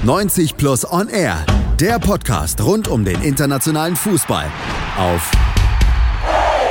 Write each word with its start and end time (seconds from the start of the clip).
90 0.00 0.56
Plus 0.56 0.84
On 0.90 1.08
Air, 1.08 1.44
der 1.78 2.00
Podcast 2.00 2.60
rund 2.60 2.88
um 2.88 3.04
den 3.04 3.22
internationalen 3.22 3.94
Fußball 3.94 4.46
auf 4.98 5.30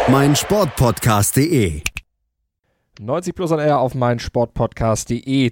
meinsportpodcast.de. 0.09 1.81
90 2.99 3.33
Plus 3.33 3.51
On 3.53 3.59
Air 3.59 3.79
auf 3.79 3.95
meinsportpodcast.de. 3.95 5.51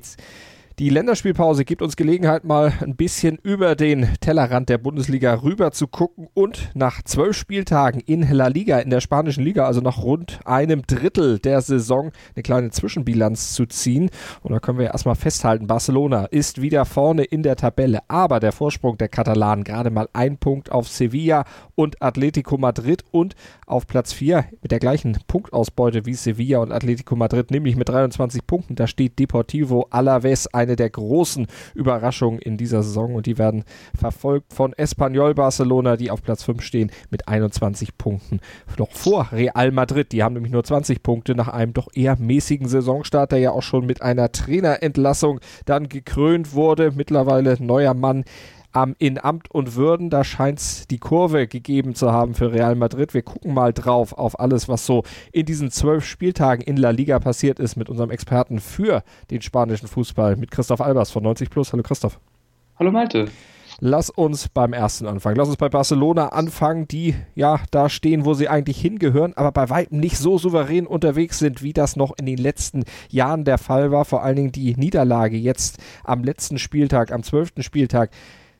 Die 0.80 0.90
Länderspielpause 0.90 1.66
gibt 1.66 1.82
uns 1.82 1.98
Gelegenheit, 1.98 2.46
mal 2.46 2.72
ein 2.80 2.96
bisschen 2.96 3.38
über 3.44 3.76
den 3.76 4.08
Tellerrand 4.22 4.70
der 4.70 4.78
Bundesliga 4.78 5.34
rüber 5.34 5.72
zu 5.72 5.88
gucken 5.88 6.30
und 6.34 6.70
nach 6.74 7.04
zwölf 7.04 7.36
Spieltagen 7.36 8.00
in 8.00 8.22
La 8.32 8.48
Liga, 8.48 8.80
in 8.80 8.90
der 8.90 9.02
spanischen 9.02 9.44
Liga, 9.44 9.66
also 9.66 9.82
nach 9.82 10.02
rund 10.02 10.40
einem 10.46 10.84
Drittel 10.88 11.40
der 11.40 11.60
Saison, 11.60 12.14
eine 12.34 12.44
kleine 12.44 12.70
Zwischenbilanz 12.70 13.56
zu 13.56 13.66
ziehen. 13.66 14.10
Und 14.42 14.54
da 14.54 14.62
können 14.62 14.80
wir 14.80 14.86
erstmal 14.86 15.16
festhalten, 15.16 15.68
Barcelona 15.68 16.28
ist 16.28 16.62
wieder 16.62 16.86
vorne 16.86 17.26
in 17.26 17.44
der 17.44 17.58
Tabelle, 17.58 18.00
aber 18.08 18.40
der 18.40 18.54
Vorsprung 18.54 18.98
der 18.98 19.10
Katalanen 19.10 19.66
gerade 19.66 19.90
mal 19.90 20.08
ein 20.14 20.38
Punkt 20.38 20.72
auf 20.72 20.88
Sevilla 20.88 21.44
und 21.76 22.02
Atletico 22.02 22.58
Madrid 22.58 23.04
und 23.12 23.36
auf 23.68 23.86
Platz 23.86 24.14
4 24.14 24.46
mit 24.62 24.72
der 24.72 24.80
gleichen 24.80 25.18
Punktausbeute 25.28 26.06
wie 26.06 26.14
Sevilla 26.14 26.60
und 26.60 26.72
Atletico 26.72 27.18
Madrid, 27.18 27.52
nämlich 27.52 27.76
mit 27.76 27.90
23 27.90 28.48
Punkten. 28.48 28.76
Da 28.76 28.88
steht 28.88 29.20
Deportivo 29.20 29.86
Alaves, 29.90 30.48
eine 30.70 30.76
der 30.76 30.90
großen 30.90 31.48
Überraschungen 31.74 32.40
in 32.40 32.58
dieser 32.58 32.84
Saison 32.84 33.16
und 33.16 33.26
die 33.26 33.38
werden 33.38 33.64
verfolgt 33.98 34.54
von 34.54 34.74
Espanyol 34.74 35.34
Barcelona, 35.34 35.98
die 35.98 36.12
auf 36.12 36.22
Platz 36.22 36.44
5 36.44 36.62
stehen 36.62 36.92
mit 37.10 37.28
21 37.28 37.98
Punkten. 37.98 38.40
Noch 38.78 38.92
vor 38.92 39.30
Real 39.32 39.72
Madrid, 39.72 40.12
die 40.12 40.24
haben 40.24 40.34
nämlich 40.34 40.54
nur 40.54 40.64
20 40.64 41.02
Punkte 41.02 41.36
nach 41.36 41.48
einem 41.48 41.74
doch 41.74 41.88
eher 41.94 42.18
mäßigen 42.18 42.68
Saisonstart, 42.68 43.32
der 43.32 43.40
ja 43.40 43.52
auch 43.52 43.64
schon 43.64 43.86
mit 43.86 44.02
einer 44.02 44.32
Trainerentlassung 44.32 45.40
dann 45.66 45.90
gekrönt 45.90 46.54
wurde. 46.54 46.92
Mittlerweile 46.96 47.58
neuer 47.60 47.96
Mann 47.96 48.24
ähm, 48.76 48.96
in 49.00 49.24
Amt 49.24 49.52
und 49.52 49.76
Würden. 49.76 50.10
Da 50.10 50.24
scheint 50.24 50.60
es 50.60 50.88
die 50.88 51.00
Kurve 51.00 51.48
gegeben 51.48 51.96
zu 51.96 52.12
haben 52.12 52.34
für 52.34 52.52
Real 52.52 52.76
Madrid. 52.76 53.14
Wir 53.14 53.22
gucken 53.22 53.54
mal 53.54 53.74
drauf 53.74 54.14
auf 54.14 54.40
alles, 54.40 54.68
was 54.68 54.86
so 54.86 55.04
in 55.32 55.46
diesen 55.46 55.72
zwölf 55.72 56.06
Spieltagen 56.06 56.64
in 56.64 56.78
La 56.78 56.92
Liga 56.92 57.20
passiert 57.20 57.60
ist 57.60 57.76
mit 57.76 57.90
unserem 57.90 58.12
Experten 58.12 58.60
für 58.60 59.04
den 59.32 59.42
spanischen 59.42 59.88
Fußball, 59.88 60.36
mit 60.36 60.52
Christoph 60.52 60.82
Albers 60.82 61.12
von 61.12 61.24
90 61.24 61.50
Plus. 61.50 61.74
Hallo 61.74 61.84
Christoph. 61.84 62.20
Hallo 62.78 62.92
Malte. 62.92 63.28
Lass 63.82 64.10
uns 64.10 64.50
beim 64.50 64.74
ersten 64.74 65.08
anfangen. 65.08 65.38
Lass 65.38 65.48
uns 65.48 65.58
bei 65.58 65.70
Barcelona 65.70 66.30
anfangen, 66.30 66.88
die 66.88 67.16
ja 67.36 67.62
da 67.72 67.88
stehen, 67.88 68.26
wo 68.26 68.34
sie 68.34 68.50
eigentlich 68.50 68.80
hingehören, 68.80 69.34
aber 69.36 69.54
bei 69.54 69.70
weitem 69.70 70.00
nicht 70.00 70.18
so 70.18 70.38
souverän 70.38 70.86
unterwegs 70.86 71.40
sind, 71.40 71.64
wie 71.64 71.72
das 71.72 71.96
noch 71.96 72.18
in 72.18 72.26
den 72.26 72.38
letzten 72.38 72.84
Jahren 73.10 73.46
der 73.46 73.58
Fall 73.58 73.92
war. 73.92 74.04
Vor 74.04 74.22
allen 74.24 74.36
Dingen 74.36 74.52
die 74.52 74.76
Niederlage 74.76 75.38
jetzt 75.38 75.78
am 76.04 76.24
letzten 76.24 76.60
Spieltag, 76.60 77.12
am 77.12 77.24
zwölften 77.24 77.64
Spieltag 77.64 78.12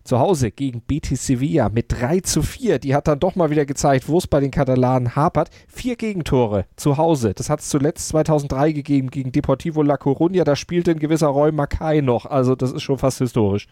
zu 0.10 0.18
Hause 0.18 0.50
gegen 0.50 0.82
Betis 0.82 1.28
Sevilla 1.28 1.70
mit 1.70 1.86
3 1.90 2.22
zu 2.22 2.42
4. 2.42 2.80
Die 2.80 2.96
hat 2.96 3.08
dann 3.08 3.20
doch 3.20 3.36
mal 3.36 3.52
wieder 3.52 3.68
gezeigt, 3.68 4.10
wo 4.10 4.18
es 4.18 4.26
bei 4.26 4.40
den 4.40 4.50
Katalanen 4.50 5.16
hapert. 5.16 5.52
Vier 5.68 5.98
Gegentore 5.98 6.66
zu 6.78 6.98
Hause. 6.98 7.36
Das 7.36 7.52
hat 7.52 7.60
es 7.60 7.70
zuletzt 7.70 8.10
2003 8.10 8.72
gegeben 8.72 9.12
gegen 9.12 9.32
Deportivo 9.32 9.84
La 9.84 9.98
Coruña. 9.98 10.46
Da 10.46 10.56
spielte 10.56 10.90
ein 10.90 11.00
gewisser 11.00 11.28
Roy 11.28 11.52
Mackay 11.52 12.02
noch. 12.02 12.26
Also 12.26 12.56
das 12.56 12.72
ist 12.72 12.82
schon 12.82 12.98
fast 12.98 13.20
historisch. 13.20 13.68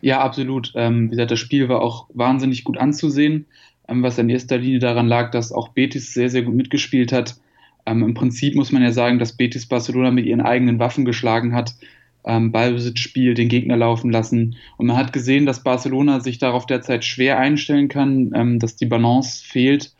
Ja, 0.00 0.20
absolut. 0.20 0.70
Ähm, 0.76 1.06
wie 1.06 1.16
gesagt, 1.16 1.32
das 1.32 1.40
Spiel 1.40 1.68
war 1.68 1.82
auch 1.82 2.06
wahnsinnig 2.14 2.62
gut 2.62 2.78
anzusehen, 2.78 3.46
ähm, 3.88 4.04
was 4.04 4.18
in 4.18 4.28
erster 4.28 4.56
Linie 4.56 4.78
daran 4.78 5.08
lag, 5.08 5.32
dass 5.32 5.50
auch 5.50 5.70
Betis 5.70 6.14
sehr, 6.14 6.30
sehr 6.30 6.42
gut 6.42 6.54
mitgespielt 6.54 7.10
hat. 7.10 7.40
Ähm, 7.86 8.04
Im 8.04 8.14
Prinzip 8.14 8.54
muss 8.54 8.70
man 8.70 8.82
ja 8.82 8.92
sagen, 8.92 9.18
dass 9.18 9.36
Betis 9.36 9.66
Barcelona 9.66 10.12
mit 10.12 10.26
ihren 10.26 10.42
eigenen 10.42 10.78
Waffen 10.78 11.04
geschlagen 11.04 11.56
hat 11.56 11.74
ähm, 12.24 12.52
Ballbesitzspiel, 12.52 13.34
den 13.34 13.48
Gegner 13.48 13.76
laufen 13.76 14.10
lassen. 14.10 14.56
Und 14.76 14.86
man 14.86 14.96
hat 14.96 15.12
gesehen, 15.12 15.46
dass 15.46 15.62
Barcelona 15.62 16.20
sich 16.20 16.38
darauf 16.38 16.66
derzeit 16.66 17.04
schwer 17.04 17.38
einstellen 17.38 17.88
kann, 17.88 18.32
ähm, 18.34 18.58
dass 18.58 18.76
die 18.76 18.86
Balance 18.86 19.44
fehlt. 19.44 19.94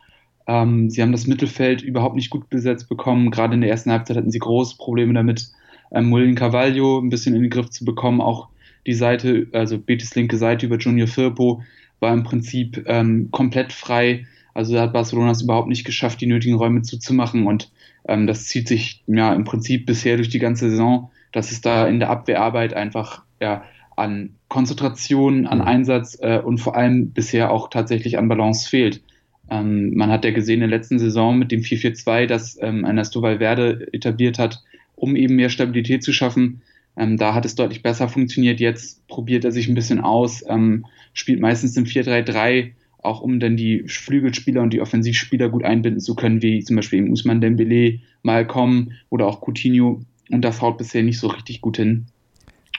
Ähm, 0.47 0.89
sie 0.89 1.01
haben 1.01 1.11
das 1.11 1.27
Mittelfeld 1.27 1.81
überhaupt 1.81 2.15
nicht 2.15 2.29
gut 2.29 2.49
besetzt 2.49 2.89
bekommen. 2.89 3.31
Gerade 3.31 3.53
in 3.53 3.61
der 3.61 3.69
ersten 3.69 3.91
Halbzeit 3.91 4.17
hatten 4.17 4.31
sie 4.31 4.39
große 4.39 4.77
Probleme 4.77 5.13
damit, 5.13 5.49
ähm, 5.91 6.09
Mullen 6.09 6.35
Carvalho 6.35 6.99
ein 6.99 7.09
bisschen 7.09 7.35
in 7.35 7.41
den 7.41 7.51
Griff 7.51 7.69
zu 7.69 7.85
bekommen. 7.85 8.21
Auch 8.21 8.49
die 8.85 8.93
Seite, 8.93 9.47
also 9.51 9.77
Betis 9.77 10.15
linke 10.15 10.37
Seite 10.37 10.65
über 10.65 10.77
Junior 10.77 11.07
Firpo, 11.07 11.61
war 11.99 12.13
im 12.13 12.23
Prinzip 12.23 12.83
ähm, 12.87 13.29
komplett 13.31 13.73
frei. 13.73 14.25
Also 14.53 14.73
da 14.73 14.81
hat 14.81 14.93
Barcelona 14.93 15.31
es 15.31 15.43
überhaupt 15.43 15.69
nicht 15.69 15.85
geschafft, 15.85 16.19
die 16.21 16.27
nötigen 16.27 16.55
Räume 16.55 16.81
zuzumachen. 16.81 17.45
Und 17.45 17.71
ähm, 18.07 18.27
das 18.27 18.47
zieht 18.47 18.67
sich 18.67 19.03
ja 19.07 19.33
im 19.33 19.43
Prinzip 19.43 19.85
bisher 19.85 20.17
durch 20.17 20.29
die 20.29 20.39
ganze 20.39 20.69
Saison 20.69 21.11
dass 21.31 21.51
es 21.51 21.61
da 21.61 21.87
in 21.87 21.99
der 21.99 22.09
Abwehrarbeit 22.09 22.73
einfach 22.73 23.23
ja, 23.39 23.63
an 23.95 24.35
Konzentration, 24.47 25.47
an 25.47 25.59
mhm. 25.59 25.65
Einsatz 25.65 26.17
äh, 26.21 26.39
und 26.39 26.59
vor 26.59 26.75
allem 26.75 27.11
bisher 27.11 27.51
auch 27.51 27.69
tatsächlich 27.69 28.17
an 28.17 28.27
Balance 28.27 28.69
fehlt. 28.69 29.01
Ähm, 29.49 29.93
man 29.95 30.09
hat 30.09 30.25
ja 30.25 30.31
gesehen 30.31 30.61
in 30.61 30.69
der 30.69 30.77
letzten 30.79 30.99
Saison 30.99 31.37
mit 31.37 31.51
dem 31.51 31.61
4-4-2, 31.61 32.25
das 32.25 32.57
ähm, 32.61 32.83
Ernesto 32.85 33.21
Valverde 33.21 33.87
etabliert 33.91 34.39
hat, 34.39 34.63
um 34.95 35.15
eben 35.15 35.35
mehr 35.35 35.49
Stabilität 35.49 36.03
zu 36.03 36.13
schaffen. 36.13 36.61
Ähm, 36.97 37.17
da 37.17 37.33
hat 37.33 37.45
es 37.45 37.55
deutlich 37.55 37.83
besser 37.83 38.07
funktioniert. 38.07 38.59
Jetzt 38.59 39.07
probiert 39.07 39.45
er 39.45 39.51
sich 39.51 39.67
ein 39.67 39.75
bisschen 39.75 39.99
aus, 39.99 40.43
ähm, 40.47 40.85
spielt 41.13 41.39
meistens 41.41 41.75
im 41.77 41.85
4-3-3, 41.85 42.71
auch 42.99 43.21
um 43.21 43.39
dann 43.39 43.57
die 43.57 43.83
Flügelspieler 43.87 44.61
und 44.61 44.73
die 44.73 44.81
Offensivspieler 44.81 45.49
gut 45.49 45.63
einbinden 45.63 45.99
zu 45.99 46.15
können, 46.15 46.41
wie 46.41 46.63
zum 46.63 46.75
Beispiel 46.75 46.99
im 46.99 47.11
Usman 47.11 47.41
Dembele, 47.41 47.99
Malcolm 48.23 48.91
oder 49.09 49.27
auch 49.27 49.41
Coutinho. 49.41 50.01
Und 50.31 50.41
das 50.41 50.61
haut 50.61 50.77
bisher 50.77 51.03
nicht 51.03 51.19
so 51.19 51.27
richtig 51.27 51.61
gut 51.61 51.77
hin. 51.77 52.07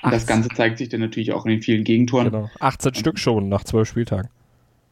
Und 0.02 0.12
das 0.12 0.26
Ganze 0.26 0.48
zeigt 0.48 0.78
sich 0.78 0.88
dann 0.88 1.00
natürlich 1.00 1.32
auch 1.32 1.44
in 1.46 1.52
den 1.52 1.62
vielen 1.62 1.84
Gegentoren. 1.84 2.30
Genau. 2.30 2.50
18 2.58 2.94
Stück 2.94 3.18
schon 3.18 3.48
nach 3.48 3.62
12 3.62 3.88
Spieltagen. 3.88 4.28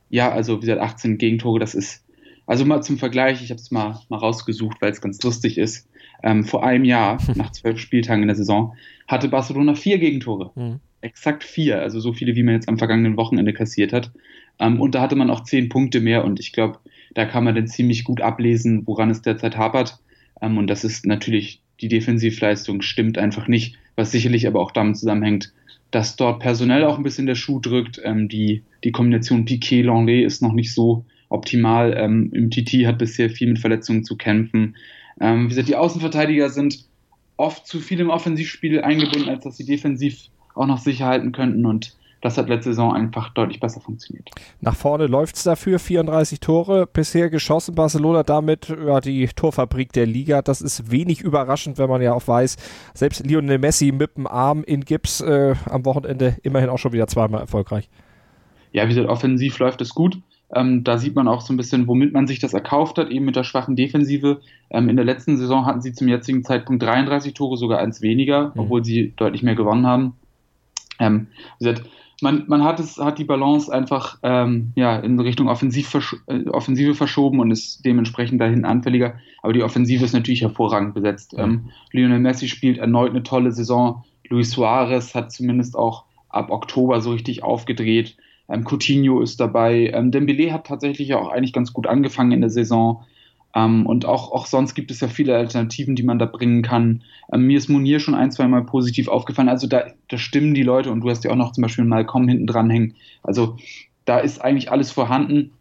Ja, 0.09 0.31
also 0.31 0.59
wie 0.59 0.61
gesagt, 0.67 0.81
18 0.81 1.19
Gegentore, 1.19 1.59
das 1.59 1.75
ist, 1.75 2.05
also 2.47 2.65
mal 2.65 2.83
zum 2.83 2.99
Vergleich, 2.99 3.43
ich 3.43 3.51
habe 3.51 3.61
es 3.61 3.71
mal, 3.71 4.01
mal 4.09 4.19
rausgesucht, 4.19 4.81
weil 4.81 4.93
es 4.93 5.01
ganz 5.01 5.21
lustig 5.23 5.59
ist. 5.59 5.89
Ähm, 6.23 6.45
vor 6.45 6.65
einem 6.65 6.85
Jahr, 6.85 7.19
nach 7.35 7.51
zwölf 7.51 7.79
Spieltagen 7.79 8.23
in 8.23 8.29
der 8.29 8.37
Saison, 8.37 8.75
hatte 9.09 9.29
Barcelona 9.29 9.75
vier 9.75 9.99
Gegentore. 9.99 10.53
Mhm. 10.55 10.81
Exakt 11.01 11.45
vier, 11.45 11.81
also 11.81 11.99
so 11.99 12.13
viele, 12.13 12.37
wie 12.37 12.43
man 12.43 12.55
jetzt 12.55 12.69
am 12.69 12.79
vergangenen 12.79 13.17
Wochenende 13.17 13.53
kassiert 13.53 13.93
hat. 13.93 14.13
Ähm, 14.59 14.81
und 14.81 14.95
da 14.95 15.01
hatte 15.01 15.17
man 15.17 15.31
auch 15.31 15.43
zehn 15.43 15.69
Punkte 15.69 16.01
mehr 16.01 16.25
und 16.25 16.39
ich 16.39 16.53
glaube, 16.53 16.79
da 17.15 17.25
kann 17.25 17.43
man 17.43 17.55
dann 17.55 17.67
ziemlich 17.67 18.05
gut 18.05 18.21
ablesen, 18.21 18.87
woran 18.87 19.11
es 19.11 19.23
derzeit 19.23 19.57
hapert. 19.57 19.99
Ähm, 20.41 20.59
und 20.59 20.69
das 20.69 20.85
ist 20.85 21.07
natürlich 21.07 21.63
die 21.81 21.89
Defensivleistung 21.89 22.83
stimmt 22.83 23.19
einfach 23.19 23.49
nicht, 23.49 23.77
was 23.97 24.13
sicherlich 24.13 24.47
aber 24.47 24.61
auch 24.61 24.71
damit 24.71 24.97
zusammenhängt, 24.97 25.53
dass 25.91 26.17
dort 26.17 26.41
personell 26.41 26.85
auch 26.85 26.97
ein 26.97 27.03
bisschen 27.03 27.27
der 27.27 27.35
Schuh 27.35 27.59
drückt. 27.59 28.01
Ähm, 28.05 28.29
die, 28.29 28.63
die 28.85 28.93
Kombination 28.93 29.45
Piquet-Langlais 29.45 30.25
ist 30.25 30.43
noch 30.43 30.53
nicht 30.53 30.73
so 30.73 31.05
optimal. 31.29 31.95
Ähm, 31.97 32.31
Im 32.33 32.51
TT 32.51 32.87
hat 32.87 32.99
bisher 32.99 33.31
viel 33.31 33.49
mit 33.49 33.59
Verletzungen 33.59 34.05
zu 34.05 34.17
kämpfen. 34.17 34.77
Ähm, 35.21 35.45
wie 35.45 35.49
gesagt, 35.49 35.69
die 35.69 35.77
Außenverteidiger 35.77 36.51
sind 36.51 36.85
oft 37.37 37.67
zu 37.67 37.81
viel 37.81 38.01
im 38.01 38.11
Offensivspiel 38.11 38.81
eingebunden, 38.83 39.29
als 39.29 39.45
dass 39.45 39.57
sie 39.57 39.65
defensiv 39.65 40.29
auch 40.55 40.67
noch 40.67 40.79
sicher 40.79 41.07
halten 41.07 41.33
könnten. 41.33 41.67
Und 41.67 41.97
das 42.21 42.37
hat 42.37 42.49
letzte 42.49 42.71
Saison 42.71 42.95
einfach 42.95 43.31
deutlich 43.31 43.61
besser 43.61 43.81
funktioniert. 43.81 44.29
Nach 44.61 44.77
vorne 44.77 45.07
läuft 45.07 45.37
es 45.37 45.43
dafür, 45.43 45.79
34 45.79 46.41
Tore 46.41 46.87
bisher 46.87 47.31
geschossen. 47.31 47.75
Barcelona 47.75 48.23
damit 48.23 48.69
ja, 48.69 49.01
die 49.01 49.27
Torfabrik 49.27 49.93
der 49.93 50.07
Liga. 50.07 50.43
Das 50.43 50.61
ist 50.61 50.91
wenig 50.91 51.23
überraschend, 51.23 51.79
wenn 51.79 51.89
man 51.89 52.03
ja 52.03 52.13
auch 52.13 52.27
weiß, 52.29 52.57
selbst 52.95 53.25
Lionel 53.27 53.59
Messi 53.59 53.93
mit 53.93 54.17
dem 54.17 54.27
Arm 54.27 54.63
in 54.65 54.85
Gips 54.85 55.21
äh, 55.21 55.55
am 55.67 55.85
Wochenende 55.85 56.37
immerhin 56.43 56.69
auch 56.69 56.79
schon 56.79 56.93
wieder 56.93 57.07
zweimal 57.07 57.41
erfolgreich. 57.41 57.89
Ja, 58.73 58.85
wie 58.85 58.91
gesagt, 58.91 59.09
offensiv 59.09 59.59
läuft 59.59 59.81
es 59.81 59.95
gut. 59.95 60.19
Ähm, 60.53 60.85
da 60.85 60.99
sieht 60.99 61.15
man 61.15 61.29
auch 61.29 61.41
so 61.41 61.53
ein 61.53 61.57
bisschen, 61.57 61.87
womit 61.87 62.13
man 62.13 62.27
sich 62.27 62.41
das 62.41 62.55
erkauft 62.55 62.99
hat, 62.99 63.09
eben 63.09 63.25
mit 63.25 63.37
der 63.37 63.45
schwachen 63.45 63.77
Defensive. 63.77 64.41
Ähm, 64.71 64.89
in 64.89 64.97
der 64.97 65.05
letzten 65.05 65.37
Saison 65.37 65.65
hatten 65.65 65.81
sie 65.81 65.93
zum 65.93 66.09
jetzigen 66.09 66.43
Zeitpunkt 66.43 66.83
33 66.83 67.35
Tore, 67.35 67.57
sogar 67.57 67.79
eins 67.79 68.03
weniger, 68.03 68.49
mhm. 68.49 68.61
obwohl 68.61 68.85
sie 68.85 69.13
deutlich 69.17 69.43
mehr 69.43 69.55
gewonnen 69.55 69.87
haben. 69.87 70.15
Ähm, 70.99 71.29
wie 71.59 71.65
gesagt, 71.65 71.89
man, 72.23 72.45
man 72.49 72.65
hat 72.65 72.81
es, 72.81 72.99
hat 72.99 73.19
die 73.19 73.25
Balance 73.25 73.73
einfach 73.73 74.19
ähm, 74.23 74.73
ja, 74.75 74.97
in 74.97 75.19
Richtung 75.21 75.49
Offensiv 75.49 75.89
versch 75.89 76.17
äh, 76.27 76.49
Offensive 76.49 76.95
verschoben 76.95 77.41
und 77.41 77.51
ist 77.51 77.85
dementsprechend 77.85 78.41
dahin 78.41 78.65
anfälliger. 78.65 79.15
Aber 79.43 79.53
die 79.53 79.63
Offensive 79.63 80.05
ist 80.05 80.13
natürlich 80.13 80.43
hervorragend 80.43 80.95
besetzt. 80.95 81.35
Ähm, 81.37 81.71
Lionel 81.93 82.19
Messi 82.19 82.49
spielt 82.49 82.79
erneut 82.79 83.11
eine 83.11 83.23
tolle 83.23 83.53
Saison. 83.53 84.05
Luis 84.29 84.51
Suarez 84.51 85.15
hat 85.15 85.33
zumindest 85.33 85.77
auch 85.77 86.05
ab 86.29 86.51
Oktober 86.51 87.01
so 87.01 87.13
richtig 87.13 87.43
aufgedreht. 87.43 88.17
Ähm, 88.49 88.65
Coutinho 88.65 89.21
ist 89.21 89.41
dabei. 89.41 89.91
Ähm, 89.93 90.11
Dembele 90.11 90.53
hat 90.53 90.67
tatsächlich 90.67 91.15
auch 91.15 91.31
eigentlich 91.31 91.53
ganz 91.53 91.73
gut 91.73 91.87
angefangen 91.87 92.33
in 92.33 92.41
der 92.41 92.51
Saison. 92.51 93.05
Ähm, 93.55 93.87
und 93.87 94.05
auch, 94.05 94.33
auch 94.33 94.47
sonst 94.47 94.75
gibt 94.75 94.91
es 94.91 95.01
ja 95.01 95.09
viele 95.09 95.37
Alternativen, 95.37 95.97
die 95.97 96.03
man 96.03 96.19
da 96.19 96.27
bringen 96.27 96.63
kann. 96.63 97.03
Ähm, 97.33 97.47
mir 97.47 97.59
ist 97.59 97.69
Monier 97.69 98.01
schon 98.01 98.15
ein, 98.15 98.31
zwei 98.31 98.47
Mal 98.47 98.65
positiv 98.65 99.09
aufgefallen. 99.09 99.49
Also 99.49 99.67
da, 99.67 99.87
da 100.09 100.19
stimmen 100.19 100.55
die 100.55 100.63
Leute 100.63 100.91
und 100.91 101.01
du 101.01 101.11
hast 101.11 101.25
ja 101.25 101.31
auch 101.31 101.37
noch 101.37 101.53
zum 101.53 101.63
Beispiel 101.63 101.85
Malcolm 101.85 102.29
hinten 102.29 102.47
dran 102.47 102.71
hängen. 102.71 102.95
Also 103.23 103.57
da 104.05 104.19
ist 104.19 104.41
eigentlich 104.41 104.71
alles 104.71 104.93
vorhanden. 104.93 105.53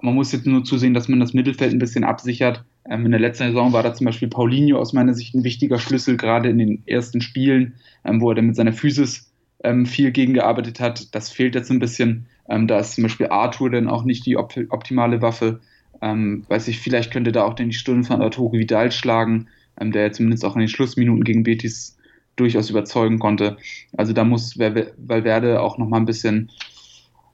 Man 0.00 0.14
muss 0.14 0.32
jetzt 0.32 0.46
nur 0.46 0.64
zusehen, 0.64 0.94
dass 0.94 1.08
man 1.08 1.20
das 1.20 1.32
Mittelfeld 1.32 1.72
ein 1.72 1.78
bisschen 1.78 2.04
absichert. 2.04 2.64
Ähm, 2.88 3.04
in 3.06 3.10
der 3.10 3.20
letzten 3.20 3.44
Saison 3.44 3.72
war 3.72 3.82
da 3.82 3.94
zum 3.94 4.06
Beispiel 4.06 4.28
Paulinho 4.28 4.78
aus 4.78 4.92
meiner 4.92 5.14
Sicht 5.14 5.34
ein 5.34 5.44
wichtiger 5.44 5.78
Schlüssel, 5.78 6.16
gerade 6.16 6.50
in 6.50 6.58
den 6.58 6.82
ersten 6.86 7.20
Spielen, 7.20 7.74
ähm, 8.04 8.20
wo 8.20 8.30
er 8.30 8.34
dann 8.34 8.46
mit 8.46 8.56
seiner 8.56 8.72
Physis 8.72 9.32
ähm, 9.62 9.86
viel 9.86 10.12
gegengearbeitet 10.12 10.80
hat. 10.80 11.14
Das 11.14 11.30
fehlt 11.30 11.54
jetzt 11.54 11.70
ein 11.70 11.78
bisschen. 11.78 12.26
Ähm, 12.48 12.66
da 12.66 12.78
ist 12.78 12.94
zum 12.94 13.02
Beispiel 13.02 13.28
Arthur 13.28 13.70
dann 13.70 13.88
auch 13.88 14.04
nicht 14.04 14.26
die 14.26 14.36
op 14.36 14.54
optimale 14.68 15.22
Waffe. 15.22 15.60
Ähm, 16.02 16.44
weiß 16.48 16.68
ich, 16.68 16.80
vielleicht 16.80 17.12
könnte 17.12 17.32
da 17.32 17.44
auch 17.44 17.54
den 17.54 17.70
die 17.70 17.76
Stunden 17.76 18.04
von 18.04 18.22
Arturo 18.22 18.52
Vidal 18.52 18.92
schlagen, 18.92 19.48
ähm, 19.80 19.92
der 19.92 20.12
zumindest 20.12 20.44
auch 20.44 20.54
in 20.54 20.60
den 20.60 20.68
Schlussminuten 20.68 21.24
gegen 21.24 21.42
Betis 21.42 21.96
durchaus 22.36 22.70
überzeugen 22.70 23.18
konnte. 23.18 23.56
Also 23.96 24.12
da 24.12 24.24
muss 24.24 24.58
Valverde 24.58 25.60
auch 25.60 25.78
nochmal 25.78 26.00
ein 26.00 26.06
bisschen 26.06 26.50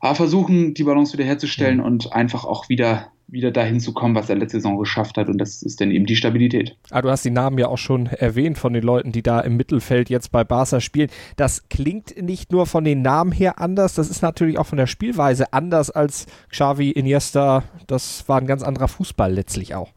ah, 0.01 0.15
versuchen, 0.15 0.75
die 0.75 0.85
Balance 0.85 1.13
wieder 1.13 1.25
herzustellen 1.25 1.79
mhm. 1.79 1.85
und 1.85 2.13
einfach 2.13 2.45
auch 2.45 2.69
wieder 2.69 3.11
wieder 3.31 3.51
dahin 3.51 3.81
zu 3.81 3.93
kommen, 3.93 4.15
was 4.15 4.29
er 4.29 4.37
letzte 4.37 4.59
Saison 4.59 4.79
geschafft 4.79 5.17
hat. 5.17 5.29
Und 5.29 5.39
das 5.39 5.63
ist 5.63 5.81
dann 5.81 5.91
eben 5.91 6.07
die 6.07 6.17
Stabilität. 6.17 6.77
Ah, 6.91 7.03
du 7.03 7.11
hast 7.11 7.25
die 7.25 7.31
Namen 7.31 7.59
ja 7.59 7.69
auch 7.69 7.79
schon 7.79 8.07
erwähnt 8.07 8.59
von 8.59 8.73
den 8.73 8.83
Leuten, 8.83 9.13
die 9.13 9.23
da 9.23 9.41
im 9.41 9.57
Mittelfeld 9.57 10.11
jetzt 10.11 10.33
bei 10.33 10.45
Barca 10.45 10.81
spielen. 10.81 11.11
Das 11.37 11.69
klingt 11.69 12.21
nicht 12.21 12.53
nur 12.53 12.67
von 12.67 12.85
den 12.85 13.03
Namen 13.03 13.33
her 13.33 13.59
anders, 13.59 13.95
das 13.95 14.11
ist 14.11 14.23
natürlich 14.23 14.59
auch 14.59 14.67
von 14.67 14.79
der 14.79 14.87
Spielweise 14.87 15.53
anders 15.53 15.91
als 15.91 16.27
Xavi, 16.51 16.91
Iniesta. 16.91 17.65
Das 17.87 18.29
war 18.29 18.41
ein 18.41 18.47
ganz 18.47 18.63
anderer 18.63 18.89
Fußball 18.89 19.33
letztlich 19.33 19.75
auch. 19.75 19.93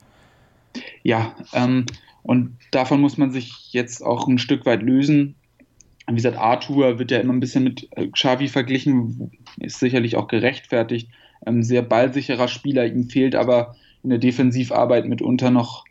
Ja, 1.04 1.36
ähm, 1.54 1.86
und 2.24 2.58
davon 2.72 3.02
muss 3.02 3.18
man 3.18 3.32
sich 3.32 3.74
jetzt 3.74 4.04
auch 4.04 4.28
ein 4.28 4.38
Stück 4.38 4.66
weit 4.66 4.82
lösen. 4.82 5.36
Wie 6.08 6.16
gesagt, 6.16 6.38
Arthur 6.38 7.00
wird 7.00 7.12
ja 7.12 7.20
immer 7.20 7.34
ein 7.34 7.40
bisschen 7.40 7.64
mit 7.64 7.88
äh, 7.92 8.08
Xavi 8.08 8.48
verglichen, 8.48 9.32
ist 9.60 9.80
sicherlich 9.80 10.16
auch 10.16 10.28
gerechtfertigt 10.28 11.10
ähm, 11.45 11.63
sehr 11.63 11.81
ballsicherer 11.81 12.48
Spieler. 12.48 12.86
Ihm 12.86 13.10
fehlt 13.10 13.36
aber 13.36 13.75
in 14.04 14.10
der 14.10 14.19
Defensivarbeit 14.19 15.06
mitunter 15.06 15.51
noch 15.51 15.86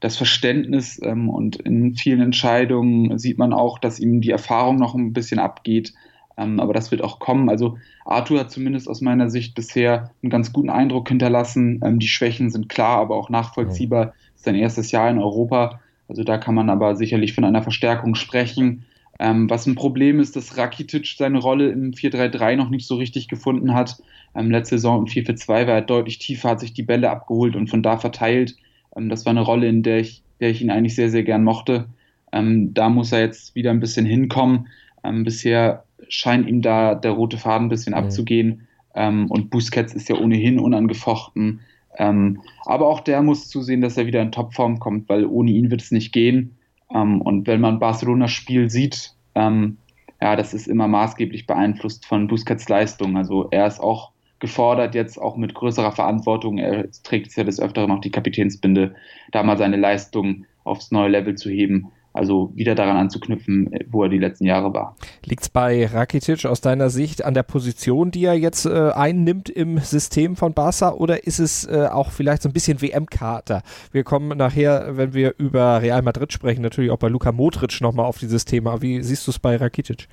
das 0.00 0.16
Verständnis 0.16 1.00
ähm, 1.02 1.28
und 1.28 1.56
in 1.56 1.94
vielen 1.94 2.20
Entscheidungen 2.20 3.18
sieht 3.18 3.38
man 3.38 3.52
auch, 3.52 3.78
dass 3.78 4.00
ihm 4.00 4.20
die 4.20 4.30
Erfahrung 4.30 4.76
noch 4.76 4.94
ein 4.94 5.12
bisschen 5.12 5.38
abgeht. 5.38 5.92
Ähm, 6.36 6.58
aber 6.58 6.72
das 6.72 6.90
wird 6.90 7.04
auch 7.04 7.18
kommen. 7.18 7.50
Also 7.50 7.76
Arthur 8.06 8.40
hat 8.40 8.50
zumindest 8.50 8.88
aus 8.88 9.02
meiner 9.02 9.28
Sicht 9.28 9.54
bisher 9.54 10.10
einen 10.22 10.30
ganz 10.30 10.52
guten 10.52 10.70
Eindruck 10.70 11.08
hinterlassen. 11.08 11.80
Ähm, 11.84 11.98
die 11.98 12.08
Schwächen 12.08 12.50
sind 12.50 12.68
klar, 12.68 12.98
aber 12.98 13.16
auch 13.16 13.28
nachvollziehbar. 13.28 14.06
Mhm. 14.06 14.12
Ist 14.36 14.44
sein 14.44 14.54
erstes 14.54 14.90
Jahr 14.90 15.10
in 15.10 15.18
Europa. 15.18 15.80
Also 16.08 16.24
da 16.24 16.38
kann 16.38 16.54
man 16.54 16.70
aber 16.70 16.96
sicherlich 16.96 17.34
von 17.34 17.44
einer 17.44 17.62
Verstärkung 17.62 18.14
sprechen. 18.14 18.86
Ähm, 19.22 19.50
was 19.50 19.66
ein 19.66 19.74
Problem 19.74 20.18
ist, 20.18 20.34
dass 20.34 20.56
Rakitic 20.56 21.14
seine 21.18 21.40
Rolle 21.40 21.68
im 21.68 21.90
4-3-3 21.90 22.56
noch 22.56 22.70
nicht 22.70 22.86
so 22.86 22.96
richtig 22.96 23.28
gefunden 23.28 23.74
hat. 23.74 24.02
Ähm, 24.34 24.50
letzte 24.50 24.76
Saison 24.76 25.00
im 25.00 25.04
4-4-2 25.04 25.46
war 25.46 25.66
er 25.66 25.82
deutlich 25.82 26.18
tiefer, 26.18 26.48
hat 26.48 26.60
sich 26.60 26.72
die 26.72 26.82
Bälle 26.82 27.10
abgeholt 27.10 27.54
und 27.54 27.68
von 27.68 27.82
da 27.82 27.98
verteilt. 27.98 28.56
Ähm, 28.96 29.10
das 29.10 29.26
war 29.26 29.32
eine 29.32 29.42
Rolle, 29.42 29.68
in 29.68 29.82
der 29.82 29.98
ich, 29.98 30.22
der 30.40 30.48
ich 30.48 30.62
ihn 30.62 30.70
eigentlich 30.70 30.94
sehr, 30.94 31.10
sehr 31.10 31.22
gern 31.22 31.44
mochte. 31.44 31.84
Ähm, 32.32 32.72
da 32.72 32.88
muss 32.88 33.12
er 33.12 33.20
jetzt 33.20 33.54
wieder 33.54 33.70
ein 33.72 33.80
bisschen 33.80 34.06
hinkommen. 34.06 34.68
Ähm, 35.04 35.24
bisher 35.24 35.84
scheint 36.08 36.48
ihm 36.48 36.62
da 36.62 36.94
der 36.94 37.10
rote 37.10 37.36
Faden 37.36 37.66
ein 37.66 37.70
bisschen 37.70 37.92
mhm. 37.92 37.98
abzugehen. 37.98 38.68
Ähm, 38.94 39.30
und 39.30 39.50
Busquets 39.50 39.92
ist 39.92 40.08
ja 40.08 40.16
ohnehin 40.16 40.58
unangefochten. 40.58 41.60
aber 41.98 42.86
auch 42.86 43.00
der 43.00 43.20
muss 43.20 43.48
zusehen, 43.48 43.82
dass 43.82 43.98
er 43.98 44.06
wieder 44.06 44.22
in 44.22 44.32
Topform 44.32 44.78
kommt, 44.78 45.08
weil 45.10 45.26
ohne 45.26 45.50
ihn 45.50 45.70
wird 45.70 45.82
es 45.82 45.90
nicht 45.90 46.12
gehen. 46.12 46.56
Ähm, 46.94 47.20
und 47.20 47.46
wenn 47.46 47.60
man 47.60 47.78
Barcelonas 47.78 48.30
Spiel 48.30 48.70
sieht, 48.70 49.14
ähm, 49.34 49.78
ja, 50.20 50.36
das 50.36 50.52
ist 50.52 50.66
immer 50.66 50.88
maßgeblich 50.88 51.46
beeinflusst 51.46 52.06
von 52.06 52.26
Busquets 52.26 52.68
Leistung. 52.68 53.16
Also 53.16 53.48
er 53.50 53.66
ist 53.66 53.80
auch 53.80 54.12
gefordert, 54.38 54.94
jetzt 54.94 55.18
auch 55.18 55.36
mit 55.36 55.54
größerer 55.54 55.92
Verantwortung. 55.92 56.58
Er 56.58 56.90
trägt 57.02 57.34
ja 57.36 57.44
des 57.44 57.60
Öfteren 57.60 57.88
noch 57.88 58.00
die 58.00 58.10
Kapitänsbinde, 58.10 58.94
da 59.32 59.42
mal 59.42 59.58
seine 59.58 59.76
Leistung 59.76 60.44
aufs 60.64 60.90
neue 60.90 61.08
Level 61.08 61.36
zu 61.36 61.50
heben 61.50 61.90
also 62.12 62.50
wieder 62.54 62.74
daran 62.74 62.96
anzuknüpfen, 62.96 63.70
wo 63.88 64.02
er 64.02 64.08
die 64.08 64.18
letzten 64.18 64.44
Jahre 64.44 64.72
war. 64.74 64.96
Liegt 65.24 65.42
es 65.42 65.48
bei 65.48 65.86
Rakitic 65.86 66.44
aus 66.46 66.60
deiner 66.60 66.90
Sicht 66.90 67.24
an 67.24 67.34
der 67.34 67.42
Position, 67.42 68.10
die 68.10 68.24
er 68.24 68.34
jetzt 68.34 68.66
äh, 68.66 68.90
einnimmt 68.90 69.48
im 69.48 69.78
System 69.78 70.36
von 70.36 70.52
Barca 70.52 70.92
oder 70.92 71.24
ist 71.26 71.38
es 71.38 71.66
äh, 71.66 71.88
auch 71.90 72.10
vielleicht 72.10 72.42
so 72.42 72.48
ein 72.48 72.52
bisschen 72.52 72.82
WM-Kater? 72.82 73.62
Wir 73.92 74.04
kommen 74.04 74.36
nachher, 74.36 74.96
wenn 74.96 75.14
wir 75.14 75.34
über 75.38 75.82
Real 75.82 76.02
Madrid 76.02 76.32
sprechen, 76.32 76.62
natürlich 76.62 76.90
auch 76.90 76.98
bei 76.98 77.08
Luka 77.08 77.32
Modric 77.32 77.80
nochmal 77.80 78.06
auf 78.06 78.18
dieses 78.18 78.44
Thema. 78.44 78.82
Wie 78.82 79.02
siehst 79.02 79.26
du 79.26 79.30
es 79.30 79.38
bei 79.38 79.56
Rakitic? 79.56 80.08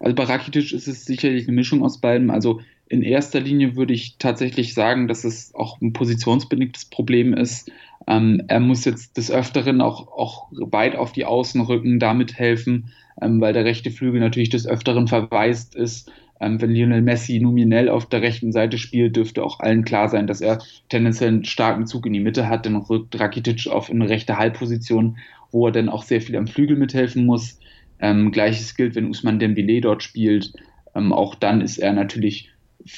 Also 0.00 0.14
bei 0.14 0.24
Rakitic 0.24 0.72
ist 0.72 0.88
es 0.88 1.04
sicherlich 1.04 1.46
eine 1.46 1.54
Mischung 1.54 1.82
aus 1.82 2.00
beiden. 2.00 2.30
Also 2.30 2.60
in 2.88 3.02
erster 3.02 3.40
Linie 3.40 3.76
würde 3.76 3.94
ich 3.94 4.16
tatsächlich 4.18 4.74
sagen, 4.74 5.08
dass 5.08 5.24
es 5.24 5.54
auch 5.54 5.80
ein 5.80 5.92
positionsbedingtes 5.92 6.86
Problem 6.86 7.32
ist. 7.32 7.70
Ähm, 8.06 8.42
er 8.48 8.60
muss 8.60 8.84
jetzt 8.84 9.16
des 9.16 9.30
Öfteren 9.30 9.80
auch, 9.80 10.08
auch 10.08 10.48
weit 10.50 10.96
auf 10.96 11.12
die 11.12 11.24
Außen 11.24 11.60
rücken, 11.62 11.98
damit 11.98 12.38
helfen, 12.38 12.92
ähm, 13.20 13.40
weil 13.40 13.52
der 13.52 13.64
rechte 13.64 13.90
Flügel 13.90 14.20
natürlich 14.20 14.50
des 14.50 14.66
Öfteren 14.66 15.08
verwaist 15.08 15.74
ist. 15.74 16.10
Ähm, 16.40 16.60
wenn 16.60 16.70
Lionel 16.70 17.00
Messi 17.00 17.40
nominell 17.40 17.88
auf 17.88 18.06
der 18.06 18.20
rechten 18.20 18.52
Seite 18.52 18.76
spielt, 18.76 19.16
dürfte 19.16 19.42
auch 19.42 19.60
allen 19.60 19.84
klar 19.84 20.08
sein, 20.08 20.26
dass 20.26 20.40
er 20.40 20.58
tendenziell 20.88 21.28
einen 21.28 21.44
starken 21.44 21.86
Zug 21.86 22.06
in 22.06 22.12
die 22.12 22.20
Mitte 22.20 22.48
hat. 22.48 22.66
Dann 22.66 22.76
rückt 22.76 23.18
Rakitic 23.18 23.68
auf 23.68 23.88
eine 23.88 24.08
rechte 24.08 24.36
Halbposition, 24.36 25.16
wo 25.52 25.66
er 25.66 25.72
dann 25.72 25.88
auch 25.88 26.02
sehr 26.02 26.20
viel 26.20 26.36
am 26.36 26.48
Flügel 26.48 26.76
mithelfen 26.76 27.24
muss. 27.24 27.58
Ähm, 28.00 28.32
Gleiches 28.32 28.74
gilt, 28.74 28.94
wenn 28.94 29.08
Usman 29.08 29.38
Dembele 29.38 29.80
dort 29.80 30.02
spielt. 30.02 30.52
Ähm, 30.94 31.12
auch 31.12 31.34
dann 31.34 31.60
ist 31.60 31.78
er 31.78 31.92
natürlich 31.92 32.50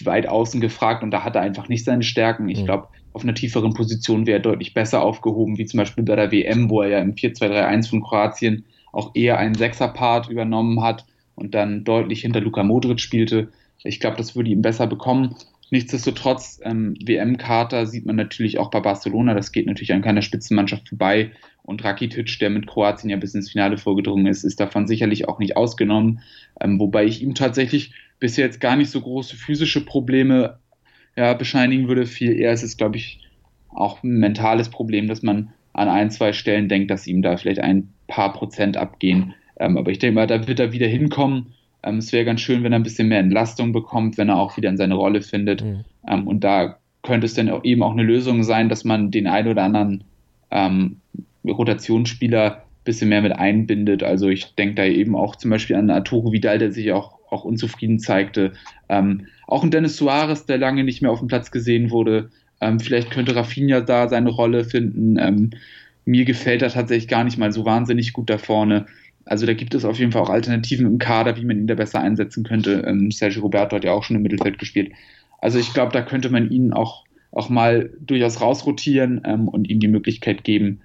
weit 0.04 0.28
außen 0.28 0.60
gefragt 0.60 1.02
und 1.02 1.10
da 1.10 1.22
hat 1.22 1.36
er 1.36 1.42
einfach 1.42 1.68
nicht 1.68 1.84
seine 1.84 2.02
Stärken. 2.02 2.48
Ich 2.48 2.60
mhm. 2.60 2.64
glaube, 2.64 2.88
auf 3.12 3.22
einer 3.22 3.34
tieferen 3.34 3.72
Position 3.72 4.26
wäre 4.26 4.38
er 4.38 4.42
deutlich 4.42 4.74
besser 4.74 5.02
aufgehoben, 5.02 5.58
wie 5.58 5.64
zum 5.64 5.78
Beispiel 5.78 6.04
bei 6.04 6.16
der 6.16 6.32
WM, 6.32 6.68
wo 6.68 6.82
er 6.82 6.88
ja 6.88 6.98
im 6.98 7.14
4-2-3-1 7.14 7.88
von 7.88 8.02
Kroatien 8.02 8.64
auch 8.92 9.14
eher 9.14 9.38
einen 9.38 9.54
Sechser-Part 9.54 10.28
übernommen 10.28 10.82
hat 10.82 11.06
und 11.34 11.54
dann 11.54 11.84
deutlich 11.84 12.22
hinter 12.22 12.40
Luka 12.40 12.62
Modric 12.62 13.00
spielte. 13.00 13.48
Ich 13.84 14.00
glaube, 14.00 14.16
das 14.16 14.34
würde 14.34 14.50
ihm 14.50 14.62
besser 14.62 14.86
bekommen. 14.86 15.34
Nichtsdestotrotz, 15.70 16.60
ähm, 16.62 16.94
WM-Kater 17.04 17.86
sieht 17.86 18.06
man 18.06 18.16
natürlich 18.16 18.58
auch 18.58 18.70
bei 18.70 18.80
Barcelona. 18.80 19.34
Das 19.34 19.50
geht 19.50 19.66
natürlich 19.66 19.92
an 19.92 20.02
keiner 20.02 20.22
Spitzenmannschaft 20.22 20.88
vorbei. 20.88 21.32
Und 21.62 21.82
Rakitic, 21.82 22.38
der 22.38 22.50
mit 22.50 22.68
Kroatien 22.68 23.10
ja 23.10 23.16
bis 23.16 23.34
ins 23.34 23.50
Finale 23.50 23.76
vorgedrungen 23.76 24.26
ist, 24.26 24.44
ist 24.44 24.60
davon 24.60 24.86
sicherlich 24.86 25.28
auch 25.28 25.40
nicht 25.40 25.56
ausgenommen. 25.56 26.20
Ähm, 26.60 26.78
wobei 26.78 27.04
ich 27.04 27.20
ihm 27.20 27.34
tatsächlich 27.34 27.92
bisher 28.20 28.46
jetzt 28.46 28.60
gar 28.60 28.76
nicht 28.76 28.90
so 28.90 29.00
große 29.00 29.36
physische 29.36 29.84
Probleme 29.84 30.60
ja, 31.16 31.34
bescheinigen 31.34 31.88
würde. 31.88 32.06
Viel 32.06 32.32
eher 32.32 32.52
ist 32.52 32.62
es, 32.62 32.76
glaube 32.76 32.96
ich, 32.96 33.20
auch 33.68 34.02
ein 34.04 34.18
mentales 34.18 34.68
Problem, 34.68 35.08
dass 35.08 35.22
man 35.22 35.52
an 35.72 35.88
ein, 35.88 36.10
zwei 36.10 36.32
Stellen 36.32 36.68
denkt, 36.68 36.90
dass 36.90 37.06
ihm 37.06 37.22
da 37.22 37.36
vielleicht 37.36 37.60
ein 37.60 37.92
paar 38.06 38.32
Prozent 38.32 38.76
abgehen. 38.76 39.34
Ähm, 39.58 39.76
aber 39.76 39.90
ich 39.90 39.98
denke 39.98 40.14
mal, 40.14 40.26
da 40.26 40.46
wird 40.46 40.60
er 40.60 40.72
wieder 40.72 40.86
hinkommen. 40.86 41.54
Ähm, 41.86 41.98
es 41.98 42.12
wäre 42.12 42.24
ganz 42.24 42.40
schön, 42.40 42.62
wenn 42.62 42.72
er 42.72 42.78
ein 42.78 42.84
bisschen 42.84 43.08
mehr 43.08 43.20
Entlastung 43.20 43.72
bekommt, 43.72 44.18
wenn 44.18 44.28
er 44.28 44.38
auch 44.38 44.56
wieder 44.56 44.68
in 44.68 44.76
seine 44.76 44.94
Rolle 44.94 45.22
findet. 45.22 45.64
Mhm. 45.64 45.84
Ähm, 46.06 46.26
und 46.26 46.44
da 46.44 46.78
könnte 47.02 47.26
es 47.26 47.34
dann 47.34 47.48
auch 47.48 47.64
eben 47.64 47.82
auch 47.82 47.92
eine 47.92 48.02
Lösung 48.02 48.42
sein, 48.42 48.68
dass 48.68 48.84
man 48.84 49.10
den 49.10 49.26
einen 49.26 49.48
oder 49.48 49.62
anderen 49.62 50.04
ähm, 50.50 51.00
Rotationsspieler 51.46 52.56
ein 52.56 52.84
bisschen 52.84 53.08
mehr 53.08 53.22
mit 53.22 53.32
einbindet. 53.32 54.02
Also 54.02 54.28
ich 54.28 54.54
denke 54.56 54.74
da 54.74 54.84
eben 54.84 55.14
auch 55.14 55.36
zum 55.36 55.50
Beispiel 55.50 55.76
an 55.76 55.88
Arturo 55.88 56.32
Vidal, 56.32 56.58
der 56.58 56.72
sich 56.72 56.92
auch 56.92 57.16
auch 57.30 57.44
unzufrieden 57.44 57.98
zeigte. 57.98 58.52
Ähm, 58.88 59.26
auch 59.46 59.62
ein 59.62 59.70
Dennis 59.70 59.96
Suarez, 59.96 60.46
der 60.46 60.58
lange 60.58 60.84
nicht 60.84 61.02
mehr 61.02 61.10
auf 61.10 61.18
dem 61.18 61.28
Platz 61.28 61.50
gesehen 61.50 61.90
wurde. 61.90 62.30
Ähm, 62.60 62.80
vielleicht 62.80 63.10
könnte 63.10 63.36
Rafinha 63.36 63.80
da 63.80 64.08
seine 64.08 64.30
Rolle 64.30 64.64
finden. 64.64 65.18
Ähm, 65.18 65.50
mir 66.04 66.24
gefällt 66.24 66.62
er 66.62 66.70
tatsächlich 66.70 67.08
gar 67.08 67.24
nicht 67.24 67.38
mal 67.38 67.52
so 67.52 67.64
wahnsinnig 67.64 68.12
gut 68.12 68.30
da 68.30 68.38
vorne. 68.38 68.86
Also 69.26 69.44
da 69.44 69.54
gibt 69.54 69.74
es 69.74 69.84
auf 69.84 69.98
jeden 69.98 70.12
Fall 70.12 70.22
auch 70.22 70.30
Alternativen 70.30 70.86
im 70.86 70.98
Kader, 70.98 71.36
wie 71.36 71.44
man 71.44 71.58
ihn 71.58 71.66
da 71.66 71.74
besser 71.74 72.00
einsetzen 72.00 72.44
könnte. 72.44 72.84
Ähm, 72.86 73.10
Sergio 73.10 73.42
Roberto 73.42 73.76
hat 73.76 73.84
ja 73.84 73.92
auch 73.92 74.04
schon 74.04 74.16
im 74.16 74.22
Mittelfeld 74.22 74.58
gespielt. 74.58 74.92
Also 75.38 75.58
ich 75.58 75.74
glaube, 75.74 75.92
da 75.92 76.00
könnte 76.02 76.30
man 76.30 76.50
ihn 76.50 76.72
auch, 76.72 77.04
auch 77.32 77.48
mal 77.48 77.90
durchaus 78.00 78.40
rausrotieren 78.40 79.20
ähm, 79.24 79.48
und 79.48 79.68
ihm 79.68 79.80
die 79.80 79.88
Möglichkeit 79.88 80.44
geben, 80.44 80.80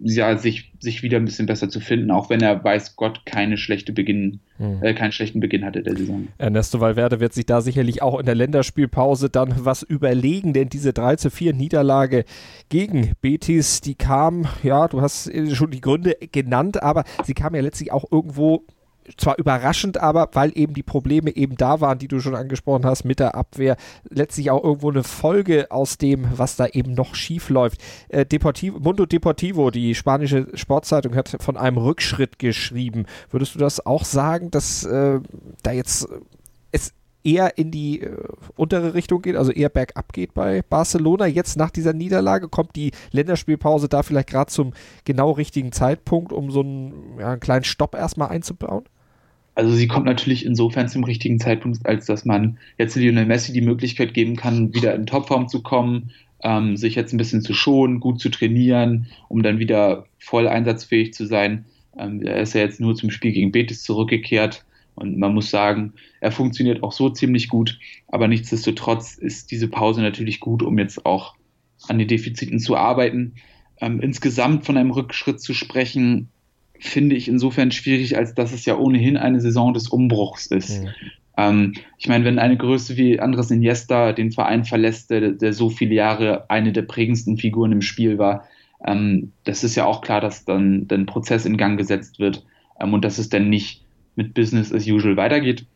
ja, 0.00 0.36
sich, 0.36 0.72
sich 0.80 1.02
wieder 1.02 1.18
ein 1.18 1.24
bisschen 1.24 1.46
besser 1.46 1.68
zu 1.68 1.80
finden, 1.80 2.10
auch 2.10 2.28
wenn 2.28 2.40
er 2.40 2.62
weiß 2.62 2.96
Gott 2.96 3.24
keine 3.26 3.56
schlechte 3.56 3.92
Beginn, 3.92 4.40
hm. 4.56 4.82
äh, 4.82 4.94
keinen 4.94 5.12
schlechten 5.12 5.40
Beginn 5.40 5.64
hatte 5.64 5.82
der 5.82 5.96
Saison. 5.96 6.28
Ernesto 6.38 6.80
Valverde 6.80 7.20
wird 7.20 7.32
sich 7.32 7.46
da 7.46 7.60
sicherlich 7.60 8.02
auch 8.02 8.18
in 8.18 8.26
der 8.26 8.34
Länderspielpause 8.34 9.30
dann 9.30 9.54
was 9.64 9.82
überlegen, 9.82 10.52
denn 10.52 10.68
diese 10.68 10.92
3 10.92 11.16
zu 11.16 11.30
4 11.30 11.54
Niederlage 11.54 12.24
gegen 12.68 13.12
Betis, 13.20 13.80
die 13.80 13.94
kam, 13.94 14.46
ja, 14.62 14.88
du 14.88 15.00
hast 15.00 15.30
schon 15.52 15.70
die 15.70 15.80
Gründe 15.80 16.16
genannt, 16.32 16.82
aber 16.82 17.04
sie 17.24 17.34
kam 17.34 17.54
ja 17.54 17.60
letztlich 17.62 17.92
auch 17.92 18.04
irgendwo 18.10 18.64
zwar 19.16 19.38
überraschend, 19.38 19.98
aber 19.98 20.30
weil 20.32 20.52
eben 20.54 20.74
die 20.74 20.82
Probleme 20.82 21.34
eben 21.34 21.56
da 21.56 21.80
waren, 21.80 21.98
die 21.98 22.08
du 22.08 22.20
schon 22.20 22.34
angesprochen 22.34 22.86
hast 22.86 23.04
mit 23.04 23.20
der 23.20 23.34
Abwehr, 23.34 23.76
letztlich 24.08 24.50
auch 24.50 24.64
irgendwo 24.64 24.90
eine 24.90 25.02
Folge 25.02 25.70
aus 25.70 25.98
dem, 25.98 26.26
was 26.36 26.56
da 26.56 26.66
eben 26.66 26.94
noch 26.94 27.14
schief 27.14 27.48
läuft. 27.50 27.80
Äh, 28.08 28.26
Deportivo, 28.26 28.78
Mundo 28.80 29.06
Deportivo, 29.06 29.70
die 29.70 29.94
spanische 29.94 30.48
Sportzeitung, 30.54 31.14
hat 31.14 31.36
von 31.40 31.56
einem 31.56 31.78
Rückschritt 31.78 32.38
geschrieben. 32.38 33.06
Würdest 33.30 33.54
du 33.54 33.58
das 33.58 33.84
auch 33.84 34.04
sagen, 34.04 34.50
dass 34.50 34.84
äh, 34.84 35.20
da 35.62 35.72
jetzt 35.72 36.08
es 36.72 36.92
eher 37.24 37.56
in 37.58 37.70
die 37.70 38.02
äh, 38.02 38.16
untere 38.56 38.94
Richtung 38.94 39.22
geht, 39.22 39.36
also 39.36 39.50
eher 39.50 39.70
bergab 39.70 40.12
geht 40.12 40.34
bei 40.34 40.62
Barcelona. 40.62 41.26
Jetzt 41.26 41.56
nach 41.56 41.70
dieser 41.70 41.92
Niederlage 41.92 42.48
kommt 42.48 42.76
die 42.76 42.92
Länderspielpause 43.12 43.88
da 43.88 44.02
vielleicht 44.02 44.28
gerade 44.28 44.50
zum 44.52 44.72
genau 45.04 45.32
richtigen 45.32 45.72
Zeitpunkt, 45.72 46.32
um 46.32 46.50
so 46.50 46.60
einen, 46.60 47.18
ja, 47.18 47.32
einen 47.32 47.40
kleinen 47.40 47.64
Stopp 47.64 47.94
erstmal 47.94 48.28
einzubauen? 48.28 48.84
Also 49.54 49.72
sie 49.72 49.86
kommt 49.86 50.06
natürlich 50.06 50.44
insofern 50.44 50.88
zum 50.88 51.04
richtigen 51.04 51.38
Zeitpunkt, 51.38 51.86
als 51.86 52.06
dass 52.06 52.24
man 52.24 52.58
jetzt 52.76 52.96
Lionel 52.96 53.26
Messi 53.26 53.52
die 53.52 53.60
Möglichkeit 53.60 54.12
geben 54.14 54.36
kann, 54.36 54.74
wieder 54.74 54.94
in 54.94 55.06
Topform 55.06 55.48
zu 55.48 55.62
kommen, 55.62 56.10
ähm, 56.42 56.76
sich 56.76 56.94
jetzt 56.96 57.12
ein 57.12 57.18
bisschen 57.18 57.42
zu 57.42 57.54
schonen, 57.54 58.00
gut 58.00 58.20
zu 58.20 58.30
trainieren, 58.30 59.06
um 59.28 59.42
dann 59.42 59.58
wieder 59.58 60.06
voll 60.18 60.48
einsatzfähig 60.48 61.14
zu 61.14 61.26
sein. 61.26 61.66
Ähm, 61.96 62.22
er 62.22 62.40
ist 62.40 62.54
ja 62.54 62.62
jetzt 62.62 62.80
nur 62.80 62.96
zum 62.96 63.10
Spiel 63.10 63.32
gegen 63.32 63.52
Betis 63.52 63.84
zurückgekehrt 63.84 64.64
und 64.94 65.18
man 65.18 65.34
muss 65.34 65.50
sagen, 65.50 65.94
er 66.20 66.32
funktioniert 66.32 66.82
auch 66.82 66.92
so 66.92 67.08
ziemlich 67.10 67.48
gut, 67.48 67.78
aber 68.08 68.28
nichtsdestotrotz 68.28 69.14
ist 69.14 69.50
diese 69.50 69.68
Pause 69.68 70.02
natürlich 70.02 70.40
gut, 70.40 70.62
um 70.62 70.78
jetzt 70.78 71.06
auch 71.06 71.34
an 71.88 71.98
den 71.98 72.08
Defiziten 72.08 72.58
zu 72.58 72.76
arbeiten. 72.76 73.34
Ähm, 73.80 74.00
insgesamt 74.00 74.64
von 74.64 74.76
einem 74.76 74.92
Rückschritt 74.92 75.40
zu 75.40 75.52
sprechen, 75.52 76.28
finde 76.78 77.16
ich 77.16 77.28
insofern 77.28 77.70
schwierig, 77.70 78.16
als 78.16 78.34
dass 78.34 78.52
es 78.52 78.64
ja 78.66 78.76
ohnehin 78.76 79.16
eine 79.16 79.40
Saison 79.40 79.72
des 79.74 79.88
Umbruchs 79.88 80.46
ist. 80.46 80.82
Mhm. 80.82 80.88
Ähm, 81.36 81.72
ich 81.98 82.08
meine, 82.08 82.24
wenn 82.24 82.38
eine 82.38 82.56
Größe 82.56 82.96
wie 82.96 83.20
Andres 83.20 83.50
Iniesta 83.50 84.12
den 84.12 84.32
Verein 84.32 84.64
verlässt, 84.64 85.10
der, 85.10 85.32
der 85.32 85.52
so 85.52 85.70
viele 85.70 85.94
Jahre 85.94 86.48
eine 86.50 86.72
der 86.72 86.82
prägendsten 86.82 87.38
Figuren 87.38 87.72
im 87.72 87.82
Spiel 87.82 88.18
war, 88.18 88.44
ähm, 88.86 89.32
das 89.44 89.64
ist 89.64 89.74
ja 89.74 89.86
auch 89.86 90.00
klar, 90.00 90.20
dass 90.20 90.44
dann 90.44 90.86
ein 90.90 91.06
Prozess 91.06 91.46
in 91.46 91.56
Gang 91.56 91.78
gesetzt 91.78 92.18
wird 92.18 92.44
ähm, 92.80 92.92
und 92.92 93.04
dass 93.04 93.18
es 93.18 93.28
dann 93.28 93.48
nicht 93.48 93.82
mit 94.16 94.34
Business 94.34 94.72
as 94.72 94.86
usual 94.86 95.16
weitergeht. 95.16 95.66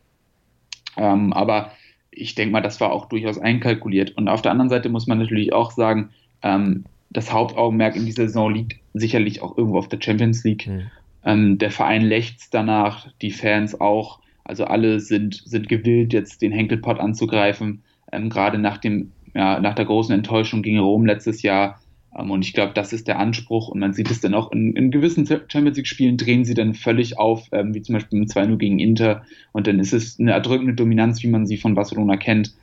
Ähm, 0.97 1.33
aber 1.33 1.71
ich 2.11 2.35
denke 2.35 2.51
mal, 2.51 2.61
das 2.61 2.79
war 2.79 2.91
auch 2.91 3.07
durchaus 3.07 3.37
einkalkuliert. 3.37 4.15
Und 4.17 4.27
auf 4.27 4.41
der 4.41 4.51
anderen 4.51 4.69
Seite 4.69 4.89
muss 4.89 5.07
man 5.07 5.17
natürlich 5.17 5.53
auch 5.53 5.71
sagen, 5.71 6.09
ähm, 6.41 6.85
das 7.09 7.31
Hauptaugenmerk 7.31 7.95
in 7.95 8.05
dieser 8.05 8.27
Saison 8.27 8.53
liegt 8.53 8.79
sicherlich 8.93 9.41
auch 9.41 9.57
irgendwo 9.57 9.77
auf 9.77 9.87
der 9.87 9.99
Champions 10.01 10.43
League. 10.43 10.67
Mhm. 10.67 10.91
Ähm, 11.25 11.57
der 11.57 11.71
Verein 11.71 12.03
lächzt 12.03 12.53
danach, 12.53 13.07
die 13.21 13.31
Fans 13.31 13.79
auch. 13.79 14.19
Also 14.43 14.65
alle 14.65 14.99
sind, 14.99 15.43
sind 15.45 15.69
gewillt, 15.69 16.13
jetzt 16.13 16.41
den 16.41 16.51
Henkelpott 16.51 16.99
anzugreifen. 16.99 17.83
Ähm, 18.11 18.29
gerade 18.29 18.57
nach 18.57 18.77
dem, 18.77 19.11
ja, 19.33 19.59
nach 19.59 19.75
der 19.75 19.85
großen 19.85 20.13
Enttäuschung 20.13 20.61
gegen 20.61 20.79
Rom 20.79 21.05
letztes 21.05 21.41
Jahr. 21.41 21.79
Ähm, 22.17 22.31
und 22.31 22.45
ich 22.45 22.53
glaube, 22.53 22.73
das 22.73 22.93
ist 22.93 23.07
der 23.07 23.19
Anspruch. 23.19 23.69
Und 23.69 23.79
man 23.79 23.93
sieht 23.93 24.09
es 24.11 24.21
dann 24.21 24.33
auch 24.33 24.51
in, 24.51 24.75
in 24.75 24.91
gewissen 24.91 25.25
Champions 25.25 25.77
League-Spielen 25.77 26.17
drehen 26.17 26.45
sie 26.45 26.53
dann 26.53 26.73
völlig 26.73 27.17
auf, 27.17 27.47
ähm, 27.51 27.73
wie 27.73 27.81
zum 27.81 27.93
Beispiel 27.93 28.19
im 28.19 28.25
2-0 28.25 28.57
gegen 28.57 28.79
Inter. 28.79 29.23
Und 29.51 29.67
dann 29.67 29.79
ist 29.79 29.93
es 29.93 30.19
eine 30.19 30.31
erdrückende 30.31 30.73
Dominanz, 30.73 31.21
wie 31.23 31.27
man 31.27 31.45
sie 31.45 31.57
von 31.57 31.75
Barcelona 31.75 32.17
kennt. 32.17 32.53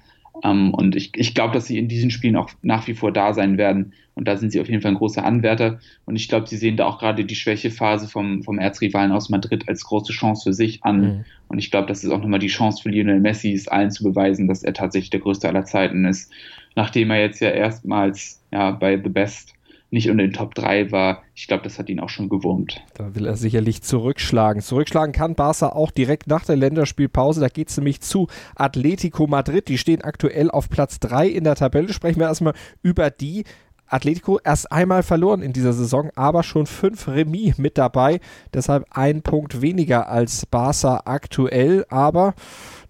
Ähm, 0.43 0.75
und 0.75 0.97
ich, 0.97 1.13
ich 1.17 1.35
glaube, 1.35 1.55
dass 1.55 1.67
sie 1.67 1.79
in 1.79 1.89
diesen 1.89 2.11
Spielen 2.11 2.37
auch 2.37 2.51
nach 2.63 2.87
wie 2.87 2.95
vor 2.95 3.13
da 3.13 3.35
sein 3.35 3.59
werden. 3.59 3.93
Und 4.15 4.27
da 4.27 4.37
sind 4.37 4.51
sie 4.51 4.61
auf 4.61 4.69
jeden 4.69 4.81
Fall 4.81 4.93
ein 4.93 4.97
großer 4.97 5.25
Anwärter. 5.25 5.79
Und 6.07 6.17
ich 6.17 6.29
glaube, 6.29 6.47
sie 6.47 6.57
sehen 6.57 6.77
da 6.77 6.87
auch 6.87 6.99
gerade 6.99 7.25
die 7.25 7.35
Schwächephase 7.35 8.09
vom, 8.09 8.43
vom 8.43 8.59
Erzrivalen 8.59 9.13
aus 9.13 9.29
Madrid 9.29 9.69
als 9.69 9.85
große 9.85 10.13
Chance 10.13 10.45
für 10.45 10.55
sich 10.55 10.83
an. 10.85 11.01
Mhm. 11.01 11.25
Und 11.49 11.59
ich 11.59 11.71
glaube, 11.71 11.89
das 11.89 12.03
ist 12.03 12.11
auch 12.11 12.21
nochmal 12.21 12.39
die 12.39 12.47
Chance 12.47 12.83
für 12.83 12.89
Lionel 12.89 13.21
Messi, 13.21 13.53
es 13.53 13.69
allen 13.69 13.91
zu 13.91 14.05
beweisen, 14.05 14.49
dass 14.49 14.63
er 14.63 14.73
tatsächlich 14.73 15.11
der 15.11 15.21
größte 15.21 15.49
aller 15.49 15.65
Zeiten 15.65 16.05
ist. 16.07 16.33
Nachdem 16.75 17.11
er 17.11 17.21
jetzt 17.21 17.41
ja 17.41 17.51
erstmals 17.51 18.43
ja, 18.53 18.71
bei 18.71 19.01
The 19.03 19.11
Best 19.11 19.56
nicht 19.97 20.11
unter 20.11 20.23
den 20.23 20.35
Top 20.35 20.55
3 20.55 20.93
war. 20.93 21.23
Ich 21.35 21.49
glaube, 21.49 21.65
das 21.65 21.79
hat 21.79 21.89
ihn 21.89 22.01
auch 22.01 22.11
schon 22.11 22.29
gewurmt. 22.29 22.83
Da 22.95 23.15
will 23.15 23.27
er 23.27 23.37
sicherlich 23.37 23.83
zurückschlagen. 23.83 24.61
Zurückschlagen 24.61 25.13
kann 25.13 25.35
Barca 25.35 25.71
auch 25.71 25.91
direkt 25.91 26.27
nach 26.27 26.45
der 26.45 26.57
Länderspielpause. 26.57 27.41
Da 27.41 27.49
geht 27.49 27.71
es 27.71 27.77
nämlich 27.79 28.03
zu 28.03 28.29
Atletico 28.55 29.27
Madrid. 29.27 29.69
Die 29.69 29.79
stehen 29.79 30.03
aktuell 30.03 30.51
auf 30.51 30.69
Platz 30.69 31.01
3 31.01 31.29
in 31.29 31.45
der 31.45 31.55
Tabelle. 31.55 31.93
Sprechen 31.93 32.21
wir 32.21 32.27
erstmal 32.27 32.53
über 32.83 33.11
die. 33.11 33.45
Atletico 33.89 34.41
erst 34.43 34.73
einmal 34.73 35.05
verloren 35.05 35.43
in 35.43 35.53
dieser 35.53 35.73
Saison, 35.73 36.11
aber 36.17 36.43
schon 36.43 36.67
fünf 36.67 37.07
Remis 37.07 37.57
mit 37.57 37.79
dabei. 37.79 38.19
Deshalb 38.53 38.85
ein 38.91 39.23
Punkt 39.23 39.63
weniger 39.63 40.09
als 40.09 40.45
Barca 40.45 41.03
aktuell. 41.05 41.87
Aber 41.89 42.35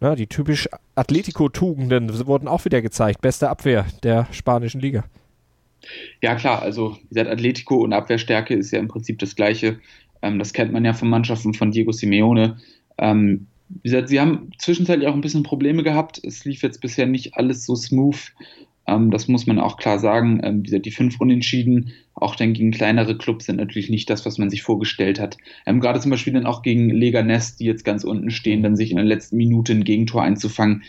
na, 0.00 0.16
die 0.16 0.26
typisch 0.26 0.68
Atletico-Tugenden 0.94 2.26
wurden 2.26 2.48
auch 2.48 2.64
wieder 2.64 2.82
gezeigt. 2.82 3.20
Beste 3.20 3.50
Abwehr 3.50 3.84
der 4.02 4.26
spanischen 4.32 4.80
Liga. 4.80 5.04
Ja, 6.22 6.34
klar, 6.34 6.62
also 6.62 6.96
wie 7.02 7.08
gesagt, 7.08 7.30
Atletico 7.30 7.76
und 7.76 7.92
Abwehrstärke 7.92 8.54
ist 8.54 8.70
ja 8.70 8.78
im 8.78 8.88
Prinzip 8.88 9.18
das 9.18 9.36
Gleiche. 9.36 9.78
Ähm, 10.22 10.38
das 10.38 10.52
kennt 10.52 10.72
man 10.72 10.84
ja 10.84 10.92
von 10.92 11.08
Mannschaften 11.08 11.54
von 11.54 11.70
Diego 11.70 11.92
Simeone. 11.92 12.58
Ähm, 12.98 13.46
wie 13.68 13.90
gesagt, 13.90 14.08
sie 14.08 14.20
haben 14.20 14.50
zwischenzeitlich 14.58 15.08
auch 15.08 15.14
ein 15.14 15.20
bisschen 15.20 15.42
Probleme 15.42 15.82
gehabt. 15.82 16.20
Es 16.24 16.44
lief 16.44 16.62
jetzt 16.62 16.80
bisher 16.80 17.06
nicht 17.06 17.36
alles 17.36 17.66
so 17.66 17.74
smooth. 17.74 18.32
Ähm, 18.86 19.10
das 19.10 19.28
muss 19.28 19.46
man 19.46 19.58
auch 19.58 19.76
klar 19.76 19.98
sagen. 19.98 20.40
Ähm, 20.42 20.60
wie 20.60 20.64
gesagt, 20.64 20.86
die 20.86 20.92
fünf 20.92 21.20
Unentschieden, 21.20 21.92
auch 22.14 22.36
dann 22.36 22.52
gegen 22.52 22.70
kleinere 22.70 23.18
Clubs, 23.18 23.46
sind 23.46 23.56
natürlich 23.56 23.90
nicht 23.90 24.08
das, 24.08 24.24
was 24.24 24.38
man 24.38 24.50
sich 24.50 24.62
vorgestellt 24.62 25.20
hat. 25.20 25.36
Ähm, 25.66 25.80
gerade 25.80 26.00
zum 26.00 26.10
Beispiel 26.10 26.32
dann 26.32 26.46
auch 26.46 26.62
gegen 26.62 26.90
Leganés, 26.92 27.58
die 27.58 27.64
jetzt 27.64 27.84
ganz 27.84 28.04
unten 28.04 28.30
stehen, 28.30 28.62
dann 28.62 28.76
sich 28.76 28.90
in 28.90 28.96
der 28.96 29.04
letzten 29.04 29.36
Minute 29.36 29.72
ein 29.72 29.84
Gegentor 29.84 30.22
einzufangen 30.22 30.82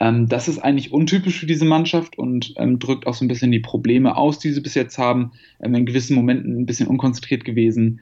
ähm, 0.00 0.28
das 0.28 0.48
ist 0.48 0.58
eigentlich 0.58 0.92
untypisch 0.92 1.40
für 1.40 1.46
diese 1.46 1.64
Mannschaft 1.64 2.18
und 2.18 2.54
ähm, 2.56 2.78
drückt 2.78 3.06
auch 3.06 3.14
so 3.14 3.24
ein 3.24 3.28
bisschen 3.28 3.50
die 3.50 3.60
Probleme 3.60 4.16
aus, 4.16 4.38
die 4.38 4.52
sie 4.52 4.60
bis 4.60 4.74
jetzt 4.74 4.98
haben. 4.98 5.32
Ähm, 5.60 5.74
in 5.74 5.86
gewissen 5.86 6.14
Momenten 6.14 6.60
ein 6.60 6.66
bisschen 6.66 6.88
unkonzentriert 6.88 7.44
gewesen 7.44 8.00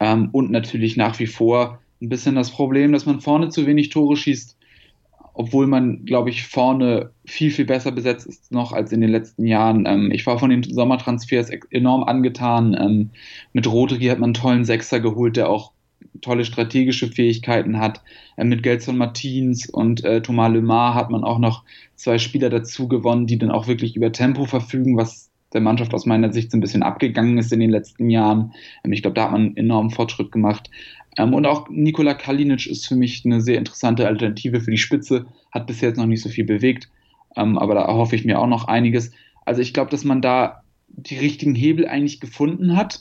ähm, 0.00 0.30
und 0.32 0.50
natürlich 0.50 0.96
nach 0.96 1.18
wie 1.18 1.26
vor 1.26 1.80
ein 2.00 2.08
bisschen 2.08 2.34
das 2.34 2.50
Problem, 2.50 2.92
dass 2.92 3.06
man 3.06 3.20
vorne 3.20 3.48
zu 3.48 3.66
wenig 3.66 3.88
Tore 3.90 4.16
schießt, 4.16 4.56
obwohl 5.34 5.66
man, 5.66 6.04
glaube 6.04 6.30
ich, 6.30 6.44
vorne 6.44 7.10
viel, 7.26 7.50
viel 7.50 7.66
besser 7.66 7.92
besetzt 7.92 8.26
ist 8.26 8.52
noch 8.52 8.72
als 8.72 8.92
in 8.92 9.02
den 9.02 9.10
letzten 9.10 9.46
Jahren. 9.46 9.84
Ähm, 9.86 10.10
ich 10.10 10.26
war 10.26 10.38
von 10.38 10.50
den 10.50 10.62
Sommertransfers 10.62 11.50
enorm 11.70 12.04
angetan. 12.04 12.76
Ähm, 12.78 13.10
mit 13.52 13.70
Rodri 13.70 14.06
hat 14.06 14.18
man 14.18 14.28
einen 14.28 14.34
tollen 14.34 14.64
Sechser 14.64 15.00
geholt, 15.00 15.36
der 15.36 15.50
auch 15.50 15.72
tolle 16.20 16.44
strategische 16.44 17.08
Fähigkeiten 17.08 17.78
hat. 17.78 18.02
Äh, 18.36 18.44
mit 18.44 18.62
Gelson 18.62 18.96
Martins 18.98 19.68
und 19.68 20.04
äh, 20.04 20.22
Thomas 20.22 20.52
Lemar 20.52 20.94
hat 20.94 21.10
man 21.10 21.24
auch 21.24 21.38
noch 21.38 21.64
zwei 21.94 22.18
Spieler 22.18 22.50
dazu 22.50 22.88
gewonnen, 22.88 23.26
die 23.26 23.38
dann 23.38 23.50
auch 23.50 23.66
wirklich 23.66 23.96
über 23.96 24.12
Tempo 24.12 24.44
verfügen, 24.44 24.96
was 24.96 25.30
der 25.52 25.60
Mannschaft 25.60 25.94
aus 25.94 26.06
meiner 26.06 26.32
Sicht 26.32 26.50
so 26.50 26.58
ein 26.58 26.60
bisschen 26.60 26.82
abgegangen 26.82 27.38
ist 27.38 27.52
in 27.52 27.60
den 27.60 27.70
letzten 27.70 28.10
Jahren. 28.10 28.52
Ähm, 28.84 28.92
ich 28.92 29.02
glaube, 29.02 29.14
da 29.14 29.24
hat 29.24 29.32
man 29.32 29.42
einen 29.42 29.56
enormen 29.56 29.90
Fortschritt 29.90 30.32
gemacht. 30.32 30.70
Ähm, 31.16 31.34
und 31.34 31.46
auch 31.46 31.68
Nikola 31.68 32.14
Kalinic 32.14 32.66
ist 32.66 32.86
für 32.86 32.96
mich 32.96 33.24
eine 33.24 33.40
sehr 33.40 33.58
interessante 33.58 34.06
Alternative 34.06 34.60
für 34.60 34.70
die 34.70 34.78
Spitze, 34.78 35.26
hat 35.52 35.66
bis 35.66 35.80
jetzt 35.80 35.96
noch 35.96 36.06
nicht 36.06 36.22
so 36.22 36.28
viel 36.28 36.44
bewegt, 36.44 36.90
ähm, 37.36 37.58
aber 37.58 37.74
da 37.74 37.86
hoffe 37.88 38.16
ich 38.16 38.24
mir 38.24 38.38
auch 38.38 38.46
noch 38.46 38.68
einiges. 38.68 39.12
Also 39.44 39.62
ich 39.62 39.72
glaube, 39.72 39.90
dass 39.90 40.04
man 40.04 40.20
da 40.20 40.62
die 40.88 41.16
richtigen 41.16 41.54
Hebel 41.54 41.86
eigentlich 41.86 42.20
gefunden 42.20 42.76
hat 42.76 43.00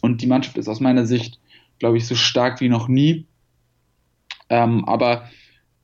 und 0.00 0.22
die 0.22 0.26
Mannschaft 0.26 0.58
ist 0.58 0.68
aus 0.68 0.80
meiner 0.80 1.06
Sicht 1.06 1.40
glaube 1.78 1.96
ich, 1.96 2.06
so 2.06 2.14
stark 2.14 2.60
wie 2.60 2.68
noch 2.68 2.88
nie. 2.88 3.26
Ähm, 4.48 4.84
aber 4.84 5.28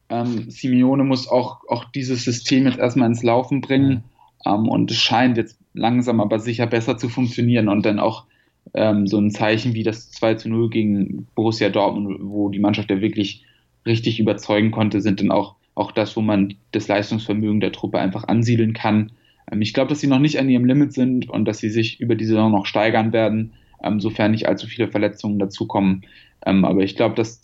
ähm, 0.09 0.51
Simeone 0.51 1.05
muss 1.05 1.29
auch, 1.29 1.61
auch 1.69 1.85
dieses 1.87 2.25
System 2.25 2.67
jetzt 2.67 2.79
erstmal 2.79 3.09
ins 3.09 3.23
Laufen 3.23 3.61
bringen. 3.61 4.05
Ähm, 4.45 4.69
und 4.69 4.91
es 4.91 4.99
scheint 4.99 5.37
jetzt 5.37 5.59
langsam 5.75 6.21
aber 6.21 6.39
sicher 6.39 6.67
besser 6.67 6.99
zu 6.99 7.09
funktionieren 7.09 7.69
und 7.69 7.87
dann 7.87 7.99
auch 7.99 8.27
ähm, 8.75 9.07
so 9.07 9.19
ein 9.19 9.31
Zeichen 9.31 9.75
wie 9.75 9.83
das 9.83 10.11
2 10.11 10.35
zu 10.35 10.49
0 10.49 10.71
gegen 10.71 11.27
Borussia 11.35 11.69
Dortmund, 11.71 12.19
wo 12.23 12.49
die 12.49 12.61
Mannschaft 12.61 12.91
ja 12.91 13.01
wirklich 13.01 13.45
richtig 13.87 14.21
überzeugen 14.21 14.71
konnte, 14.71 15.01
sind 15.01 15.21
dann 15.21 15.33
auch, 15.33 15.57
auch 15.75 15.93
das, 15.93 16.17
wo 16.17 16.21
man 16.21 16.55
das 16.71 16.89
Leistungsvermögen 16.89 17.61
der 17.61 17.73
Truppe 17.73 17.99
einfach 17.99 18.29
ansiedeln 18.29 18.75
kann. 18.75 19.13
Ähm, 19.51 19.63
ich 19.63 19.75
glaube, 19.75 19.89
dass 19.89 20.01
sie 20.01 20.07
noch 20.07 20.21
nicht 20.21 20.39
an 20.39 20.49
ihrem 20.49 20.65
Limit 20.65 20.93
sind 20.93 21.29
und 21.29 21.47
dass 21.47 21.59
sie 21.59 21.71
sich 21.71 22.01
über 22.01 22.15
die 22.15 22.27
Saison 22.27 22.53
noch 22.53 22.67
steigern 22.67 23.13
werden 23.13 23.55
ähm, 23.83 24.01
sofern 24.01 24.31
nicht 24.31 24.49
allzu 24.49 24.67
viele 24.67 24.89
Verletzungen 24.89 25.39
dazukommen. 25.39 26.05
Ähm, 26.45 26.65
aber 26.65 26.83
ich 26.83 26.97
glaube, 26.97 27.15
dass 27.15 27.41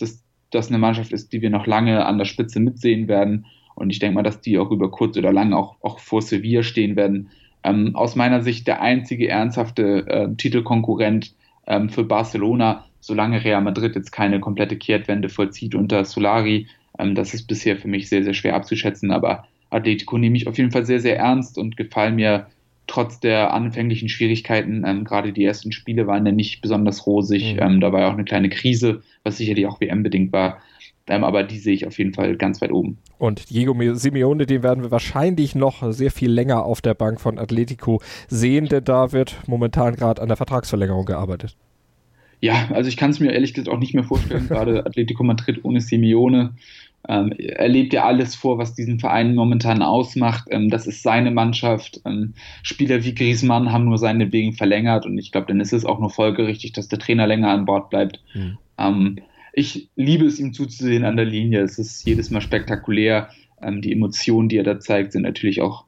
das 0.50 0.68
eine 0.68 0.78
Mannschaft 0.78 1.12
ist, 1.12 1.32
die 1.32 1.42
wir 1.42 1.50
noch 1.50 1.66
lange 1.66 2.06
an 2.06 2.18
der 2.18 2.24
Spitze 2.24 2.60
mitsehen 2.60 3.08
werden 3.08 3.46
Und 3.74 3.90
ich 3.90 4.00
denke 4.00 4.16
mal, 4.16 4.22
dass 4.22 4.40
die 4.40 4.58
auch 4.58 4.70
über 4.70 4.90
kurz 4.90 5.16
oder 5.16 5.32
lang 5.32 5.52
auch, 5.52 5.76
auch 5.82 6.00
vor 6.00 6.20
Sevilla 6.20 6.62
stehen 6.62 6.96
werden. 6.96 7.30
Ähm, 7.62 7.94
aus 7.94 8.16
meiner 8.16 8.42
Sicht 8.42 8.66
der 8.66 8.80
einzige 8.80 9.28
ernsthafte 9.28 10.06
äh, 10.08 10.34
Titelkonkurrent 10.36 11.34
ähm, 11.66 11.88
für 11.88 12.04
Barcelona, 12.04 12.86
solange 13.00 13.44
Real 13.44 13.62
Madrid 13.62 13.94
jetzt 13.94 14.10
keine 14.10 14.40
komplette 14.40 14.76
Kehrtwende 14.76 15.28
vollzieht 15.28 15.74
unter 15.74 16.04
Solari. 16.04 16.66
Ähm, 16.98 17.14
das 17.14 17.34
ist 17.34 17.46
bisher 17.46 17.76
für 17.76 17.88
mich 17.88 18.08
sehr, 18.08 18.24
sehr 18.24 18.34
schwer 18.34 18.54
abzuschätzen, 18.54 19.12
aber 19.12 19.44
Atletico 19.70 20.18
nehme 20.18 20.36
ich 20.36 20.48
auf 20.48 20.58
jeden 20.58 20.70
Fall 20.70 20.86
sehr, 20.86 21.00
sehr 21.00 21.18
ernst 21.18 21.58
und 21.58 21.76
gefallen 21.76 22.16
mir 22.16 22.46
trotz 22.88 23.20
der 23.20 23.54
anfänglichen 23.54 24.08
Schwierigkeiten. 24.08 24.82
Ähm, 24.84 25.04
gerade 25.04 25.32
die 25.32 25.44
ersten 25.44 25.70
Spiele 25.70 26.08
waren 26.08 26.26
ja 26.26 26.32
nicht 26.32 26.60
besonders 26.60 27.06
rosig. 27.06 27.54
Mhm. 27.54 27.60
Ähm, 27.60 27.80
da 27.80 27.92
war 27.92 28.00
ja 28.00 28.08
auch 28.08 28.14
eine 28.14 28.24
kleine 28.24 28.48
Krise, 28.48 29.02
was 29.22 29.36
sicherlich 29.36 29.66
auch 29.66 29.80
WM-bedingt 29.80 30.32
war. 30.32 30.58
Ähm, 31.06 31.24
aber 31.24 31.42
die 31.44 31.58
sehe 31.58 31.74
ich 31.74 31.86
auf 31.86 31.98
jeden 31.98 32.12
Fall 32.12 32.36
ganz 32.36 32.60
weit 32.60 32.72
oben. 32.72 32.98
Und 33.18 33.50
Diego 33.50 33.74
Simeone, 33.94 34.46
den 34.46 34.62
werden 34.62 34.82
wir 34.82 34.90
wahrscheinlich 34.90 35.54
noch 35.54 35.92
sehr 35.92 36.10
viel 36.10 36.30
länger 36.30 36.64
auf 36.64 36.80
der 36.80 36.94
Bank 36.94 37.20
von 37.20 37.38
Atletico 37.38 38.00
sehen, 38.28 38.66
denn 38.66 38.84
da 38.84 39.12
wird 39.12 39.36
momentan 39.46 39.96
gerade 39.96 40.20
an 40.20 40.28
der 40.28 40.36
Vertragsverlängerung 40.36 41.06
gearbeitet. 41.06 41.56
Ja, 42.40 42.68
also 42.72 42.88
ich 42.88 42.96
kann 42.96 43.10
es 43.10 43.18
mir 43.18 43.32
ehrlich 43.32 43.54
gesagt 43.54 43.68
auch 43.68 43.80
nicht 43.80 43.94
mehr 43.94 44.04
vorstellen, 44.04 44.46
gerade 44.48 44.86
Atletico 44.86 45.24
Madrid 45.24 45.64
ohne 45.64 45.80
Simeone. 45.80 46.54
Ähm, 47.08 47.32
er 47.32 47.68
lebt 47.68 47.94
ja 47.94 48.04
alles 48.04 48.34
vor, 48.34 48.58
was 48.58 48.74
diesen 48.74 49.00
Verein 49.00 49.34
momentan 49.34 49.82
ausmacht. 49.82 50.46
Ähm, 50.50 50.68
das 50.68 50.86
ist 50.86 51.02
seine 51.02 51.30
Mannschaft. 51.30 52.00
Ähm, 52.04 52.34
Spieler 52.62 53.02
wie 53.02 53.14
Griezmann 53.14 53.72
haben 53.72 53.86
nur 53.86 53.98
seine 53.98 54.30
wegen 54.30 54.52
verlängert 54.52 55.06
und 55.06 55.16
ich 55.16 55.32
glaube, 55.32 55.46
dann 55.46 55.60
ist 55.60 55.72
es 55.72 55.86
auch 55.86 56.00
nur 56.00 56.10
folgerichtig, 56.10 56.72
dass 56.72 56.88
der 56.88 56.98
Trainer 56.98 57.26
länger 57.26 57.50
an 57.50 57.64
Bord 57.64 57.90
bleibt. 57.90 58.22
Mhm. 58.34 59.20
ich 59.54 59.88
liebe 59.96 60.26
es, 60.26 60.38
ihm 60.38 60.52
zuzusehen 60.52 61.04
an 61.04 61.16
der 61.16 61.24
Linie. 61.24 61.62
Es 61.62 61.78
ist 61.78 62.06
jedes 62.06 62.30
Mal 62.30 62.42
spektakulär. 62.42 63.30
Ähm, 63.62 63.80
die 63.80 63.92
Emotionen, 63.92 64.48
die 64.48 64.58
er 64.58 64.64
da 64.64 64.78
zeigt, 64.78 65.12
sind 65.12 65.22
natürlich 65.22 65.62
auch 65.62 65.84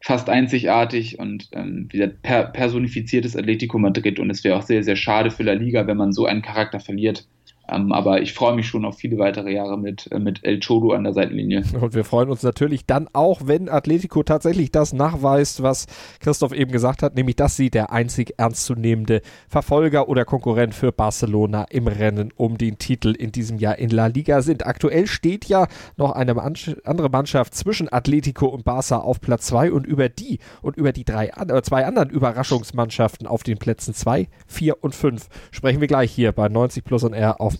fast 0.00 0.30
einzigartig 0.30 1.18
und 1.18 1.48
ähm, 1.52 1.88
wieder 1.90 2.06
per 2.06 2.44
personifiziertes 2.44 3.36
Atletico 3.36 3.78
Madrid 3.78 4.18
und 4.18 4.30
es 4.30 4.42
wäre 4.44 4.56
auch 4.56 4.62
sehr, 4.62 4.82
sehr 4.82 4.96
schade 4.96 5.30
für 5.30 5.42
La 5.42 5.52
Liga, 5.52 5.86
wenn 5.86 5.98
man 5.98 6.12
so 6.12 6.24
einen 6.24 6.42
Charakter 6.42 6.80
verliert. 6.80 7.26
Ähm, 7.70 7.92
aber 7.92 8.20
ich 8.20 8.34
freue 8.34 8.54
mich 8.54 8.66
schon 8.66 8.84
auf 8.84 8.98
viele 8.98 9.18
weitere 9.18 9.52
Jahre 9.52 9.78
mit, 9.78 10.10
äh, 10.10 10.18
mit 10.18 10.44
El 10.44 10.60
Chodo 10.60 10.92
an 10.92 11.04
der 11.04 11.12
Seitenlinie. 11.12 11.62
Und 11.80 11.94
wir 11.94 12.04
freuen 12.04 12.30
uns 12.30 12.42
natürlich 12.42 12.86
dann 12.86 13.08
auch, 13.12 13.42
wenn 13.44 13.68
Atletico 13.68 14.22
tatsächlich 14.22 14.70
das 14.70 14.92
nachweist, 14.92 15.62
was 15.62 15.86
Christoph 16.20 16.52
eben 16.52 16.72
gesagt 16.72 17.02
hat, 17.02 17.14
nämlich 17.14 17.36
dass 17.36 17.56
sie 17.56 17.70
der 17.70 17.92
einzig 17.92 18.34
ernstzunehmende 18.38 19.22
Verfolger 19.48 20.08
oder 20.08 20.24
Konkurrent 20.24 20.74
für 20.74 20.92
Barcelona 20.92 21.64
im 21.70 21.86
Rennen 21.86 22.32
um 22.36 22.58
den 22.58 22.78
Titel 22.78 23.10
in 23.10 23.32
diesem 23.32 23.58
Jahr 23.58 23.78
in 23.78 23.90
La 23.90 24.06
Liga 24.06 24.42
sind. 24.42 24.66
Aktuell 24.66 25.06
steht 25.06 25.44
ja 25.46 25.68
noch 25.96 26.12
eine 26.12 26.36
andere 26.84 27.08
Mannschaft 27.08 27.54
zwischen 27.54 27.92
Atletico 27.92 28.46
und 28.46 28.64
Barca 28.64 28.98
auf 28.98 29.20
Platz 29.20 29.46
2 29.46 29.72
und 29.72 29.86
über 29.86 30.08
die 30.08 30.38
und 30.62 30.76
über 30.76 30.92
die 30.92 31.04
drei, 31.04 31.28
äh, 31.28 31.62
zwei 31.62 31.86
anderen 31.86 32.10
Überraschungsmannschaften 32.10 33.26
auf 33.26 33.42
den 33.42 33.58
Plätzen 33.58 33.94
2, 33.94 34.28
4 34.46 34.82
und 34.82 34.94
5 34.94 35.28
sprechen 35.50 35.80
wir 35.80 35.88
gleich 35.88 36.10
hier 36.10 36.32
bei 36.32 36.48
90 36.48 36.84
Plus 36.84 37.04
und 37.04 37.12
R 37.12 37.40
auf 37.40 37.59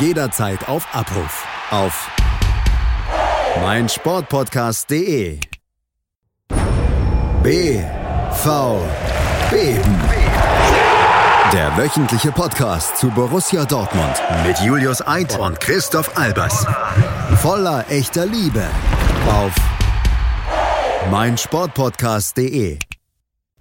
Jederzeit 0.00 0.68
auf 0.68 0.86
Abruf. 0.94 1.44
Auf 1.70 2.08
meinsportpodcast.de. 3.60 5.40
BV 7.42 8.80
Beben. 9.50 10.00
Der 11.52 11.76
wöchentliche 11.76 12.30
Podcast 12.30 12.98
zu 12.98 13.08
Borussia 13.10 13.64
Dortmund 13.64 14.22
mit 14.46 14.58
Julius 14.60 15.04
Eid 15.06 15.38
und 15.38 15.58
Christoph 15.58 16.16
Albers. 16.16 16.66
Voller 17.36 17.86
echter 17.88 18.26
Liebe 18.26 18.64
auf 19.26 19.54
meinsportpodcast.de. 21.10 22.78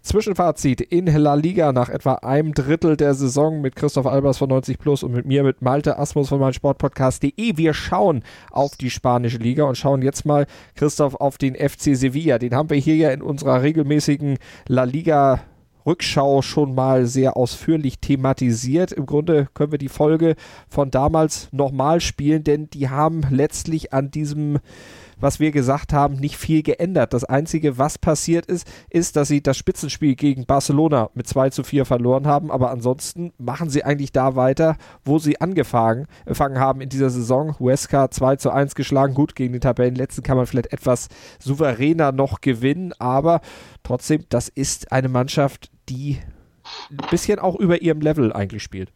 Zwischenfazit 0.07 0.79
in 0.79 1.05
La 1.05 1.33
Liga 1.33 1.73
nach 1.73 1.89
etwa 1.89 2.13
einem 2.13 2.53
Drittel 2.53 2.95
der 2.95 3.13
Saison 3.13 3.59
mit 3.59 3.75
Christoph 3.75 4.05
Albers 4.05 4.37
von 4.37 4.47
90 4.47 4.79
Plus 4.79 5.03
und 5.03 5.11
mit 5.11 5.25
mir 5.25 5.43
mit 5.43 5.61
Malte 5.61 5.99
Asmus 5.99 6.29
von 6.29 6.39
meinsportpodcast.de. 6.39 7.57
Wir 7.57 7.73
schauen 7.73 8.23
auf 8.49 8.77
die 8.77 8.89
spanische 8.89 9.37
Liga 9.37 9.65
und 9.65 9.77
schauen 9.77 10.01
jetzt 10.01 10.25
mal, 10.25 10.47
Christoph, 10.75 11.15
auf 11.15 11.37
den 11.37 11.55
FC 11.55 11.93
Sevilla. 11.93 12.39
Den 12.39 12.55
haben 12.55 12.69
wir 12.69 12.77
hier 12.77 12.95
ja 12.95 13.11
in 13.11 13.21
unserer 13.21 13.61
regelmäßigen 13.61 14.37
La 14.69 14.85
Liga 14.85 15.41
Rückschau 15.85 16.41
schon 16.41 16.73
mal 16.73 17.05
sehr 17.05 17.35
ausführlich 17.35 17.99
thematisiert. 17.99 18.93
Im 18.93 19.07
Grunde 19.07 19.49
können 19.53 19.71
wir 19.73 19.79
die 19.79 19.89
Folge 19.89 20.35
von 20.69 20.89
damals 20.89 21.49
nochmal 21.51 21.99
spielen, 21.99 22.45
denn 22.45 22.69
die 22.69 22.87
haben 22.87 23.23
letztlich 23.29 23.93
an 23.93 24.09
diesem 24.09 24.59
was 25.19 25.39
wir 25.39 25.51
gesagt 25.51 25.93
haben, 25.93 26.15
nicht 26.15 26.37
viel 26.37 26.63
geändert. 26.63 27.13
Das 27.13 27.23
Einzige, 27.23 27.77
was 27.77 27.97
passiert 27.97 28.45
ist, 28.45 28.67
ist, 28.89 29.15
dass 29.15 29.27
sie 29.27 29.41
das 29.41 29.57
Spitzenspiel 29.57 30.15
gegen 30.15 30.45
Barcelona 30.45 31.09
mit 31.13 31.27
2 31.27 31.49
zu 31.49 31.63
4 31.63 31.85
verloren 31.85 32.27
haben. 32.27 32.51
Aber 32.51 32.71
ansonsten 32.71 33.33
machen 33.37 33.69
sie 33.69 33.83
eigentlich 33.83 34.11
da 34.11 34.35
weiter, 34.35 34.77
wo 35.03 35.19
sie 35.19 35.41
angefangen 35.41 36.07
haben 36.59 36.81
in 36.81 36.89
dieser 36.89 37.09
Saison. 37.09 37.57
Huesca 37.59 38.11
2 38.11 38.35
zu 38.37 38.51
1 38.51 38.75
geschlagen. 38.75 39.13
Gut, 39.13 39.35
gegen 39.35 39.53
den 39.53 39.61
Tabellenletzten 39.61 40.23
kann 40.23 40.37
man 40.37 40.45
vielleicht 40.45 40.73
etwas 40.73 41.09
souveräner 41.39 42.11
noch 42.11 42.41
gewinnen. 42.41 42.93
Aber 42.99 43.41
trotzdem, 43.83 44.25
das 44.29 44.49
ist 44.49 44.91
eine 44.91 45.09
Mannschaft, 45.09 45.71
die 45.89 46.19
ein 46.91 47.09
bisschen 47.09 47.39
auch 47.39 47.55
über 47.55 47.81
ihrem 47.81 48.01
Level 48.01 48.33
eigentlich 48.33 48.63
spielt. 48.63 48.91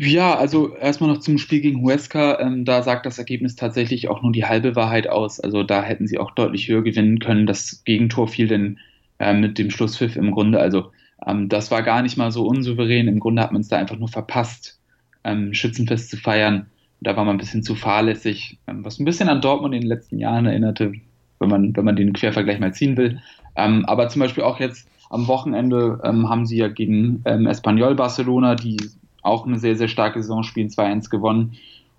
Ja, 0.00 0.36
also 0.36 0.76
erstmal 0.76 1.10
noch 1.10 1.18
zum 1.18 1.38
Spiel 1.38 1.60
gegen 1.60 1.82
Huesca. 1.82 2.38
Ähm, 2.38 2.64
da 2.64 2.82
sagt 2.82 3.04
das 3.04 3.18
Ergebnis 3.18 3.56
tatsächlich 3.56 4.08
auch 4.08 4.22
nur 4.22 4.30
die 4.30 4.44
halbe 4.44 4.76
Wahrheit 4.76 5.08
aus. 5.08 5.40
Also 5.40 5.64
da 5.64 5.82
hätten 5.82 6.06
sie 6.06 6.18
auch 6.18 6.30
deutlich 6.30 6.68
höher 6.68 6.82
gewinnen 6.82 7.18
können. 7.18 7.46
Das 7.46 7.82
Gegentor 7.84 8.28
fiel 8.28 8.46
denn 8.46 8.78
äh, 9.18 9.34
mit 9.34 9.58
dem 9.58 9.70
Schlusspfiff 9.70 10.14
im 10.14 10.30
Grunde. 10.30 10.60
Also 10.60 10.92
ähm, 11.26 11.48
das 11.48 11.72
war 11.72 11.82
gar 11.82 12.02
nicht 12.02 12.16
mal 12.16 12.30
so 12.30 12.46
unsouverän. 12.46 13.08
Im 13.08 13.18
Grunde 13.18 13.42
hat 13.42 13.50
man 13.50 13.60
es 13.60 13.68
da 13.68 13.76
einfach 13.76 13.98
nur 13.98 14.06
verpasst, 14.06 14.78
ähm, 15.24 15.52
Schützenfest 15.52 16.10
zu 16.10 16.16
feiern. 16.16 16.66
Da 17.00 17.16
war 17.16 17.24
man 17.24 17.34
ein 17.34 17.40
bisschen 17.40 17.64
zu 17.64 17.74
fahrlässig, 17.74 18.58
ähm, 18.68 18.84
was 18.84 19.00
ein 19.00 19.04
bisschen 19.04 19.28
an 19.28 19.40
Dortmund 19.40 19.74
in 19.74 19.80
den 19.80 19.88
letzten 19.88 20.18
Jahren 20.18 20.46
erinnerte, 20.46 20.92
wenn 21.40 21.48
man, 21.48 21.76
wenn 21.76 21.84
man 21.84 21.96
den 21.96 22.12
Quervergleich 22.12 22.60
mal 22.60 22.72
ziehen 22.72 22.96
will. 22.96 23.20
Ähm, 23.56 23.84
aber 23.86 24.08
zum 24.08 24.20
Beispiel 24.20 24.44
auch 24.44 24.60
jetzt 24.60 24.88
am 25.10 25.26
Wochenende 25.26 26.00
ähm, 26.04 26.28
haben 26.28 26.46
sie 26.46 26.58
ja 26.58 26.68
gegen 26.68 27.24
Espanyol 27.24 27.94
Barcelona, 27.94 28.54
die 28.54 28.76
auch 29.22 29.46
eine 29.46 29.58
sehr, 29.58 29.76
sehr 29.76 29.88
starke 29.88 30.22
Saison 30.22 30.42
spielen, 30.42 30.68
2-1 30.68 31.10
gewonnen. 31.10 31.54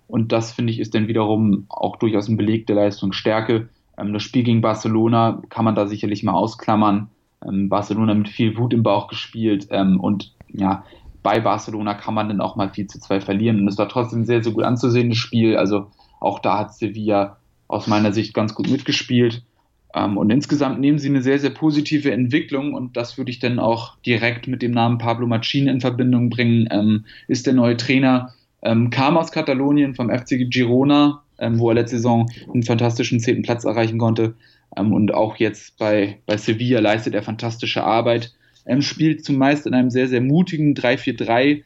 Und 0.06 0.32
das, 0.32 0.52
finde 0.52 0.72
ich, 0.72 0.80
ist 0.80 0.94
dann 0.94 1.08
wiederum 1.08 1.66
auch 1.68 1.96
durchaus 1.96 2.28
ein 2.28 2.36
Beleg 2.36 2.66
der 2.66 2.76
Leistungsstärke. 2.76 3.68
Ähm, 3.96 4.12
das 4.12 4.22
Spiel 4.22 4.42
gegen 4.42 4.60
Barcelona 4.60 5.42
kann 5.48 5.64
man 5.64 5.74
da 5.74 5.86
sicherlich 5.86 6.22
mal 6.22 6.32
ausklammern. 6.32 7.08
Ähm, 7.46 7.68
Barcelona 7.68 8.14
mit 8.14 8.28
viel 8.28 8.56
Wut 8.56 8.72
im 8.72 8.82
Bauch 8.82 9.08
gespielt 9.08 9.68
ähm, 9.70 10.00
und 10.00 10.34
ja, 10.48 10.84
bei 11.22 11.40
Barcelona 11.40 11.94
kann 11.94 12.14
man 12.14 12.28
dann 12.28 12.40
auch 12.40 12.56
mal 12.56 12.70
4 12.70 12.88
zu 12.88 12.98
2 12.98 13.20
verlieren. 13.20 13.60
Und 13.60 13.68
es 13.68 13.78
war 13.78 13.88
trotzdem 13.88 14.20
ein 14.20 14.26
sehr, 14.26 14.42
sehr 14.42 14.52
gut 14.52 14.64
anzusehendes 14.64 15.18
Spiel. 15.18 15.56
Also 15.56 15.90
auch 16.18 16.38
da 16.38 16.58
hat 16.58 16.74
Sevilla 16.74 17.36
aus 17.68 17.86
meiner 17.86 18.12
Sicht 18.12 18.34
ganz 18.34 18.54
gut 18.54 18.70
mitgespielt. 18.70 19.44
Ähm, 19.94 20.16
und 20.16 20.30
insgesamt 20.30 20.80
nehmen 20.80 20.98
sie 20.98 21.08
eine 21.08 21.22
sehr, 21.22 21.38
sehr 21.38 21.50
positive 21.50 22.12
Entwicklung 22.12 22.74
und 22.74 22.96
das 22.96 23.18
würde 23.18 23.30
ich 23.30 23.38
dann 23.38 23.58
auch 23.58 23.96
direkt 24.06 24.46
mit 24.46 24.62
dem 24.62 24.70
Namen 24.72 24.98
Pablo 24.98 25.26
Machin 25.26 25.66
in 25.68 25.80
Verbindung 25.80 26.30
bringen. 26.30 26.68
Ähm, 26.70 27.04
ist 27.28 27.46
der 27.46 27.54
neue 27.54 27.76
Trainer, 27.76 28.32
ähm, 28.62 28.90
kam 28.90 29.16
aus 29.16 29.32
Katalonien 29.32 29.94
vom 29.94 30.10
FC 30.10 30.50
Girona, 30.50 31.22
ähm, 31.38 31.58
wo 31.58 31.70
er 31.70 31.74
letzte 31.74 31.96
Saison 31.96 32.30
einen 32.52 32.62
fantastischen 32.62 33.20
zehnten 33.20 33.42
Platz 33.42 33.64
erreichen 33.64 33.98
konnte. 33.98 34.34
Ähm, 34.76 34.92
und 34.92 35.12
auch 35.14 35.36
jetzt 35.36 35.78
bei, 35.78 36.18
bei 36.26 36.36
Sevilla 36.36 36.80
leistet 36.80 37.14
er 37.14 37.22
fantastische 37.22 37.82
Arbeit. 37.82 38.32
Er 38.64 38.80
spielt 38.82 39.24
zumeist 39.24 39.66
in 39.66 39.74
einem 39.74 39.90
sehr, 39.90 40.08
sehr 40.08 40.20
mutigen 40.20 40.74
3-4-3 40.74 41.62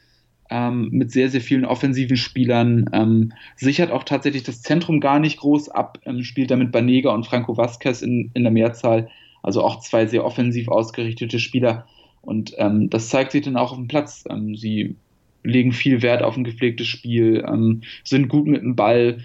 ähm, 0.50 0.88
mit 0.90 1.10
sehr, 1.10 1.30
sehr 1.30 1.40
vielen 1.40 1.64
offensiven 1.64 2.16
Spielern, 2.16 2.90
ähm, 2.92 3.32
sichert 3.56 3.90
auch 3.90 4.04
tatsächlich 4.04 4.42
das 4.42 4.62
Zentrum 4.62 5.00
gar 5.00 5.18
nicht 5.18 5.38
groß 5.38 5.70
ab, 5.70 5.98
ähm, 6.04 6.22
spielt 6.22 6.50
damit 6.50 6.72
Banega 6.72 7.12
und 7.12 7.26
Franco 7.26 7.56
Vasquez 7.56 8.02
in, 8.02 8.30
in 8.34 8.42
der 8.42 8.52
Mehrzahl, 8.52 9.08
also 9.42 9.62
auch 9.62 9.80
zwei 9.80 10.06
sehr 10.06 10.24
offensiv 10.24 10.68
ausgerichtete 10.68 11.38
Spieler. 11.38 11.86
Und 12.20 12.54
ähm, 12.58 12.90
das 12.90 13.08
zeigt 13.08 13.32
sich 13.32 13.42
dann 13.42 13.56
auch 13.56 13.72
auf 13.72 13.78
dem 13.78 13.88
Platz. 13.88 14.24
Ähm, 14.30 14.56
sie 14.56 14.96
legen 15.42 15.72
viel 15.72 16.02
Wert 16.02 16.22
auf 16.22 16.36
ein 16.36 16.44
gepflegtes 16.44 16.86
Spiel, 16.86 17.44
ähm, 17.46 17.82
sind 18.02 18.28
gut 18.28 18.46
mit 18.46 18.62
dem 18.62 18.76
Ball, 18.76 19.18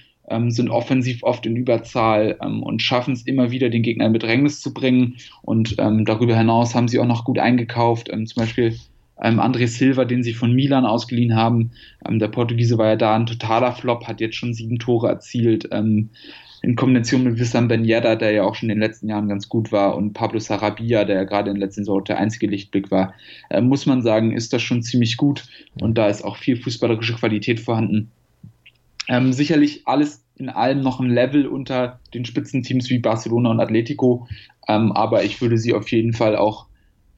sind 0.49 0.69
offensiv 0.69 1.23
oft 1.23 1.47
in 1.47 1.55
Überzahl 1.55 2.37
und 2.39 2.83
schaffen 2.83 3.15
es 3.15 3.25
immer 3.25 3.49
wieder, 3.49 3.71
den 3.71 3.81
Gegner 3.81 4.05
in 4.05 4.13
Bedrängnis 4.13 4.61
zu 4.61 4.75
bringen. 4.75 5.15
Und 5.41 5.79
darüber 5.79 6.37
hinaus 6.37 6.75
haben 6.75 6.87
sie 6.87 6.99
auch 6.99 7.07
noch 7.07 7.25
gut 7.25 7.39
eingekauft. 7.39 8.09
Zum 8.09 8.35
Beispiel 8.35 8.77
ähm, 9.21 9.39
André 9.39 9.67
Silva, 9.67 10.05
den 10.05 10.23
sie 10.23 10.33
von 10.33 10.53
Milan 10.53 10.85
ausgeliehen 10.85 11.35
haben. 11.35 11.71
Ähm, 12.07 12.19
der 12.19 12.29
Portugiese 12.29 12.77
war 12.77 12.87
ja 12.87 12.95
da 12.95 13.15
ein 13.15 13.25
totaler 13.25 13.73
Flop, 13.73 14.07
hat 14.07 14.21
jetzt 14.21 14.35
schon 14.35 14.53
sieben 14.53 14.79
Tore 14.79 15.09
erzielt. 15.09 15.67
Ähm, 15.71 16.09
in 16.61 16.75
Kombination 16.75 17.23
mit 17.23 17.39
Wissam 17.39 17.69
Ben 17.69 17.85
Yedda, 17.85 18.15
der 18.15 18.31
ja 18.31 18.43
auch 18.43 18.55
schon 18.55 18.69
in 18.69 18.75
den 18.75 18.81
letzten 18.81 19.07
Jahren 19.07 19.29
ganz 19.29 19.47
gut 19.47 19.71
war, 19.71 19.95
und 19.95 20.13
Pablo 20.13 20.39
Sarabia, 20.39 21.05
der 21.05 21.15
ja 21.15 21.23
gerade 21.23 21.49
in 21.49 21.55
der 21.55 21.67
letzten 21.67 21.85
Saison 21.85 22.03
der 22.03 22.17
einzige 22.17 22.47
Lichtblick 22.47 22.91
war, 22.91 23.13
äh, 23.49 23.61
muss 23.61 23.85
man 23.85 24.01
sagen, 24.01 24.35
ist 24.35 24.51
das 24.51 24.61
schon 24.61 24.83
ziemlich 24.83 25.17
gut. 25.17 25.45
Und 25.79 25.97
da 25.97 26.07
ist 26.07 26.23
auch 26.23 26.37
viel 26.37 26.57
fußballerische 26.57 27.13
Qualität 27.13 27.59
vorhanden. 27.59 28.11
Ähm, 29.07 29.33
sicherlich 29.33 29.87
alles 29.87 30.23
in 30.35 30.49
allem 30.49 30.81
noch 30.81 30.99
ein 30.99 31.09
Level 31.09 31.47
unter 31.47 31.99
den 32.13 32.25
Spitzenteams 32.25 32.89
wie 32.89 32.99
Barcelona 32.99 33.51
und 33.51 33.59
Atletico, 33.59 34.27
ähm, 34.67 34.91
aber 34.91 35.23
ich 35.23 35.41
würde 35.41 35.57
sie 35.57 35.73
auf 35.73 35.89
jeden 35.91 36.13
Fall 36.13 36.35
auch 36.35 36.68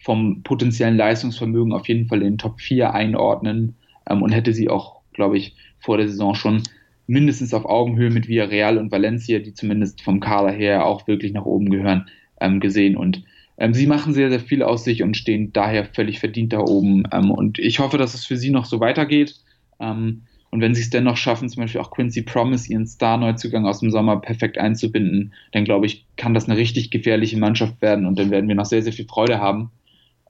vom 0.01 0.41
potenziellen 0.43 0.97
Leistungsvermögen 0.97 1.73
auf 1.73 1.87
jeden 1.87 2.07
Fall 2.07 2.19
in 2.19 2.31
den 2.31 2.37
Top 2.37 2.59
4 2.59 2.93
einordnen 2.93 3.75
ähm, 4.09 4.21
und 4.21 4.31
hätte 4.31 4.53
sie 4.53 4.69
auch, 4.69 5.01
glaube 5.13 5.37
ich, 5.37 5.55
vor 5.79 5.97
der 5.97 6.07
Saison 6.07 6.35
schon 6.35 6.63
mindestens 7.07 7.53
auf 7.53 7.65
Augenhöhe 7.65 8.09
mit 8.09 8.27
Villarreal 8.27 8.77
und 8.77 8.91
Valencia, 8.91 9.39
die 9.39 9.53
zumindest 9.53 10.01
vom 10.01 10.19
Kader 10.19 10.51
her 10.51 10.85
auch 10.85 11.07
wirklich 11.07 11.33
nach 11.33 11.45
oben 11.45 11.69
gehören, 11.69 12.07
ähm, 12.39 12.59
gesehen. 12.59 12.95
Und 12.97 13.23
ähm, 13.57 13.73
sie 13.73 13.85
machen 13.85 14.13
sehr, 14.13 14.29
sehr 14.29 14.39
viel 14.39 14.63
aus 14.63 14.83
sich 14.83 15.03
und 15.03 15.17
stehen 15.17 15.53
daher 15.53 15.85
völlig 15.85 16.19
verdient 16.19 16.53
da 16.53 16.59
oben. 16.59 17.03
Ähm, 17.11 17.29
und 17.29 17.59
ich 17.59 17.79
hoffe, 17.79 17.97
dass 17.97 18.13
es 18.13 18.25
für 18.25 18.37
sie 18.37 18.49
noch 18.49 18.65
so 18.65 18.79
weitergeht. 18.79 19.35
Ähm, 19.79 20.23
und 20.51 20.61
wenn 20.61 20.75
sie 20.75 20.81
es 20.81 20.89
dennoch 20.89 21.15
schaffen, 21.15 21.47
zum 21.47 21.61
Beispiel 21.61 21.79
auch 21.79 21.91
Quincy 21.91 22.23
Promise, 22.23 22.71
ihren 22.71 22.85
Star-Neuzugang 22.85 23.65
aus 23.65 23.79
dem 23.79 23.91
Sommer 23.91 24.19
perfekt 24.19 24.57
einzubinden, 24.57 25.33
dann 25.53 25.63
glaube 25.63 25.85
ich, 25.85 26.05
kann 26.17 26.33
das 26.33 26.49
eine 26.49 26.57
richtig 26.57 26.91
gefährliche 26.91 27.37
Mannschaft 27.37 27.81
werden 27.81 28.05
und 28.05 28.19
dann 28.19 28.31
werden 28.31 28.49
wir 28.49 28.55
noch 28.55 28.65
sehr, 28.65 28.81
sehr 28.81 28.93
viel 28.93 29.05
Freude 29.05 29.39
haben. 29.39 29.71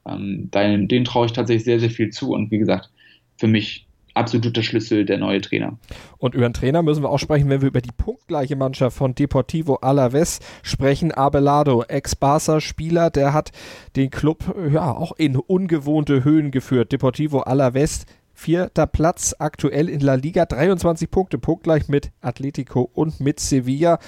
Ähm, 0.06 0.50
denen, 0.52 0.88
denen 0.88 1.06
traue 1.06 1.28
ich 1.28 1.34
tatsächlich 1.34 1.66
sehr, 1.66 1.80
sehr 1.80 1.90
viel 1.90 2.10
zu 2.10 2.34
und 2.34 2.52
wie 2.52 2.58
gesagt, 2.58 2.90
für 3.38 3.48
mich 3.48 3.88
absoluter 4.14 4.64
Schlüssel 4.64 5.06
der 5.06 5.18
neue 5.18 5.42
Trainer. 5.42 5.78
Und 6.18 6.36
über 6.36 6.48
den 6.48 6.54
Trainer 6.54 6.84
müssen 6.84 7.04
wir 7.04 7.10
auch 7.10 7.20
sprechen, 7.20 7.50
wenn 7.50 7.62
wir 7.62 7.70
über 7.70 7.82
die 7.82 7.92
punktgleiche 7.96 8.56
Mannschaft 8.56 8.98
von 8.98 9.16
Deportivo 9.16 9.76
Alaves 9.76 10.40
sprechen. 10.64 11.12
Abelado, 11.12 11.84
Ex-Barca-Spieler, 11.88 13.10
der 13.10 13.34
hat 13.34 13.52
den 13.96 14.10
Club 14.10 14.56
ja 14.72 14.92
auch 14.92 15.14
in 15.18 15.36
ungewohnte 15.36 16.24
Höhen 16.24 16.52
geführt. 16.52 16.92
Deportivo 16.92 17.42
Alaves 17.42 18.06
vierter 18.34 18.88
Platz 18.88 19.36
aktuell 19.38 19.88
in 19.88 20.00
La 20.00 20.16
Liga, 20.16 20.46
23 20.46 21.12
Punkte, 21.12 21.38
punktgleich 21.38 21.88
mit 21.88 22.12
Atletico 22.22 22.90
und 22.94 23.20
mit 23.20 23.40
Sevilla. 23.40 24.00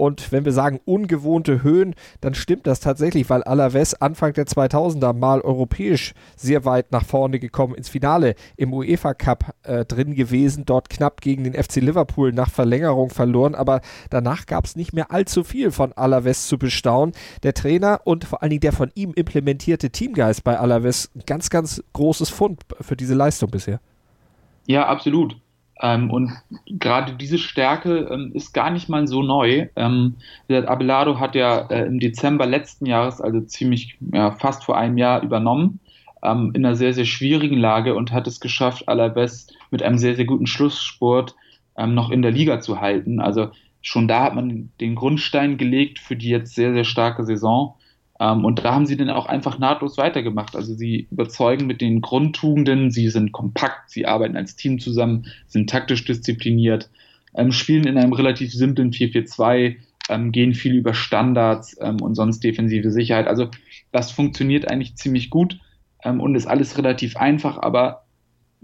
Und 0.00 0.32
wenn 0.32 0.46
wir 0.46 0.52
sagen 0.52 0.80
ungewohnte 0.86 1.62
Höhen, 1.62 1.94
dann 2.22 2.32
stimmt 2.32 2.66
das 2.66 2.80
tatsächlich, 2.80 3.28
weil 3.28 3.42
Alaves 3.42 3.92
Anfang 3.92 4.32
der 4.32 4.46
2000er 4.46 5.12
mal 5.12 5.42
europäisch 5.42 6.14
sehr 6.36 6.64
weit 6.64 6.90
nach 6.90 7.04
vorne 7.04 7.38
gekommen, 7.38 7.74
ins 7.74 7.90
Finale 7.90 8.34
im 8.56 8.72
UEFA 8.72 9.12
Cup 9.12 9.54
äh, 9.62 9.84
drin 9.84 10.14
gewesen, 10.14 10.64
dort 10.64 10.88
knapp 10.88 11.20
gegen 11.20 11.44
den 11.44 11.52
FC 11.52 11.76
Liverpool 11.82 12.32
nach 12.32 12.48
Verlängerung 12.48 13.10
verloren, 13.10 13.54
aber 13.54 13.82
danach 14.08 14.46
gab 14.46 14.64
es 14.64 14.74
nicht 14.74 14.94
mehr 14.94 15.10
allzu 15.10 15.44
viel 15.44 15.70
von 15.70 15.92
Alaves 15.92 16.46
zu 16.46 16.56
bestaunen. 16.56 17.14
Der 17.42 17.52
Trainer 17.52 18.00
und 18.04 18.24
vor 18.24 18.40
allen 18.40 18.50
Dingen 18.50 18.60
der 18.60 18.72
von 18.72 18.90
ihm 18.94 19.12
implementierte 19.12 19.90
Teamgeist 19.90 20.44
bei 20.44 20.58
Alaves, 20.58 21.10
ganz, 21.26 21.50
ganz 21.50 21.84
großes 21.92 22.30
Fund 22.30 22.62
für 22.80 22.96
diese 22.96 23.12
Leistung 23.12 23.50
bisher. 23.50 23.80
Ja, 24.66 24.86
absolut. 24.86 25.36
Ähm, 25.82 26.10
und 26.10 26.32
gerade 26.66 27.14
diese 27.14 27.38
Stärke 27.38 28.08
ähm, 28.10 28.32
ist 28.34 28.52
gar 28.52 28.70
nicht 28.70 28.88
mal 28.88 29.06
so 29.06 29.22
neu. 29.22 29.68
Ähm, 29.76 30.16
Abelardo 30.48 31.18
hat 31.18 31.34
ja 31.34 31.60
äh, 31.70 31.86
im 31.86 32.00
Dezember 32.00 32.46
letzten 32.46 32.86
Jahres, 32.86 33.20
also 33.20 33.40
ziemlich 33.40 33.96
ja, 34.12 34.32
fast 34.32 34.64
vor 34.64 34.76
einem 34.76 34.98
Jahr, 34.98 35.22
übernommen, 35.22 35.80
ähm, 36.22 36.52
in 36.54 36.64
einer 36.64 36.76
sehr, 36.76 36.92
sehr 36.92 37.06
schwierigen 37.06 37.56
Lage 37.56 37.94
und 37.94 38.12
hat 38.12 38.26
es 38.26 38.40
geschafft, 38.40 38.88
Alaves 38.88 39.48
mit 39.70 39.82
einem 39.82 39.98
sehr, 39.98 40.16
sehr 40.16 40.26
guten 40.26 40.46
Schlusssport 40.46 41.34
ähm, 41.78 41.94
noch 41.94 42.10
in 42.10 42.22
der 42.22 42.30
Liga 42.30 42.60
zu 42.60 42.80
halten. 42.80 43.20
Also 43.20 43.50
schon 43.80 44.06
da 44.06 44.24
hat 44.24 44.34
man 44.34 44.70
den 44.80 44.94
Grundstein 44.94 45.56
gelegt 45.56 45.98
für 45.98 46.16
die 46.16 46.28
jetzt 46.28 46.54
sehr, 46.54 46.74
sehr 46.74 46.84
starke 46.84 47.24
Saison. 47.24 47.76
Ähm, 48.20 48.44
und 48.44 48.62
da 48.64 48.74
haben 48.74 48.86
sie 48.86 48.98
dann 48.98 49.10
auch 49.10 49.26
einfach 49.26 49.58
nahtlos 49.58 49.96
weitergemacht. 49.96 50.54
Also 50.54 50.74
sie 50.74 51.08
überzeugen 51.10 51.66
mit 51.66 51.80
den 51.80 52.02
Grundtugenden, 52.02 52.90
sie 52.90 53.08
sind 53.08 53.32
kompakt, 53.32 53.90
sie 53.90 54.06
arbeiten 54.06 54.36
als 54.36 54.54
Team 54.54 54.78
zusammen, 54.78 55.26
sind 55.46 55.70
taktisch 55.70 56.04
diszipliniert, 56.04 56.90
ähm, 57.34 57.50
spielen 57.50 57.86
in 57.86 57.96
einem 57.96 58.12
relativ 58.12 58.52
simplen 58.52 58.92
4-4-2, 58.92 59.76
ähm, 60.10 60.32
gehen 60.32 60.54
viel 60.54 60.74
über 60.74 60.92
Standards 60.92 61.76
ähm, 61.80 62.02
und 62.02 62.14
sonst 62.14 62.44
defensive 62.44 62.90
Sicherheit. 62.90 63.26
Also 63.26 63.48
das 63.90 64.10
funktioniert 64.10 64.70
eigentlich 64.70 64.96
ziemlich 64.96 65.30
gut 65.30 65.58
ähm, 66.04 66.20
und 66.20 66.34
ist 66.34 66.46
alles 66.46 66.76
relativ 66.76 67.16
einfach, 67.16 67.58
aber 67.58 68.04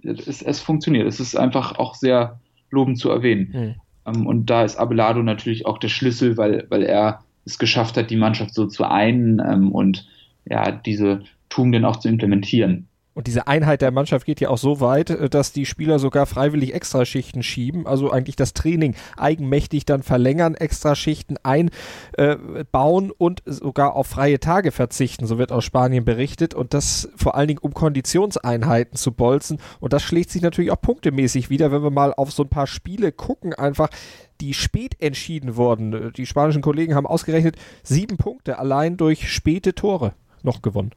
es, 0.02 0.42
es, 0.42 0.60
funktioniert. 0.60 1.06
Es 1.06 1.18
ist 1.18 1.34
einfach 1.34 1.78
auch 1.78 1.94
sehr 1.94 2.40
lobend 2.70 2.98
zu 2.98 3.08
erwähnen. 3.08 3.74
Mhm. 4.04 4.26
und 4.26 4.50
da 4.50 4.64
ist 4.64 4.76
Abelardo 4.76 5.22
natürlich 5.22 5.64
auch 5.64 5.78
der 5.78 5.88
Schlüssel, 5.88 6.36
weil, 6.36 6.66
weil 6.68 6.82
er 6.82 7.24
es 7.46 7.58
geschafft 7.58 7.96
hat, 7.96 8.10
die 8.10 8.16
Mannschaft 8.16 8.52
so 8.52 8.66
zu 8.66 8.84
einen 8.84 9.40
ähm, 9.40 9.72
und 9.72 10.06
ja, 10.44 10.70
diese 10.72 11.22
Tugenden 11.48 11.84
auch 11.84 11.96
zu 11.96 12.08
implementieren. 12.08 12.88
Und 13.16 13.28
diese 13.28 13.46
Einheit 13.46 13.80
der 13.80 13.92
Mannschaft 13.92 14.26
geht 14.26 14.42
ja 14.42 14.50
auch 14.50 14.58
so 14.58 14.80
weit, 14.80 15.08
äh, 15.08 15.30
dass 15.30 15.50
die 15.50 15.64
Spieler 15.64 15.98
sogar 15.98 16.26
freiwillig 16.26 16.74
Extraschichten 16.74 17.42
schieben, 17.42 17.86
also 17.86 18.10
eigentlich 18.10 18.36
das 18.36 18.52
Training 18.52 18.94
eigenmächtig 19.16 19.86
dann 19.86 20.02
verlängern, 20.02 20.54
Extraschichten 20.54 21.38
einbauen 21.42 23.08
äh, 23.08 23.14
und 23.16 23.42
sogar 23.46 23.96
auf 23.96 24.06
freie 24.06 24.38
Tage 24.38 24.70
verzichten, 24.70 25.26
so 25.26 25.38
wird 25.38 25.50
aus 25.50 25.64
Spanien 25.64 26.04
berichtet. 26.04 26.52
Und 26.52 26.74
das 26.74 27.08
vor 27.16 27.36
allen 27.36 27.48
Dingen, 27.48 27.60
um 27.62 27.72
Konditionseinheiten 27.72 28.98
zu 28.98 29.12
bolzen. 29.12 29.60
Und 29.80 29.94
das 29.94 30.02
schlägt 30.02 30.28
sich 30.28 30.42
natürlich 30.42 30.70
auch 30.70 30.80
punktemäßig 30.80 31.48
wieder, 31.48 31.72
wenn 31.72 31.82
wir 31.82 31.90
mal 31.90 32.12
auf 32.12 32.32
so 32.32 32.42
ein 32.42 32.50
paar 32.50 32.66
Spiele 32.66 33.12
gucken, 33.12 33.54
einfach 33.54 33.88
die 34.40 34.54
spät 34.54 35.00
entschieden 35.00 35.56
wurden. 35.56 36.12
Die 36.14 36.26
spanischen 36.26 36.62
Kollegen 36.62 36.94
haben 36.94 37.06
ausgerechnet 37.06 37.56
sieben 37.82 38.16
Punkte 38.16 38.58
allein 38.58 38.96
durch 38.96 39.30
späte 39.30 39.74
Tore 39.74 40.14
noch 40.42 40.62
gewonnen. 40.62 40.92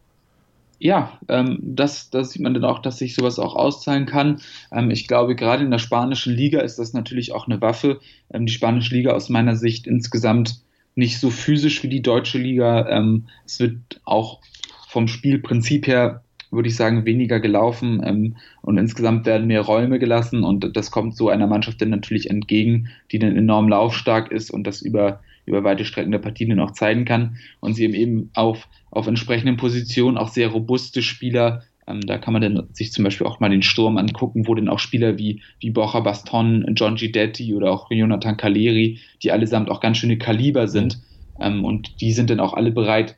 Ja, 0.80 1.20
ähm, 1.28 1.60
das, 1.62 2.10
das 2.10 2.32
sieht 2.32 2.42
man 2.42 2.54
dann 2.54 2.64
auch, 2.64 2.80
dass 2.80 2.98
sich 2.98 3.14
sowas 3.14 3.38
auch 3.38 3.56
auszahlen 3.56 4.06
kann. 4.06 4.42
Ähm, 4.72 4.92
ich 4.92 5.08
glaube, 5.08 5.36
gerade 5.36 5.64
in 5.64 5.72
der 5.72 5.78
spanischen 5.78 6.34
Liga 6.34 6.62
ist 6.62 6.80
das 6.80 6.94
natürlich 6.94 7.34
auch 7.34 7.48
eine 7.48 7.60
Waffe. 7.60 8.00
Ähm, 8.32 8.46
die 8.46 8.54
spanische 8.54 8.96
Liga 8.96 9.12
aus 9.12 9.28
meiner 9.28 9.58
Sicht 9.58 9.88
insgesamt 9.88 10.62
nicht 10.96 11.20
so 11.20 11.30
physisch 11.30 11.84
wie 11.84 11.90
die 11.90 12.02
deutsche 12.02 12.38
Liga. 12.38 12.88
Ähm, 12.88 13.28
es 13.46 13.60
wird 13.60 14.00
auch 14.06 14.40
vom 14.88 15.10
Spielprinzip 15.10 15.86
her 15.86 16.24
würde 16.52 16.70
ich 16.70 16.76
sagen, 16.76 17.06
weniger 17.06 17.40
gelaufen 17.40 18.02
ähm, 18.04 18.36
und 18.62 18.78
insgesamt 18.78 19.26
werden 19.26 19.48
mehr 19.48 19.62
Räume 19.62 20.00
gelassen 20.00 20.44
und 20.44 20.76
das 20.76 20.92
kommt 20.92 21.16
so 21.16 21.30
einer 21.30 21.48
Mannschaft 21.48 21.82
dann 21.82 21.90
natürlich 21.90 22.30
entgegen, 22.30 22.90
die 23.12 23.20
dann 23.20 23.36
enorm 23.36 23.70
laufstark 23.70 24.32
ist 24.32 24.52
und 24.52 24.66
das 24.66 24.82
über, 24.82 25.22
über 25.46 25.64
weite 25.64 25.86
Strecken 25.86 26.12
der 26.12 26.20
Partien 26.20 26.50
dann 26.50 26.60
auch 26.60 26.72
zeigen 26.72 27.06
kann 27.06 27.38
und 27.60 27.74
sie 27.74 27.86
eben 27.86 28.32
auf, 28.34 28.68
auf 28.92 29.08
entsprechenden 29.08 29.58
Positionen 29.58 30.18
auch 30.18 30.30
sehr 30.30 30.50
robuste 30.50 31.02
Spieler 31.02 31.64
ähm, 31.90 32.02
da 32.02 32.18
kann 32.18 32.34
man 32.34 32.42
dann 32.42 32.68
sich 32.72 32.92
zum 32.92 33.04
Beispiel 33.04 33.26
auch 33.28 33.40
mal 33.40 33.50
den 33.50 33.64
Sturm 33.64 33.98
angucken, 33.98 34.48
wo 34.48 34.54
dann 34.54 34.70
auch 34.70 34.80
Spieler 34.80 35.18
wie, 35.18 35.42
wie 35.60 35.72
Borja 35.72 36.00
Baston, 36.02 36.66
John 36.76 36.96
Gidetti 36.96 37.54
oder 37.56 37.72
auch 37.72 37.90
Jonathan 37.90 38.38
Caleri, 38.38 39.00
die 39.24 39.32
allesamt 39.32 39.70
auch 39.70 39.82
ganz 39.82 39.98
schöne 39.98 40.18
Kaliber 40.18 40.68
sind. 40.68 41.00
Ähm, 41.40 41.66
und 41.66 42.00
die 42.00 42.14
sind 42.14 42.30
dann 42.30 42.40
auch 42.40 42.54
alle 42.54 42.72
bereit, 42.72 43.18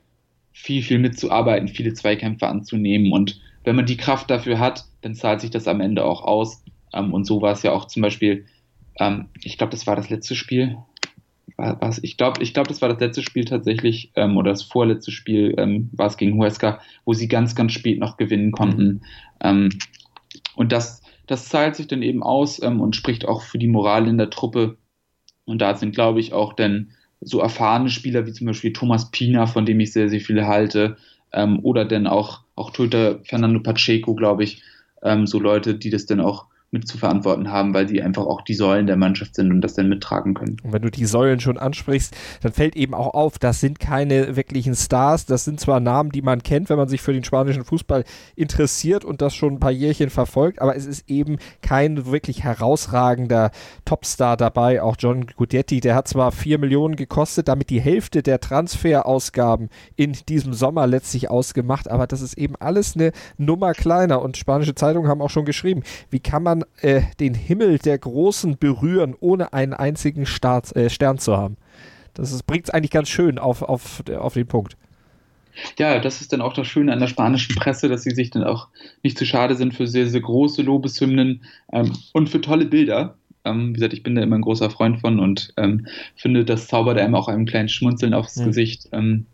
viel, 0.51 0.81
viel 0.83 0.99
mitzuarbeiten, 0.99 1.67
viele 1.67 1.93
Zweikämpfe 1.93 2.47
anzunehmen. 2.47 3.11
Und 3.11 3.39
wenn 3.63 3.75
man 3.75 3.85
die 3.85 3.97
Kraft 3.97 4.29
dafür 4.29 4.59
hat, 4.59 4.85
dann 5.01 5.15
zahlt 5.15 5.41
sich 5.41 5.51
das 5.51 5.67
am 5.67 5.81
Ende 5.81 6.05
auch 6.05 6.23
aus. 6.23 6.63
Ähm, 6.93 7.13
und 7.13 7.25
so 7.25 7.41
war 7.41 7.53
es 7.53 7.63
ja 7.63 7.71
auch 7.71 7.85
zum 7.85 8.01
Beispiel, 8.01 8.45
ähm, 8.99 9.29
ich 9.43 9.57
glaube, 9.57 9.71
das 9.71 9.87
war 9.87 9.95
das 9.95 10.09
letzte 10.09 10.35
Spiel. 10.35 10.77
War, 11.57 11.79
ich 12.01 12.17
glaube, 12.17 12.41
ich 12.41 12.53
glaub, 12.53 12.67
das 12.67 12.81
war 12.81 12.89
das 12.89 12.99
letzte 12.99 13.21
Spiel 13.21 13.45
tatsächlich, 13.45 14.11
ähm, 14.15 14.37
oder 14.37 14.51
das 14.51 14.63
vorletzte 14.63 15.11
Spiel 15.11 15.53
ähm, 15.57 15.89
war 15.91 16.07
es 16.07 16.17
gegen 16.17 16.37
Huesca, 16.37 16.79
wo 17.05 17.13
sie 17.13 17.27
ganz, 17.27 17.55
ganz 17.55 17.71
spät 17.71 17.99
noch 17.99 18.17
gewinnen 18.17 18.51
konnten. 18.51 19.01
Mhm. 19.43 19.69
und 20.55 20.71
das, 20.71 21.01
das 21.25 21.49
zahlt 21.49 21.75
sich 21.75 21.87
dann 21.87 22.03
eben 22.03 22.23
aus 22.23 22.61
ähm, 22.61 22.79
und 22.79 22.95
spricht 22.95 23.27
auch 23.27 23.41
für 23.41 23.57
die 23.57 23.67
Moral 23.67 24.07
in 24.07 24.17
der 24.17 24.29
Truppe. 24.29 24.77
Und 25.45 25.61
da 25.61 25.75
sind, 25.75 25.95
glaube 25.95 26.19
ich, 26.19 26.33
auch 26.33 26.53
dann 26.53 26.91
so 27.21 27.39
erfahrene 27.39 27.89
Spieler 27.89 28.25
wie 28.25 28.33
zum 28.33 28.47
Beispiel 28.47 28.73
Thomas 28.73 29.11
Pina, 29.11 29.45
von 29.45 29.65
dem 29.65 29.79
ich 29.79 29.93
sehr, 29.93 30.09
sehr 30.09 30.21
viele 30.21 30.47
halte, 30.47 30.97
ähm, 31.31 31.59
oder 31.63 31.85
dann 31.85 32.07
auch, 32.07 32.41
auch 32.55 32.71
Torhüter 32.71 33.19
Fernando 33.23 33.59
Pacheco, 33.59 34.15
glaube 34.15 34.43
ich, 34.43 34.63
ähm, 35.03 35.27
so 35.27 35.39
Leute, 35.39 35.75
die 35.75 35.89
das 35.89 36.05
dann 36.05 36.19
auch 36.19 36.45
mit 36.71 36.87
zu 36.87 36.97
verantworten 36.97 37.51
haben, 37.51 37.73
weil 37.73 37.89
sie 37.89 38.01
einfach 38.01 38.25
auch 38.25 38.41
die 38.41 38.53
Säulen 38.53 38.87
der 38.87 38.95
Mannschaft 38.95 39.35
sind 39.35 39.51
und 39.51 39.59
das 39.59 39.73
dann 39.73 39.89
mittragen 39.89 40.33
können. 40.33 40.55
Und 40.63 40.71
wenn 40.71 40.81
du 40.81 40.89
die 40.89 41.05
Säulen 41.05 41.41
schon 41.41 41.57
ansprichst, 41.57 42.15
dann 42.41 42.53
fällt 42.53 42.77
eben 42.77 42.93
auch 42.93 43.13
auf, 43.13 43.37
das 43.37 43.59
sind 43.59 43.81
keine 43.81 44.37
wirklichen 44.37 44.73
Stars, 44.73 45.25
das 45.25 45.43
sind 45.43 45.59
zwar 45.59 45.81
Namen, 45.81 46.11
die 46.11 46.21
man 46.21 46.43
kennt, 46.43 46.69
wenn 46.69 46.77
man 46.77 46.87
sich 46.87 47.01
für 47.01 47.11
den 47.11 47.25
spanischen 47.25 47.65
Fußball 47.65 48.05
interessiert 48.37 49.03
und 49.03 49.21
das 49.21 49.35
schon 49.35 49.55
ein 49.55 49.59
paar 49.59 49.71
Jährchen 49.71 50.09
verfolgt, 50.09 50.61
aber 50.61 50.77
es 50.77 50.85
ist 50.85 51.09
eben 51.09 51.39
kein 51.61 52.05
wirklich 52.05 52.43
herausragender 52.43 53.51
Topstar 53.83 54.37
dabei. 54.37 54.81
Auch 54.81 54.95
John 54.97 55.25
Gudetti, 55.27 55.81
der 55.81 55.95
hat 55.95 56.07
zwar 56.07 56.31
vier 56.31 56.57
Millionen 56.57 56.95
gekostet, 56.95 57.49
damit 57.49 57.69
die 57.69 57.81
Hälfte 57.81 58.23
der 58.23 58.39
Transferausgaben 58.39 59.67
in 59.97 60.13
diesem 60.29 60.53
Sommer 60.53 60.87
letztlich 60.87 61.29
ausgemacht, 61.29 61.91
aber 61.91 62.07
das 62.07 62.21
ist 62.21 62.37
eben 62.37 62.55
alles 62.55 62.95
eine 62.95 63.11
Nummer 63.37 63.73
kleiner 63.73 64.21
und 64.21 64.37
spanische 64.37 64.73
Zeitungen 64.73 65.09
haben 65.09 65.21
auch 65.21 65.29
schon 65.29 65.43
geschrieben, 65.43 65.83
wie 66.09 66.21
kann 66.21 66.43
man 66.43 66.60
äh, 66.81 67.01
den 67.19 67.33
Himmel 67.33 67.77
der 67.79 67.97
Großen 67.97 68.57
berühren, 68.57 69.15
ohne 69.19 69.53
einen 69.53 69.73
einzigen 69.73 70.25
Start, 70.25 70.75
äh, 70.75 70.89
Stern 70.89 71.17
zu 71.17 71.37
haben. 71.37 71.57
Das 72.13 72.43
bringt 72.43 72.65
es 72.65 72.69
eigentlich 72.69 72.91
ganz 72.91 73.09
schön 73.09 73.39
auf, 73.39 73.61
auf, 73.61 74.03
auf 74.17 74.33
den 74.33 74.47
Punkt. 74.47 74.75
Ja, 75.77 75.99
das 75.99 76.21
ist 76.21 76.33
dann 76.33 76.41
auch 76.41 76.53
das 76.53 76.67
Schöne 76.67 76.93
an 76.93 76.99
der 76.99 77.07
spanischen 77.07 77.55
Presse, 77.55 77.89
dass 77.89 78.03
sie 78.03 78.11
sich 78.11 78.29
dann 78.29 78.43
auch 78.43 78.67
nicht 79.03 79.17
zu 79.17 79.25
schade 79.25 79.55
sind 79.55 79.73
für 79.73 79.87
sehr, 79.87 80.07
sehr 80.07 80.21
große 80.21 80.61
Lobeshymnen 80.61 81.43
ähm, 81.73 81.93
und 82.13 82.29
für 82.29 82.41
tolle 82.41 82.65
Bilder. 82.65 83.15
Ähm, 83.43 83.69
wie 83.69 83.73
gesagt, 83.73 83.93
ich 83.93 84.03
bin 84.03 84.15
da 84.15 84.21
immer 84.21 84.37
ein 84.37 84.41
großer 84.41 84.69
Freund 84.69 85.01
von 85.01 85.19
und 85.19 85.53
ähm, 85.57 85.87
finde, 86.15 86.45
das 86.45 86.67
zaubert 86.67 86.97
einem 86.97 87.15
auch 87.15 87.27
einem 87.27 87.45
kleinen 87.45 87.69
Schmunzeln 87.69 88.13
aufs 88.13 88.35
ja. 88.35 88.45
Gesicht. 88.45 88.87
Ähm, 88.91 89.25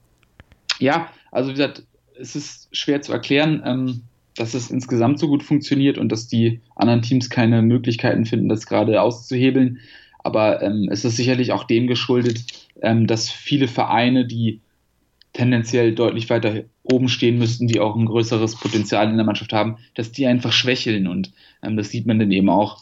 ja, 0.80 1.10
also 1.32 1.50
wie 1.50 1.54
gesagt, 1.54 1.84
es 2.20 2.36
ist 2.36 2.70
schwer 2.72 3.02
zu 3.02 3.12
erklären. 3.14 4.02
Ähm, 4.38 4.44
dass 4.44 4.54
es 4.54 4.72
insgesamt 4.72 5.20
so 5.20 5.28
gut 5.28 5.44
funktioniert 5.44 5.98
und 5.98 6.12
dass 6.12 6.28
die 6.28 6.62
anderen 6.76 7.02
Teams 7.02 7.30
keine 7.30 7.62
Möglichkeiten 7.62 8.26
finden, 8.26 8.50
das 8.50 8.66
gerade 8.66 9.02
auszuhebeln. 9.02 9.80
Aber 10.20 10.62
ähm, 10.62 10.90
es 10.92 11.06
ist 11.06 11.18
sicherlich 11.18 11.52
auch 11.52 11.64
dem 11.64 11.88
geschuldet, 11.88 12.44
ähm, 12.82 13.08
dass 13.08 13.30
viele 13.30 13.68
Vereine, 13.68 14.26
die 14.26 14.62
tendenziell 15.34 15.94
deutlich 15.94 16.30
weiter 16.30 16.64
oben 16.84 17.10
stehen 17.10 17.38
müssten, 17.38 17.68
die 17.68 17.80
auch 17.80 17.96
ein 17.96 18.06
größeres 18.06 18.56
Potenzial 18.56 19.10
in 19.10 19.18
der 19.18 19.26
Mannschaft 19.26 19.54
haben, 19.54 19.78
dass 19.94 20.12
die 20.12 20.26
einfach 20.26 20.52
schwächeln. 20.52 21.08
Und 21.08 21.32
ähm, 21.64 21.78
das 21.78 21.90
sieht 21.90 22.06
man 22.06 22.20
dann 22.20 22.32
eben 22.32 22.50
auch. 22.50 22.82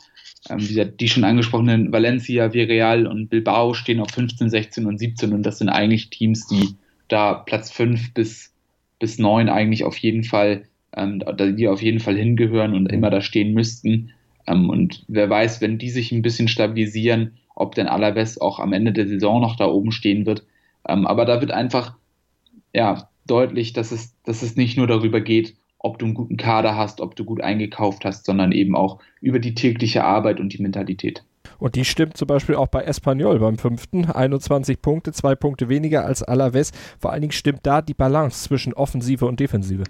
Ähm, 0.49 0.59
die, 0.59 0.85
die 0.85 1.07
schon 1.07 1.23
angesprochenen 1.23 1.91
Valencia, 1.91 2.53
Villarreal 2.53 3.07
und 3.07 3.29
Bilbao 3.29 3.73
stehen 3.73 3.99
auf 3.99 4.11
15, 4.11 4.49
16 4.49 4.85
und 4.85 4.99
17 4.99 5.33
und 5.33 5.43
das 5.43 5.57
sind 5.57 5.69
eigentlich 5.69 6.09
Teams, 6.09 6.47
die 6.47 6.75
da 7.07 7.33
Platz 7.33 7.71
5 7.71 8.13
bis, 8.13 8.53
bis 8.99 9.17
9 9.17 9.49
eigentlich 9.49 9.83
auf 9.83 9.97
jeden 9.97 10.23
Fall 10.23 10.63
ähm, 10.95 11.21
die 11.57 11.67
auf 11.67 11.81
jeden 11.81 11.99
Fall 11.99 12.15
hingehören 12.15 12.73
und 12.73 12.91
immer 12.91 13.09
da 13.09 13.21
stehen 13.21 13.53
müssten. 13.53 14.11
Ähm, 14.47 14.69
und 14.69 15.03
wer 15.07 15.29
weiß, 15.29 15.61
wenn 15.61 15.77
die 15.77 15.89
sich 15.89 16.11
ein 16.11 16.21
bisschen 16.21 16.47
stabilisieren, 16.47 17.33
ob 17.55 17.75
denn 17.75 17.87
Alaves 17.87 18.39
auch 18.39 18.59
am 18.59 18.73
Ende 18.73 18.91
der 18.91 19.07
Saison 19.07 19.41
noch 19.41 19.55
da 19.55 19.65
oben 19.67 19.91
stehen 19.91 20.25
wird. 20.25 20.45
Ähm, 20.87 21.07
aber 21.07 21.25
da 21.25 21.41
wird 21.41 21.51
einfach 21.51 21.95
ja, 22.73 23.09
deutlich, 23.25 23.73
dass 23.73 23.91
es, 23.91 24.13
dass 24.23 24.41
es 24.41 24.55
nicht 24.55 24.77
nur 24.77 24.87
darüber 24.87 25.21
geht, 25.21 25.55
ob 25.79 25.99
du 25.99 26.05
einen 26.05 26.15
guten 26.15 26.37
Kader 26.37 26.75
hast, 26.75 26.99
ob 26.99 27.15
du 27.15 27.23
gut 27.23 27.41
eingekauft 27.41 28.05
hast, 28.05 28.25
sondern 28.25 28.51
eben 28.51 28.75
auch 28.75 28.99
über 29.21 29.39
die 29.39 29.53
tägliche 29.53 30.03
Arbeit 30.03 30.39
und 30.39 30.53
die 30.53 30.61
Mentalität. 30.61 31.23
Und 31.59 31.75
die 31.75 31.85
stimmt 31.85 32.17
zum 32.17 32.27
Beispiel 32.27 32.55
auch 32.55 32.67
bei 32.67 32.83
Espanyol 32.83 33.39
beim 33.39 33.57
fünften. 33.57 34.05
21 34.05 34.81
Punkte, 34.81 35.11
zwei 35.13 35.35
Punkte 35.35 35.69
weniger 35.69 36.05
als 36.05 36.23
Alaves. 36.23 36.71
Vor 36.99 37.11
allen 37.11 37.21
Dingen 37.21 37.31
stimmt 37.31 37.59
da 37.63 37.81
die 37.81 37.93
Balance 37.93 38.43
zwischen 38.43 38.73
Offensive 38.73 39.25
und 39.25 39.39
Defensive. 39.39 39.83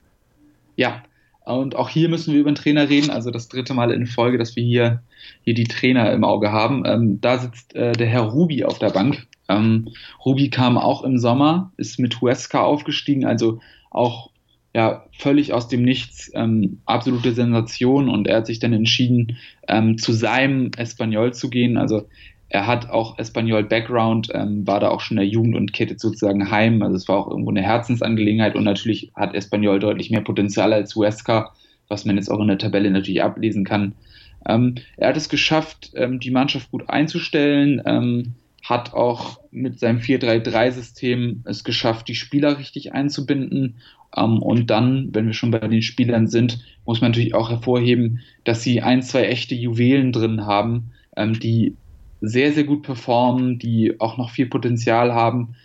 Ja, 0.76 1.04
und 1.46 1.76
auch 1.76 1.90
hier 1.90 2.10
müssen 2.10 2.34
wir 2.34 2.42
über 2.42 2.52
den 2.52 2.56
Trainer 2.56 2.90
reden. 2.90 3.12
Also 3.12 3.30
das 3.30 3.48
dritte 3.48 3.74
Mal 3.74 3.92
in 3.92 4.08
Folge, 4.08 4.38
dass 4.38 4.56
wir 4.56 4.64
hier, 4.64 5.04
hier 5.44 5.54
die 5.54 5.66
Trainer 5.66 6.12
im 6.12 6.24
Auge 6.24 6.52
haben. 6.52 6.84
Ähm, 6.86 7.22
da 7.22 7.38
sitzt 7.38 7.76
äh, 7.76 7.94
der 7.94 8.08
Herr 8.08 8.24
Ruby 8.24 8.64
auf 8.64 8.80
der 8.80 8.90
Bank. 8.90 9.28
Ähm, 9.48 9.90
Ruby 10.26 10.50
kam 10.50 10.78
auch 10.78 11.04
im 11.04 11.20
Sommer, 11.20 11.72
ist 11.78 12.00
mit 12.00 12.20
Huesca 12.20 12.64
aufgestiegen, 12.64 13.26
also 13.26 13.60
auch 13.92 14.32
ja 14.74 15.06
völlig 15.18 15.54
aus 15.54 15.68
dem 15.68 15.84
Nichts, 15.84 16.32
ähm, 16.34 16.82
absolute 16.86 17.34
Sensation. 17.34 18.10
Und 18.10 18.28
er 18.28 18.38
hat 18.38 18.48
sich 18.48 18.58
dann 18.58 18.74
entschieden, 18.74 19.38
ähm, 19.68 20.00
zu 20.00 20.14
seinem 20.14 20.72
Espanyol 20.76 21.34
zu 21.34 21.52
gehen. 21.52 21.78
Also 21.78 22.08
er 22.50 22.68
hat 22.68 22.90
auch 22.90 23.18
Espanol-Background, 23.18 24.30
ähm, 24.34 24.66
war 24.68 24.80
da 24.80 24.90
auch 24.90 25.02
schon 25.02 25.18
in 25.18 25.24
der 25.24 25.30
Jugend 25.30 25.56
und 25.56 25.74
kettet 25.74 26.00
sozusagen 26.00 26.52
heim. 26.52 26.82
Also 26.84 26.96
es 26.96 27.08
war 27.08 27.18
auch 27.18 27.30
irgendwo 27.30 27.50
eine 27.50 27.64
Herzensangelegenheit 27.64 28.56
und 28.56 28.64
natürlich 28.64 29.12
hat 29.16 29.34
Espanol 29.34 29.80
deutlich 29.80 30.12
mehr 30.12 30.22
Potenzial 30.22 30.72
als 30.72 30.96
Huesca, 30.96 31.54
was 31.88 32.06
man 32.06 32.18
jetzt 32.18 32.30
auch 32.30 32.40
in 32.40 32.48
der 32.48 32.58
Tabelle 32.58 32.92
natürlich 32.92 33.24
ablesen 33.24 33.66
kann. 33.66 33.96
Ähm, 34.48 34.76
er 34.98 35.10
hat 35.10 35.18
es 35.18 35.30
geschafft, 35.30 35.92
ähm, 35.96 36.20
die 36.20 36.32
Mannschaft 36.32 36.70
gut 36.72 36.88
einzustellen, 36.88 37.82
ähm, 37.86 38.36
hat 38.64 38.94
auch 38.94 39.40
mit 39.52 39.80
seinem 39.80 40.00
4-3-3-System 40.00 41.44
es 41.46 41.64
geschafft, 41.64 42.08
die 42.08 42.16
Spieler 42.16 42.58
richtig 42.58 42.94
einzubinden. 42.94 43.78
Ähm, 44.16 44.42
und 44.42 44.70
dann, 44.70 45.10
wenn 45.14 45.26
wir 45.26 45.34
schon 45.34 45.52
bei 45.52 45.60
den 45.60 45.82
Spielern 45.82 46.28
sind, 46.28 46.60
muss 46.86 47.02
man 47.02 47.12
natürlich 47.12 47.34
auch 47.34 47.50
hervorheben, 47.50 48.22
dass 48.44 48.62
sie 48.62 48.82
ein, 48.82 49.02
zwei 49.02 49.24
echte 49.24 49.56
Juwelen 49.56 50.12
drin 50.12 50.46
haben, 50.46 50.92
ähm, 51.16 51.40
die 51.40 51.76
sehr, 52.22 52.52
sehr 52.54 52.64
gut 52.64 52.84
performen, 52.84 53.60
die 53.60 54.00
auch 54.00 54.18
noch 54.18 54.30
viel 54.30 54.48
Potenzial 54.48 55.14
haben, 55.14 55.56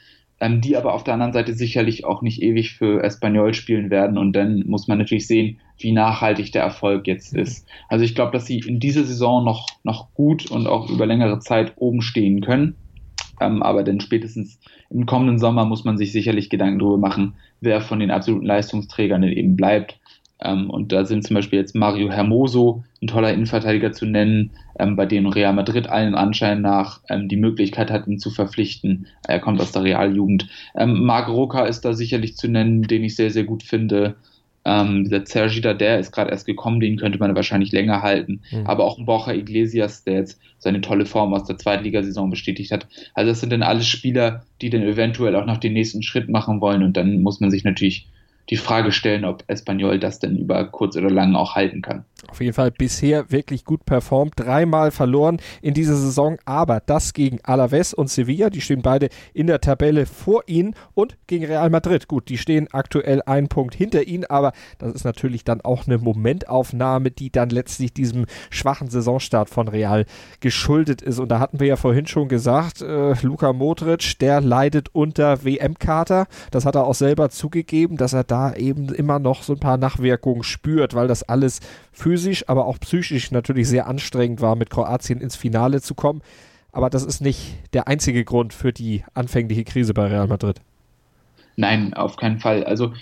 ähm, 0.41 0.61
die 0.61 0.77
aber 0.77 0.95
auf 0.95 1.05
der 1.05 1.15
anderen 1.15 1.33
Seite 1.33 1.55
sicherlich 1.55 2.05
auch 2.05 2.23
nicht 2.23 2.43
ewig 2.43 2.73
für 2.73 3.03
Espanyol 3.03 3.55
spielen 3.55 3.91
werden. 3.91 4.19
Und 4.19 4.33
dann 4.33 4.65
muss 4.67 4.89
man 4.89 4.99
natürlich 4.99 5.27
sehen, 5.27 5.59
wie 5.79 5.93
nachhaltig 5.93 6.53
der 6.53 6.63
Erfolg 6.63 7.07
jetzt 7.07 7.35
ist. 7.35 7.67
Also 7.89 8.05
ich 8.05 8.15
glaube, 8.15 8.33
dass 8.33 8.47
sie 8.47 8.59
in 8.59 8.81
dieser 8.81 9.05
Saison 9.05 9.45
noch, 9.45 9.67
noch 9.85 10.13
gut 10.15 10.51
und 10.51 10.67
auch 10.67 10.91
über 10.91 11.07
längere 11.07 11.41
Zeit 11.41 11.75
oben 11.77 12.03
stehen 12.03 12.41
können. 12.41 12.75
Ähm, 13.41 13.63
aber 13.63 13.83
dann 13.83 14.01
spätestens 14.01 14.59
im 14.91 15.07
kommenden 15.07 15.39
Sommer 15.39 15.65
muss 15.65 15.85
man 15.85 15.97
sich 15.97 16.13
sicherlich 16.13 16.51
Gedanken 16.51 16.79
darüber 16.79 16.99
machen, 16.99 17.35
wer 17.61 17.81
von 17.81 18.01
den 18.01 18.11
absoluten 18.11 18.47
Leistungsträgern 18.47 19.23
eben 19.23 19.57
bleibt. 19.57 20.00
Ähm, 20.43 20.71
und 20.71 20.93
da 20.93 21.05
sind 21.05 21.25
zum 21.25 21.35
Beispiel 21.35 21.59
jetzt 21.59 21.75
Mario 21.75 22.11
Hermoso, 22.11 22.85
ein 23.03 23.07
toller 23.07 23.33
Innenverteidiger 23.33 23.93
zu 23.93 24.07
nennen, 24.07 24.51
ähm, 24.79 24.97
bei 24.97 25.07
dem 25.07 25.27
Real 25.27 25.53
Madrid 25.53 25.89
allen 25.89 26.15
Anschein 26.15 26.63
nach 26.63 27.01
ähm, 27.09 27.29
die 27.29 27.37
Möglichkeit 27.37 27.91
hat, 27.91 28.07
ihn 28.07 28.19
zu 28.19 28.31
verpflichten. 28.31 29.07
Er 29.27 29.41
kommt 29.41 29.61
aus 29.61 29.73
der 29.73 29.85
Realjugend. 29.85 30.49
Ähm, 30.75 31.05
Marc 31.05 31.29
Roca 31.29 31.67
ist 31.67 31.83
da 31.85 31.93
sicherlich 31.93 32.37
zu 32.37 32.49
nennen, 32.49 32.83
den 32.83 33.05
ich 33.05 33.17
sehr, 33.17 33.31
sehr 33.31 33.45
gut 33.45 33.63
finde. 33.63 34.17
Ähm, 34.65 35.09
der 35.09 35.25
Sergi 35.25 35.61
der 35.61 35.99
ist 35.99 36.13
gerade 36.13 36.31
erst 36.31 36.47
gekommen, 36.47 36.81
den 36.81 36.99
könnte 36.99 37.19
man 37.19 37.35
wahrscheinlich 37.35 37.73
länger 37.73 38.03
halten. 38.03 38.43
Mhm. 38.51 38.67
Aber 38.67 38.85
auch 38.85 38.99
ein 38.99 39.07
Borja 39.07 39.33
Iglesias, 39.33 40.05
der 40.05 40.15
jetzt 40.15 40.39
seine 40.59 40.83
tolle 40.83 41.07
Form 41.07 41.33
aus 41.33 41.45
der 41.45 41.57
Zweitligasaison 41.57 42.29
bestätigt 42.29 42.71
hat. 42.71 42.87
Also 43.15 43.31
das 43.31 43.41
sind 43.41 43.53
dann 43.53 43.63
alles 43.63 43.87
Spieler, 43.87 44.45
die 44.61 44.69
dann 44.69 44.83
eventuell 44.83 45.35
auch 45.37 45.47
noch 45.47 45.57
den 45.57 45.73
nächsten 45.73 46.03
Schritt 46.03 46.29
machen 46.29 46.61
wollen. 46.61 46.83
Und 46.83 46.97
dann 46.97 47.23
muss 47.23 47.41
man 47.41 47.51
sich 47.51 47.65
natürlich 47.65 48.07
die 48.49 48.57
Frage 48.57 48.93
stellen, 48.93 49.25
ob 49.25 49.45
Espanyol 49.47 49.99
das 49.99 50.19
denn 50.19 50.37
über 50.37 50.65
kurz 50.65 50.97
oder 50.97 51.11
lang 51.11 51.35
auch 51.35 51.55
halten 51.55 51.83
kann. 51.83 52.05
Auf 52.29 52.41
jeden 52.41 52.53
Fall 52.53 52.71
bisher 52.71 53.31
wirklich 53.31 53.65
gut 53.65 53.85
performt, 53.85 54.35
dreimal 54.37 54.91
verloren 54.91 55.41
in 55.63 55.75
dieser 55.75 55.97
Saison, 55.97 56.37
aber 56.45 56.81
das 56.81 57.13
gegen 57.13 57.39
Alaves 57.43 57.95
und 57.95 58.11
Sevilla, 58.11 58.51
die 58.51 58.61
stehen 58.61 58.83
beide 58.83 59.09
in 59.33 59.47
der 59.47 59.61
Tabelle 59.61 60.07
vor 60.07 60.43
ihnen 60.47 60.75
und 60.95 61.17
gegen 61.27 61.47
Real 61.47 61.71
Madrid. 61.71 62.09
Gut, 62.09 62.29
die 62.29 62.39
stehen 62.39 62.69
aktuell 62.73 63.23
einen 63.23 63.49
Punkt 63.49 63.75
hinter 63.75 64.07
ihnen, 64.07 64.25
aber 64.27 64.53
das 64.79 64.93
ist 64.93 65.05
natürlich 65.05 65.45
dann 65.45 65.61
auch 65.61 65.87
eine 65.87 65.99
Momentaufnahme, 65.99 67.11
die 67.11 67.31
dann 67.31 67.51
letztlich 67.51 67.93
diesem 67.95 68.27
schwachen 68.51 68.91
Saisonstart 68.91 69.49
von 69.49 69.69
Real 69.69 70.05
geschuldet 70.41 71.03
ist. 71.03 71.19
Und 71.19 71.31
da 71.31 71.39
hatten 71.39 71.61
wir 71.61 71.67
ja 71.67 71.77
vorhin 71.77 72.07
schon 72.07 72.29
gesagt, 72.29 72.83
äh, 72.83 73.15
Luka 73.23 73.53
Modric, 73.53 74.19
der 74.19 74.41
leidet 74.41 74.89
unter 74.93 75.45
WM-Kater. 75.45 76.27
Das 76.51 76.67
hat 76.67 76.75
er 76.75 76.85
auch 76.85 76.95
selber 76.95 77.31
zugegeben, 77.31 77.97
dass 77.97 78.13
er 78.13 78.25
da 78.31 78.55
eben 78.55 78.89
immer 78.89 79.19
noch 79.19 79.43
so 79.43 79.55
ein 79.55 79.61
paar 79.61 79.77
Nachwirkungen 79.77 80.43
spürt, 80.43 80.95
weil 80.95 81.09
das 81.09 81.23
alles 81.23 81.61
physisch, 81.93 82.49
aber 82.49 82.67
auch 82.67 82.79
psychisch 82.79 83.31
natürlich 83.31 83.69
sehr 83.69 83.87
anstrengend 83.87 84.41
war, 84.41 84.57
mit 84.57 84.71
Kroatien 84.71 85.21
ins 85.21 85.37
Finale 85.37 85.81
zu 85.81 85.95
kommen. 85.95 86.23
Aber 86.73 86.91
das 86.91 87.05
ist 87.05 87.21
nicht 87.21 87.57
der 87.73 87.89
einzige 87.89 88.25
Grund 88.25 88.55
für 88.55 88.73
die 88.73 89.05
anfängliche 89.15 89.65
Krise 89.65 89.95
bei 89.95 90.07
Real 90.07 90.29
Madrid. 90.29 90.61
Nein, 91.57 91.95
auf 91.95 92.17
keinen 92.17 92.39
Fall. 92.39 92.65
Also 92.65 92.93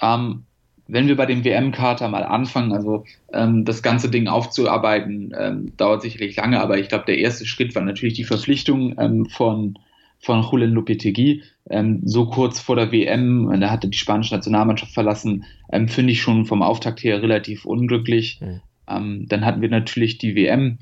ähm, 0.00 0.44
wenn 0.88 1.06
wir 1.06 1.16
bei 1.16 1.26
dem 1.26 1.44
WM-Kater 1.44 2.08
mal 2.08 2.24
anfangen, 2.24 2.72
also 2.72 3.04
ähm, 3.32 3.64
das 3.64 3.82
ganze 3.82 4.10
Ding 4.10 4.26
aufzuarbeiten, 4.26 5.34
ähm, 5.38 5.72
dauert 5.76 6.02
sicherlich 6.02 6.36
lange, 6.36 6.60
aber 6.60 6.78
ich 6.78 6.88
glaube, 6.88 7.04
der 7.06 7.18
erste 7.18 7.44
Schritt 7.44 7.74
war 7.74 7.82
natürlich 7.82 8.14
die 8.14 8.24
Verpflichtung 8.24 8.98
ähm, 8.98 9.26
von 9.26 9.78
von 10.20 10.42
Julen 10.42 10.72
Lopetegui, 10.72 11.42
ähm, 11.70 12.00
so 12.04 12.26
kurz 12.26 12.60
vor 12.60 12.76
der 12.76 12.92
WM, 12.92 13.60
da 13.60 13.70
hatte 13.70 13.88
die 13.88 13.98
spanische 13.98 14.34
Nationalmannschaft 14.34 14.92
verlassen, 14.92 15.44
ähm, 15.72 15.88
finde 15.88 16.12
ich 16.12 16.22
schon 16.22 16.44
vom 16.44 16.62
Auftakt 16.62 17.02
her 17.02 17.22
relativ 17.22 17.64
unglücklich. 17.64 18.40
Mhm. 18.40 18.60
Ähm, 18.88 19.26
dann 19.28 19.44
hatten 19.44 19.60
wir 19.60 19.68
natürlich 19.68 20.18
die 20.18 20.34
WM 20.34 20.78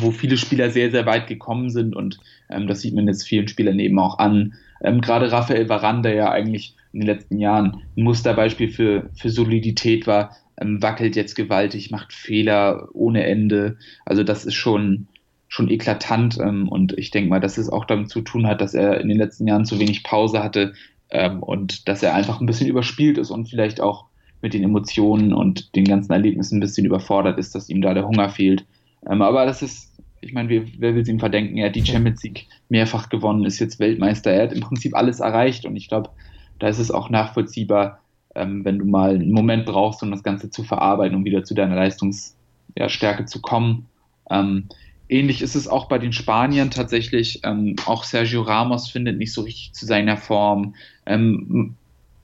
wo 0.00 0.10
viele 0.10 0.36
Spieler 0.36 0.70
sehr, 0.70 0.90
sehr 0.90 1.06
weit 1.06 1.26
gekommen 1.26 1.70
sind 1.70 1.94
und 1.94 2.18
ähm, 2.50 2.66
das 2.66 2.80
sieht 2.80 2.94
man 2.94 3.06
jetzt 3.06 3.26
vielen 3.26 3.48
Spielern 3.48 3.78
eben 3.78 3.98
auch 3.98 4.18
an. 4.18 4.54
Ähm, 4.82 5.00
Gerade 5.00 5.30
Raphael 5.30 5.68
Varane, 5.68 6.02
der 6.02 6.14
ja 6.14 6.30
eigentlich 6.30 6.74
in 6.92 7.00
den 7.00 7.06
letzten 7.06 7.38
Jahren 7.38 7.82
ein 7.96 8.02
Musterbeispiel 8.02 8.68
für, 8.68 9.10
für 9.14 9.30
Solidität 9.30 10.06
war, 10.06 10.36
ähm, 10.60 10.82
wackelt 10.82 11.16
jetzt 11.16 11.34
gewaltig, 11.34 11.90
macht 11.90 12.12
Fehler 12.12 12.88
ohne 12.92 13.24
Ende. 13.24 13.76
Also 14.04 14.22
das 14.22 14.44
ist 14.44 14.54
schon, 14.54 15.08
schon 15.48 15.70
eklatant 15.70 16.38
ähm, 16.40 16.68
und 16.68 16.96
ich 16.98 17.10
denke 17.10 17.30
mal, 17.30 17.40
dass 17.40 17.58
es 17.58 17.68
auch 17.68 17.84
damit 17.84 18.10
zu 18.10 18.20
tun 18.20 18.46
hat, 18.46 18.60
dass 18.60 18.74
er 18.74 19.00
in 19.00 19.08
den 19.08 19.18
letzten 19.18 19.46
Jahren 19.46 19.64
zu 19.64 19.78
wenig 19.78 20.02
Pause 20.02 20.42
hatte 20.42 20.74
ähm, 21.10 21.42
und 21.42 21.88
dass 21.88 22.02
er 22.02 22.14
einfach 22.14 22.40
ein 22.40 22.46
bisschen 22.46 22.68
überspielt 22.68 23.18
ist 23.18 23.30
und 23.30 23.48
vielleicht 23.48 23.80
auch 23.80 24.06
mit 24.42 24.54
den 24.54 24.64
Emotionen 24.64 25.32
und 25.32 25.74
den 25.76 25.84
ganzen 25.84 26.12
Erlebnissen 26.12 26.58
ein 26.58 26.60
bisschen 26.60 26.84
überfordert 26.84 27.38
ist, 27.38 27.54
dass 27.54 27.68
ihm 27.68 27.80
da 27.80 27.94
der 27.94 28.06
Hunger 28.06 28.28
fehlt. 28.28 28.66
Ähm, 29.08 29.22
aber 29.22 29.46
das 29.46 29.62
ist, 29.62 29.92
ich 30.20 30.32
meine, 30.32 30.48
wer, 30.48 30.62
wer 30.78 30.94
will 30.94 31.02
es 31.02 31.08
ihm 31.08 31.20
verdenken? 31.20 31.56
Er 31.56 31.68
hat 31.68 31.76
die 31.76 31.86
Champions 31.86 32.22
League 32.22 32.46
mehrfach 32.68 33.08
gewonnen, 33.08 33.44
ist 33.44 33.60
jetzt 33.60 33.78
Weltmeister. 33.78 34.32
Er 34.32 34.44
hat 34.44 34.52
im 34.52 34.60
Prinzip 34.60 34.94
alles 34.94 35.20
erreicht 35.20 35.64
und 35.64 35.76
ich 35.76 35.88
glaube, 35.88 36.10
da 36.58 36.68
ist 36.68 36.78
es 36.78 36.90
auch 36.90 37.08
nachvollziehbar, 37.10 38.00
ähm, 38.34 38.64
wenn 38.64 38.78
du 38.78 38.84
mal 38.84 39.14
einen 39.14 39.32
Moment 39.32 39.64
brauchst, 39.64 40.02
um 40.02 40.10
das 40.10 40.22
Ganze 40.22 40.50
zu 40.50 40.64
verarbeiten, 40.64 41.16
um 41.16 41.24
wieder 41.24 41.44
zu 41.44 41.54
deiner 41.54 41.76
Leistungsstärke 41.76 43.22
ja, 43.22 43.26
zu 43.26 43.40
kommen. 43.40 43.86
Ähm, 44.30 44.68
ähnlich 45.08 45.42
ist 45.42 45.54
es 45.54 45.68
auch 45.68 45.88
bei 45.88 45.98
den 45.98 46.12
Spaniern 46.12 46.70
tatsächlich. 46.70 47.40
Ähm, 47.44 47.76
auch 47.86 48.04
Sergio 48.04 48.42
Ramos 48.42 48.90
findet 48.90 49.18
nicht 49.18 49.32
so 49.32 49.42
richtig 49.42 49.72
zu 49.72 49.86
seiner 49.86 50.16
Form. 50.16 50.74
Ähm, 51.06 51.76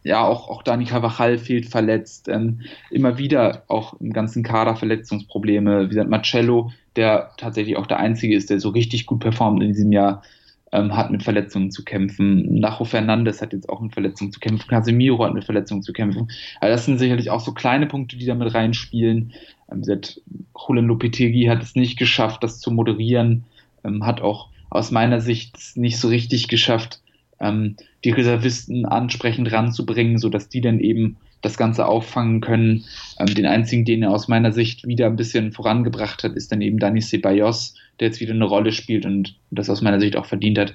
ja, 0.04 0.24
auch, 0.24 0.48
auch 0.48 0.62
Dani 0.62 0.84
Carvajal 0.84 1.38
fehlt 1.38 1.66
verletzt. 1.66 2.28
Ähm, 2.28 2.62
immer 2.90 3.18
wieder 3.18 3.64
auch 3.68 3.94
im 4.00 4.12
ganzen 4.12 4.42
Kader 4.42 4.76
Verletzungsprobleme. 4.76 5.84
Wie 5.84 5.88
gesagt, 5.88 6.10
Marcello, 6.10 6.72
der 6.96 7.30
tatsächlich 7.36 7.76
auch 7.76 7.86
der 7.86 7.98
Einzige 7.98 8.34
ist, 8.34 8.50
der 8.50 8.58
so 8.58 8.70
richtig 8.70 9.06
gut 9.06 9.20
performt 9.20 9.62
in 9.62 9.72
diesem 9.72 9.92
Jahr, 9.92 10.22
ähm, 10.72 10.96
hat 10.96 11.10
mit 11.10 11.22
Verletzungen 11.22 11.70
zu 11.70 11.84
kämpfen. 11.84 12.58
Nacho 12.58 12.84
Fernandes 12.84 13.42
hat 13.42 13.52
jetzt 13.52 13.68
auch 13.68 13.80
mit 13.80 13.92
Verletzungen 13.92 14.32
zu 14.32 14.40
kämpfen. 14.40 14.68
Casemiro 14.68 15.24
hat 15.24 15.34
mit 15.34 15.44
Verletzungen 15.44 15.82
zu 15.82 15.92
kämpfen. 15.92 16.28
Also 16.60 16.72
das 16.72 16.84
sind 16.86 16.98
sicherlich 16.98 17.30
auch 17.30 17.40
so 17.40 17.52
kleine 17.52 17.86
Punkte, 17.86 18.16
die 18.16 18.26
da 18.26 18.34
mit 18.34 18.52
reinspielen. 18.52 19.32
Ähm, 19.70 19.82
Julian 20.58 20.86
Lopetegi 20.86 21.44
hat 21.44 21.62
es 21.62 21.74
nicht 21.74 21.98
geschafft, 21.98 22.42
das 22.42 22.58
zu 22.58 22.70
moderieren. 22.70 23.44
Ähm, 23.84 24.04
hat 24.06 24.22
auch 24.22 24.48
aus 24.70 24.90
meiner 24.90 25.20
Sicht 25.20 25.58
nicht 25.74 25.98
so 25.98 26.08
richtig 26.08 26.48
geschafft, 26.48 27.02
ähm, 27.40 27.76
die 28.04 28.10
Reservisten 28.10 28.86
ansprechend 28.86 29.52
ranzubringen, 29.52 30.16
sodass 30.16 30.48
die 30.48 30.62
dann 30.62 30.80
eben 30.80 31.18
das 31.42 31.58
Ganze 31.58 31.86
auffangen 31.86 32.40
können. 32.40 32.84
Ähm, 33.18 33.34
den 33.34 33.46
einzigen, 33.46 33.84
den 33.84 34.04
er 34.04 34.10
aus 34.10 34.28
meiner 34.28 34.52
Sicht 34.52 34.86
wieder 34.86 35.06
ein 35.06 35.16
bisschen 35.16 35.52
vorangebracht 35.52 36.24
hat, 36.24 36.32
ist 36.32 36.50
dann 36.50 36.62
eben 36.62 36.78
Dani 36.78 37.02
Ceballos, 37.02 37.74
der 38.00 38.08
jetzt 38.08 38.20
wieder 38.20 38.34
eine 38.34 38.44
Rolle 38.44 38.72
spielt 38.72 39.06
und 39.06 39.36
das 39.50 39.70
aus 39.70 39.82
meiner 39.82 40.00
Sicht 40.00 40.16
auch 40.16 40.26
verdient 40.26 40.58
hat. 40.58 40.74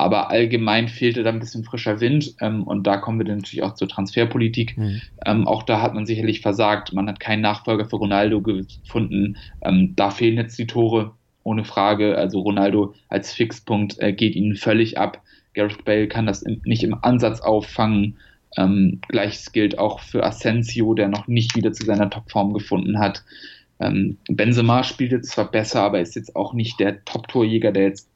Aber 0.00 0.30
allgemein 0.30 0.86
fehlte 0.86 1.24
da 1.24 1.30
ein 1.30 1.40
bisschen 1.40 1.64
frischer 1.64 2.00
Wind 2.00 2.34
ähm, 2.40 2.62
und 2.62 2.86
da 2.86 2.98
kommen 2.98 3.18
wir 3.18 3.26
dann 3.26 3.38
natürlich 3.38 3.64
auch 3.64 3.74
zur 3.74 3.88
Transferpolitik. 3.88 4.78
Mhm. 4.78 5.00
Ähm, 5.26 5.48
auch 5.48 5.64
da 5.64 5.82
hat 5.82 5.94
man 5.94 6.06
sicherlich 6.06 6.40
versagt. 6.40 6.92
Man 6.92 7.08
hat 7.08 7.18
keinen 7.18 7.42
Nachfolger 7.42 7.84
für 7.84 7.96
Ronaldo 7.96 8.40
gefunden. 8.40 9.36
Ähm, 9.60 9.94
da 9.96 10.10
fehlen 10.10 10.36
jetzt 10.36 10.56
die 10.56 10.68
Tore, 10.68 11.12
ohne 11.42 11.64
Frage. 11.64 12.16
Also 12.16 12.38
Ronaldo 12.38 12.94
als 13.08 13.32
Fixpunkt 13.32 13.98
äh, 13.98 14.12
geht 14.12 14.36
ihnen 14.36 14.54
völlig 14.54 14.98
ab. 14.98 15.20
Gareth 15.54 15.84
Bale 15.84 16.06
kann 16.06 16.26
das 16.26 16.44
nicht 16.64 16.84
im 16.84 16.94
Ansatz 17.02 17.40
auffangen. 17.40 18.18
Ähm, 18.56 19.00
Gleiches 19.08 19.50
gilt 19.50 19.78
auch 19.80 19.98
für 19.98 20.24
Asensio, 20.24 20.94
der 20.94 21.08
noch 21.08 21.26
nicht 21.26 21.56
wieder 21.56 21.72
zu 21.72 21.84
seiner 21.84 22.08
Topform 22.08 22.52
gefunden 22.52 23.00
hat. 23.00 23.24
Ähm, 23.80 24.18
Benzema 24.28 24.82
spielt 24.82 25.12
jetzt 25.12 25.30
zwar 25.30 25.50
besser, 25.50 25.82
aber 25.82 26.00
ist 26.00 26.16
jetzt 26.16 26.34
auch 26.36 26.52
nicht 26.52 26.80
der 26.80 27.04
Top-Torjäger, 27.04 27.72
der 27.72 27.84
jetzt 27.84 28.08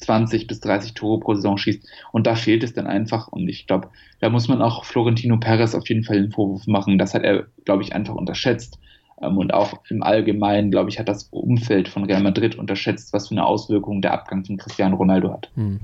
20 0.00 0.46
bis 0.46 0.60
30 0.60 0.94
Tore 0.94 1.20
pro 1.20 1.34
Saison 1.34 1.58
schießt. 1.58 1.86
Und 2.12 2.26
da 2.26 2.34
fehlt 2.34 2.62
es 2.62 2.72
dann 2.72 2.86
einfach. 2.86 3.28
Und 3.28 3.48
ich 3.48 3.66
glaube, 3.66 3.88
da 4.20 4.30
muss 4.30 4.48
man 4.48 4.62
auch 4.62 4.84
Florentino 4.84 5.38
Perez 5.38 5.74
auf 5.74 5.88
jeden 5.88 6.04
Fall 6.04 6.20
den 6.20 6.32
Vorwurf 6.32 6.66
machen. 6.66 6.98
Das 6.98 7.14
hat 7.14 7.22
er, 7.22 7.46
glaube 7.64 7.82
ich, 7.82 7.94
einfach 7.94 8.14
unterschätzt. 8.14 8.78
Ähm, 9.20 9.38
und 9.38 9.54
auch 9.54 9.80
im 9.88 10.02
Allgemeinen, 10.02 10.70
glaube 10.70 10.90
ich, 10.90 10.98
hat 10.98 11.08
das 11.08 11.24
Umfeld 11.24 11.88
von 11.88 12.04
Real 12.04 12.22
Madrid 12.22 12.56
unterschätzt, 12.56 13.12
was 13.12 13.28
für 13.28 13.34
eine 13.34 13.46
Auswirkung 13.46 14.02
der 14.02 14.12
Abgang 14.12 14.44
von 14.44 14.56
Cristiano 14.56 14.96
Ronaldo 14.96 15.32
hat. 15.32 15.50
Hm. 15.54 15.80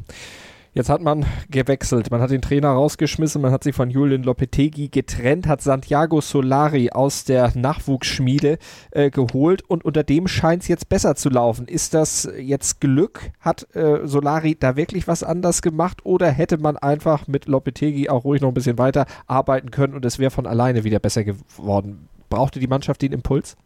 Jetzt 0.75 0.91
hat 0.91 1.01
man 1.01 1.25
gewechselt. 1.51 2.11
Man 2.11 2.21
hat 2.21 2.31
den 2.31 2.43
Trainer 2.43 2.69
rausgeschmissen, 2.69 3.43
man 3.43 3.53
hat 3.53 3.65
sich 3.65 3.75
von 3.75 3.91
Julian 3.91 4.23
Lopetegi 4.23 4.89
getrennt, 4.89 5.47
hat 5.47 5.63
Santiago 5.63 6.21
Solari 6.21 6.91
aus 6.91 7.25
der 7.25 7.53
Nachwuchsschmiede 7.57 8.59
äh, 8.91 9.11
geholt 9.11 9.63
und 9.69 9.85
unter 9.85 10.03
dem 10.03 10.29
scheint 10.29 10.63
es 10.63 10.69
jetzt 10.69 10.89
besser 10.89 11.15
zu 11.15 11.31
laufen. 11.31 11.67
Ist 11.67 11.95
das 11.95 12.29
jetzt 12.39 12.81
Glück? 12.81 13.31
Hat 13.41 13.75
äh, 13.75 14.07
Solari 14.07 14.57
da 14.59 14.77
wirklich 14.77 15.09
was 15.09 15.23
anders 15.23 15.63
gemacht 15.63 16.05
oder 16.05 16.31
hätte 16.31 16.59
man 16.59 16.77
einfach 16.77 17.27
mit 17.27 17.47
Lopetegi 17.47 18.09
auch 18.09 18.25
ruhig 18.25 18.41
noch 18.41 18.49
ein 18.49 18.55
bisschen 18.55 18.79
weiter 18.79 19.07
arbeiten 19.27 19.71
können 19.71 19.95
und 19.95 20.05
es 20.05 20.19
wäre 20.19 20.31
von 20.31 20.47
alleine 20.47 20.85
wieder 20.85 20.99
besser 20.99 21.25
geworden? 21.25 22.09
Brauchte 22.29 22.61
die 22.61 22.67
Mannschaft 22.67 23.03
den 23.03 23.13
Impuls? 23.13 23.57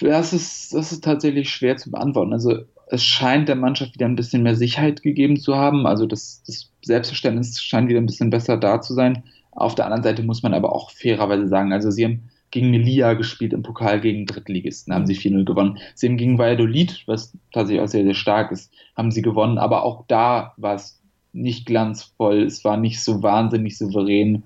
Das 0.00 0.32
ist, 0.32 0.74
das 0.74 0.92
ist 0.92 1.04
tatsächlich 1.04 1.48
schwer 1.50 1.76
zu 1.76 1.90
beantworten. 1.90 2.32
Also 2.32 2.64
es 2.92 3.04
scheint 3.04 3.48
der 3.48 3.56
Mannschaft 3.56 3.94
wieder 3.94 4.06
ein 4.06 4.16
bisschen 4.16 4.42
mehr 4.42 4.56
Sicherheit 4.56 5.02
gegeben 5.02 5.36
zu 5.36 5.56
haben. 5.56 5.86
Also 5.86 6.06
das, 6.06 6.42
das 6.46 6.70
Selbstverständnis 6.82 7.62
scheint 7.62 7.88
wieder 7.88 8.00
ein 8.00 8.06
bisschen 8.06 8.30
besser 8.30 8.56
da 8.56 8.80
zu 8.80 8.94
sein. 8.94 9.22
Auf 9.52 9.74
der 9.74 9.84
anderen 9.84 10.02
Seite 10.02 10.22
muss 10.22 10.42
man 10.42 10.54
aber 10.54 10.74
auch 10.74 10.90
fairerweise 10.90 11.48
sagen, 11.48 11.72
also 11.72 11.90
sie 11.90 12.04
haben 12.04 12.30
gegen 12.50 12.70
Melia 12.70 13.14
gespielt 13.14 13.52
im 13.52 13.62
Pokal 13.62 14.00
gegen 14.00 14.26
Drittligisten, 14.26 14.92
haben 14.92 15.06
sie 15.06 15.14
4-0 15.14 15.44
gewonnen. 15.44 15.78
Sie 15.94 16.08
haben 16.08 16.16
gegen 16.16 16.38
Valladolid, 16.38 17.04
was 17.06 17.36
tatsächlich 17.52 17.82
auch 17.82 17.88
sehr, 17.88 18.04
sehr 18.04 18.14
stark 18.14 18.50
ist, 18.50 18.72
haben 18.96 19.12
sie 19.12 19.22
gewonnen, 19.22 19.58
aber 19.58 19.84
auch 19.84 20.04
da 20.08 20.54
war 20.56 20.74
es 20.74 21.00
nicht 21.32 21.66
glanzvoll, 21.66 22.42
es 22.42 22.64
war 22.64 22.76
nicht 22.76 23.00
so 23.02 23.22
wahnsinnig 23.22 23.78
souverän. 23.78 24.42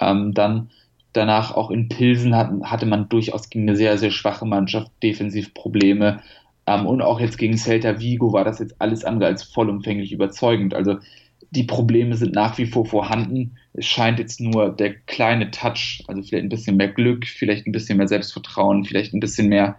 Ähm, 0.00 0.32
dann 0.32 0.70
danach 1.12 1.54
auch 1.54 1.70
in 1.70 1.88
Pilsen 1.88 2.34
hat, 2.34 2.50
hatte 2.62 2.86
man 2.86 3.10
durchaus 3.10 3.50
gegen 3.50 3.68
eine 3.68 3.76
sehr, 3.76 3.98
sehr 3.98 4.10
schwache 4.10 4.46
Mannschaft 4.46 4.90
defensiv 5.02 5.52
Probleme. 5.52 6.20
Ähm, 6.66 6.86
und 6.86 7.02
auch 7.02 7.20
jetzt 7.20 7.38
gegen 7.38 7.56
Celta 7.56 8.00
Vigo 8.00 8.32
war 8.32 8.44
das 8.44 8.58
jetzt 8.58 8.80
alles 8.80 9.04
andere 9.04 9.28
als 9.28 9.42
vollumfänglich 9.42 10.12
überzeugend. 10.12 10.74
Also 10.74 10.98
die 11.50 11.64
Probleme 11.64 12.16
sind 12.16 12.34
nach 12.34 12.56
wie 12.58 12.66
vor 12.66 12.86
vorhanden. 12.86 13.58
Es 13.74 13.86
scheint 13.86 14.18
jetzt 14.18 14.40
nur 14.40 14.70
der 14.70 14.94
kleine 14.94 15.50
Touch, 15.50 16.02
also 16.08 16.22
vielleicht 16.22 16.44
ein 16.44 16.48
bisschen 16.48 16.76
mehr 16.76 16.88
Glück, 16.88 17.26
vielleicht 17.26 17.66
ein 17.66 17.72
bisschen 17.72 17.98
mehr 17.98 18.08
Selbstvertrauen, 18.08 18.84
vielleicht 18.84 19.12
ein 19.12 19.20
bisschen 19.20 19.48
mehr 19.48 19.76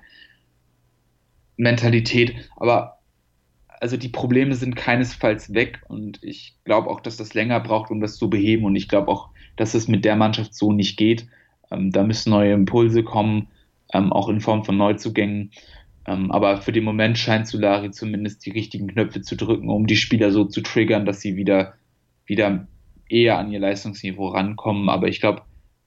Mentalität. 1.57 2.35
Aber 2.57 2.99
also 3.79 3.97
die 3.97 4.09
Probleme 4.09 4.55
sind 4.55 4.75
keinesfalls 4.75 5.53
weg 5.53 5.81
und 5.89 6.23
ich 6.23 6.55
glaube 6.63 6.89
auch, 6.89 7.01
dass 7.01 7.17
das 7.17 7.33
länger 7.33 7.59
braucht, 7.59 7.91
um 7.91 8.01
das 8.01 8.17
zu 8.17 8.29
beheben. 8.29 8.65
Und 8.65 8.75
ich 8.75 8.87
glaube 8.87 9.09
auch, 9.09 9.29
dass 9.55 9.73
es 9.73 9.87
mit 9.87 10.05
der 10.05 10.15
Mannschaft 10.15 10.53
so 10.53 10.71
nicht 10.71 10.95
geht. 10.95 11.27
Ähm, 11.71 11.91
da 11.91 12.03
müssen 12.03 12.29
neue 12.29 12.53
Impulse 12.53 13.03
kommen, 13.03 13.47
ähm, 13.93 14.13
auch 14.13 14.29
in 14.29 14.41
Form 14.41 14.63
von 14.63 14.77
Neuzugängen. 14.77 15.51
Ähm, 16.05 16.31
aber 16.31 16.61
für 16.61 16.71
den 16.71 16.83
Moment 16.83 17.17
scheint 17.17 17.47
Solari 17.47 17.91
zumindest 17.91 18.45
die 18.45 18.51
richtigen 18.51 18.87
Knöpfe 18.87 19.21
zu 19.21 19.35
drücken, 19.35 19.69
um 19.69 19.87
die 19.87 19.95
Spieler 19.95 20.31
so 20.31 20.45
zu 20.45 20.61
triggern, 20.61 21.05
dass 21.05 21.21
sie 21.21 21.35
wieder, 21.35 21.73
wieder 22.25 22.67
eher 23.09 23.37
an 23.37 23.51
ihr 23.51 23.59
Leistungsniveau 23.59 24.27
rankommen. 24.29 24.89
Aber 24.89 25.07
ich 25.07 25.21
glaube, 25.21 25.43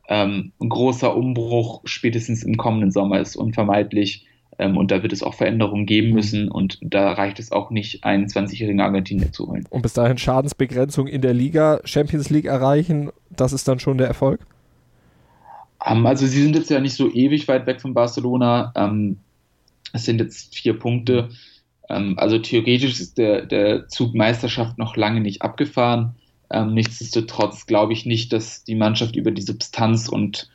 ähm, 0.09 0.53
ein 0.61 0.69
großer 0.69 1.15
Umbruch 1.15 1.83
spätestens 1.85 2.43
im 2.43 2.57
kommenden 2.57 2.91
Sommer 2.91 3.21
ist 3.21 3.37
unvermeidlich. 3.37 4.27
Ähm, 4.59 4.77
und 4.79 4.91
da 4.91 5.03
wird 5.03 5.13
es 5.13 5.23
auch 5.23 5.35
Veränderungen 5.35 5.85
geben 5.85 6.09
mhm. 6.09 6.15
müssen. 6.15 6.49
Und 6.51 6.79
da 6.81 7.13
reicht 7.13 7.39
es 7.39 7.53
auch 7.53 7.71
nicht, 7.71 8.05
einen 8.05 8.27
20-jährigen 8.27 8.81
Argentinier 8.81 9.33
zu 9.33 9.49
holen. 9.49 9.67
Und 9.69 9.83
bis 9.83 9.93
dahin 9.93 10.17
Schadensbegrenzung 10.17 11.07
in 11.09 11.21
der 11.21 11.35
Liga, 11.35 11.81
Champions 11.85 12.31
League 12.31 12.47
erreichen, 12.47 13.11
das 13.31 13.53
ist 13.53 13.69
dann 13.69 13.81
schon 13.81 13.99
der 13.99 14.07
Erfolg? 14.07 14.41
Um, 15.85 16.07
also 16.07 16.27
sie 16.27 16.43
sind 16.43 16.57
jetzt 16.57 16.71
ja 16.71 16.81
nicht 16.81 16.95
so 16.95 17.13
ewig 17.13 17.47
weit 17.49 17.67
weg 17.67 17.81
von 17.81 17.93
Barcelona. 17.93 18.73
Um, 18.75 19.19
es 19.93 20.05
sind 20.05 20.21
jetzt 20.21 20.55
vier 20.55 20.79
Punkte. 20.79 21.31
Ähm, 21.89 22.19
also 22.19 22.39
theoretisch 22.39 23.01
ist 23.01 23.19
der, 23.19 23.47
der 23.47 23.89
Zug 23.89 24.15
Meisterschaft 24.15 24.79
noch 24.79 24.97
lange 24.97 25.21
nicht 25.21 25.43
abgefahren. 25.43 26.17
Ähm, 26.51 26.75
nichtsdestotrotz 26.75 27.67
glaube 27.67 27.93
ich 27.93 28.07
nicht, 28.07 28.33
dass 28.33 28.65
die 28.65 28.75
Mannschaft 28.75 29.17
über 29.17 29.31
die 29.31 29.43
Substanz 29.43 30.09
und, 30.09 30.49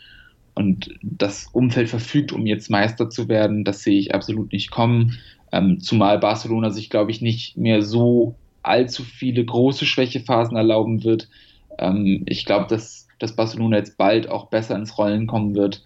und 0.55 0.93
das 1.01 1.47
Umfeld 1.51 1.89
verfügt, 1.89 2.31
um 2.31 2.45
jetzt 2.45 2.69
Meister 2.69 3.09
zu 3.09 3.27
werden. 3.27 3.63
Das 3.63 3.83
sehe 3.83 3.99
ich 3.99 4.13
absolut 4.13 4.51
nicht 4.51 4.71
kommen. 4.71 5.17
Ähm, 5.51 5.81
zumal 5.81 6.19
Barcelona 6.19 6.69
sich, 6.69 6.89
glaube 6.89 7.11
ich, 7.11 7.21
nicht 7.21 7.57
mehr 7.57 7.81
so 7.81 8.35
allzu 8.63 9.03
viele 9.03 9.43
große 9.43 9.85
Schwächephasen 9.85 10.55
erlauben 10.55 11.03
wird. 11.03 11.27
Ähm, 11.77 12.23
ich 12.25 12.45
glaube, 12.45 12.67
dass, 12.69 13.07
dass 13.19 13.35
Barcelona 13.35 13.77
jetzt 13.77 13.97
bald 13.97 14.29
auch 14.29 14.47
besser 14.47 14.75
ins 14.75 14.97
Rollen 14.97 15.27
kommen 15.27 15.55
wird 15.55 15.83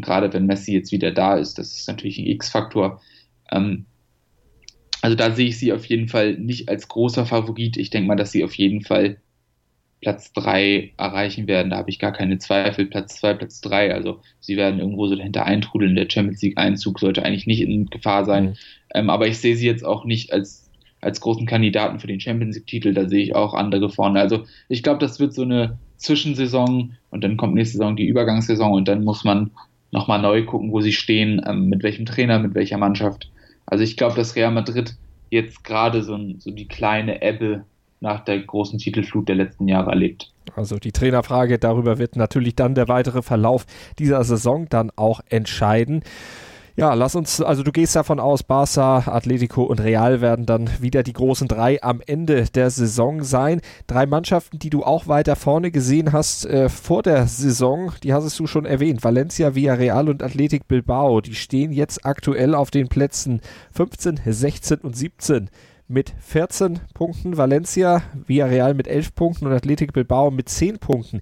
gerade 0.00 0.32
wenn 0.32 0.46
Messi 0.46 0.72
jetzt 0.72 0.92
wieder 0.92 1.10
da 1.10 1.36
ist, 1.36 1.58
das 1.58 1.76
ist 1.76 1.88
natürlich 1.88 2.18
ein 2.18 2.26
X-Faktor. 2.26 3.00
Ähm, 3.50 3.86
also 5.02 5.16
da 5.16 5.30
sehe 5.30 5.48
ich 5.48 5.58
sie 5.58 5.72
auf 5.72 5.86
jeden 5.86 6.08
Fall 6.08 6.34
nicht 6.34 6.68
als 6.68 6.88
großer 6.88 7.26
Favorit. 7.26 7.76
Ich 7.76 7.90
denke 7.90 8.08
mal, 8.08 8.16
dass 8.16 8.32
sie 8.32 8.44
auf 8.44 8.54
jeden 8.54 8.82
Fall 8.82 9.16
Platz 10.00 10.32
3 10.32 10.92
erreichen 10.96 11.46
werden. 11.46 11.70
Da 11.70 11.76
habe 11.76 11.90
ich 11.90 11.98
gar 11.98 12.12
keine 12.12 12.38
Zweifel. 12.38 12.86
Platz 12.86 13.16
2, 13.16 13.34
Platz 13.34 13.60
3. 13.60 13.94
Also 13.94 14.20
sie 14.40 14.56
werden 14.56 14.80
irgendwo 14.80 15.06
so 15.06 15.16
dahinter 15.16 15.44
eintrudeln. 15.44 15.94
Der 15.94 16.08
Champions 16.08 16.42
League-Einzug 16.42 17.00
sollte 17.00 17.24
eigentlich 17.24 17.46
nicht 17.46 17.60
in 17.60 17.86
Gefahr 17.86 18.24
sein. 18.24 18.44
Mhm. 18.44 18.54
Ähm, 18.94 19.10
aber 19.10 19.26
ich 19.26 19.38
sehe 19.38 19.56
sie 19.56 19.66
jetzt 19.66 19.84
auch 19.84 20.04
nicht 20.04 20.32
als, 20.32 20.70
als 21.00 21.20
großen 21.20 21.46
Kandidaten 21.46 22.00
für 22.00 22.06
den 22.06 22.20
Champions 22.20 22.56
League-Titel. 22.56 22.94
Da 22.94 23.08
sehe 23.08 23.22
ich 23.22 23.34
auch 23.34 23.54
andere 23.54 23.90
vorne. 23.90 24.20
Also 24.20 24.44
ich 24.68 24.82
glaube, 24.82 25.00
das 25.00 25.20
wird 25.20 25.34
so 25.34 25.42
eine 25.42 25.78
Zwischensaison 25.96 26.92
und 27.10 27.24
dann 27.24 27.36
kommt 27.36 27.54
nächste 27.54 27.76
Saison 27.76 27.96
die 27.96 28.06
Übergangssaison 28.06 28.72
und 28.72 28.88
dann 28.88 29.04
muss 29.04 29.24
man 29.24 29.50
nochmal 29.90 30.20
neu 30.20 30.44
gucken, 30.44 30.72
wo 30.72 30.80
sie 30.80 30.92
stehen, 30.92 31.42
ähm, 31.46 31.68
mit 31.68 31.82
welchem 31.82 32.06
Trainer, 32.06 32.38
mit 32.38 32.54
welcher 32.54 32.78
Mannschaft. 32.78 33.30
Also 33.66 33.84
ich 33.84 33.96
glaube, 33.96 34.16
dass 34.16 34.36
Real 34.36 34.52
Madrid 34.52 34.94
jetzt 35.30 35.64
gerade 35.64 36.02
so, 36.02 36.18
so 36.38 36.50
die 36.50 36.68
kleine 36.68 37.22
Ebbe 37.22 37.64
nach 38.00 38.24
der 38.24 38.40
großen 38.40 38.78
Titelflut 38.78 39.28
der 39.28 39.36
letzten 39.36 39.68
Jahre 39.68 39.90
erlebt. 39.90 40.32
Also 40.56 40.78
die 40.78 40.92
Trainerfrage, 40.92 41.58
darüber 41.58 41.98
wird 41.98 42.16
natürlich 42.16 42.56
dann 42.56 42.74
der 42.74 42.88
weitere 42.88 43.22
Verlauf 43.22 43.66
dieser 43.98 44.24
Saison 44.24 44.66
dann 44.68 44.90
auch 44.96 45.20
entscheiden. 45.28 46.02
Ja, 46.76 46.94
lass 46.94 47.14
uns, 47.14 47.40
also 47.40 47.62
du 47.62 47.72
gehst 47.72 47.96
davon 47.96 48.20
aus, 48.20 48.42
Barca, 48.42 49.04
Atletico 49.06 49.64
und 49.64 49.80
Real 49.80 50.20
werden 50.20 50.46
dann 50.46 50.70
wieder 50.80 51.02
die 51.02 51.12
großen 51.12 51.48
drei 51.48 51.82
am 51.82 52.00
Ende 52.06 52.44
der 52.44 52.70
Saison 52.70 53.22
sein. 53.24 53.60
Drei 53.86 54.06
Mannschaften, 54.06 54.58
die 54.58 54.70
du 54.70 54.84
auch 54.84 55.08
weiter 55.08 55.36
vorne 55.36 55.70
gesehen 55.70 56.12
hast 56.12 56.46
äh, 56.46 56.68
vor 56.68 57.02
der 57.02 57.26
Saison, 57.26 57.92
die 58.02 58.12
hast 58.12 58.38
du 58.38 58.46
schon 58.46 58.66
erwähnt. 58.66 59.02
Valencia, 59.02 59.54
Villarreal 59.54 60.08
und 60.08 60.22
Athletic 60.22 60.68
Bilbao, 60.68 61.20
die 61.20 61.34
stehen 61.34 61.72
jetzt 61.72 62.06
aktuell 62.06 62.54
auf 62.54 62.70
den 62.70 62.88
Plätzen 62.88 63.40
15, 63.72 64.20
16 64.24 64.78
und 64.78 64.96
17 64.96 65.50
mit 65.88 66.14
14 66.20 66.78
Punkten, 66.94 67.36
Valencia, 67.36 68.02
Villarreal 68.14 68.74
mit 68.74 68.86
11 68.86 69.14
Punkten 69.16 69.46
und 69.46 69.52
Athletic 69.52 69.92
Bilbao 69.92 70.30
mit 70.30 70.48
10 70.48 70.78
Punkten. 70.78 71.20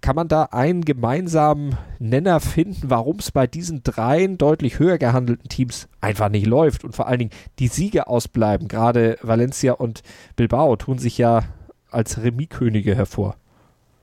Kann 0.00 0.14
man 0.14 0.28
da 0.28 0.44
einen 0.44 0.84
gemeinsamen 0.84 1.76
Nenner 1.98 2.40
finden, 2.40 2.88
warum 2.88 3.16
es 3.18 3.32
bei 3.32 3.46
diesen 3.46 3.82
dreien 3.82 4.38
deutlich 4.38 4.78
höher 4.78 4.96
gehandelten 4.96 5.48
Teams 5.48 5.88
einfach 6.00 6.28
nicht 6.28 6.46
läuft 6.46 6.84
und 6.84 6.94
vor 6.94 7.08
allen 7.08 7.18
Dingen 7.18 7.30
die 7.58 7.66
Siege 7.66 8.06
ausbleiben? 8.06 8.68
Gerade 8.68 9.18
Valencia 9.22 9.72
und 9.72 10.02
Bilbao 10.36 10.76
tun 10.76 10.98
sich 10.98 11.18
ja 11.18 11.44
als 11.90 12.22
Remis-Könige 12.22 12.94
hervor. 12.94 13.36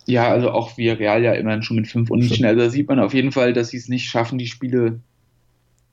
Ja, 0.06 0.30
also 0.30 0.52
auch 0.52 0.78
Villarreal 0.78 1.24
ja 1.24 1.34
immerhin 1.34 1.64
schon 1.64 1.78
mit 1.78 1.88
fünf 1.88 2.12
Unentschieden. 2.12 2.46
Also 2.46 2.62
da 2.62 2.70
sieht 2.70 2.88
man 2.88 3.00
auf 3.00 3.14
jeden 3.14 3.32
Fall, 3.32 3.54
dass 3.54 3.70
sie 3.70 3.78
es 3.78 3.88
nicht 3.88 4.08
schaffen, 4.08 4.38
die 4.38 4.48
Spiele 4.48 5.00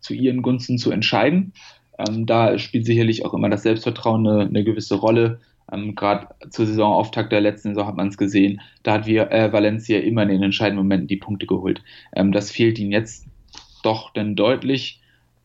zu 0.01 0.15
ihren 0.15 0.43
Gunsten 0.43 0.79
zu 0.79 0.91
entscheiden. 0.91 1.53
Ähm, 1.99 2.27
da 2.27 2.59
spielt 2.59 2.87
sicherlich 2.87 3.25
auch 3.25 3.35
immer 3.35 3.49
das 3.49 3.63
Selbstvertrauen 3.63 4.27
eine, 4.27 4.41
eine 4.43 4.65
gewisse 4.65 4.97
Rolle. 4.97 5.41
Ähm, 5.73 5.95
Gerade 5.95 6.29
zur 6.51 6.67
Saisonauftakt 6.67 7.33
der 7.33 7.41
letzten 7.41 7.71
Saison 7.71 7.87
hat 7.87 7.97
man 7.97 8.09
es 8.09 8.19
gesehen. 8.19 8.61
Da 8.83 8.95
hat 8.95 9.07
wir, 9.07 9.33
äh, 9.33 9.53
Valencia 9.53 9.99
immer 9.99 10.23
in 10.23 10.29
den 10.29 10.43
entscheidenden 10.43 10.85
Momenten 10.85 11.09
die 11.09 11.17
Punkte 11.17 11.47
geholt. 11.47 11.83
Ähm, 12.15 12.33
das 12.33 12.51
fehlt 12.51 12.79
ihnen 12.79 12.93
jetzt 12.93 13.27
doch 13.83 14.13
dann 14.13 14.37
deutlich. 14.37 15.01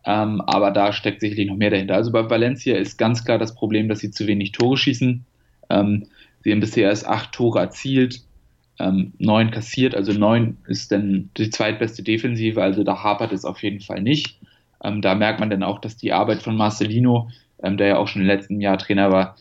Ähm, 0.06 0.42
aber 0.42 0.72
da 0.72 0.94
steckt 0.94 1.20
sicherlich 1.20 1.48
noch 1.48 1.58
mehr 1.58 1.70
dahinter. 1.70 1.96
Also 1.96 2.12
bei 2.12 2.30
Valencia 2.30 2.78
ist 2.78 2.98
ganz 2.98 3.26
klar 3.26 3.38
das 3.38 3.56
Problem, 3.56 3.90
dass 3.90 4.00
sie 4.00 4.12
zu 4.12 4.26
wenig 4.26 4.54
Tore 4.54 4.78
schießen. 4.78 5.26
Ähm, 5.70 6.08
sie 6.44 6.52
haben 6.52 6.62
bisher 6.62 6.88
erst 6.90 7.06
acht 7.06 7.34
Tore 7.34 7.60
erzielt, 7.60 8.22
ähm, 8.80 9.12
neun 9.18 9.52
kassiert. 9.52 9.96
Also 9.96 10.14
neun 10.14 10.58
ist 10.68 10.94
dann 10.94 11.30
die 11.38 11.50
zweitbeste 11.50 12.04
Defensive. 12.04 12.62
Also 12.62 12.86
da 12.86 13.04
hapert 13.04 13.34
es 13.34 13.44
auf 13.44 13.62
jeden 13.64 13.82
Fall 13.82 14.02
nicht. 14.02 14.40
Ähm, 14.82 15.02
da 15.02 15.14
merkt 15.14 15.42
man 15.42 15.50
dann 15.50 15.64
auch, 15.64 15.80
dass 15.80 15.98
die 15.98 16.14
Arbeit 16.14 16.42
von 16.42 16.56
Marcelino, 16.56 17.30
ähm, 17.62 17.76
der 17.76 17.88
ja 17.88 17.98
auch 17.98 18.08
schon 18.08 18.22
im 18.22 18.28
letzten 18.28 18.62
Jahr 18.62 18.78
Trainer 18.78 19.12
war, 19.12 19.36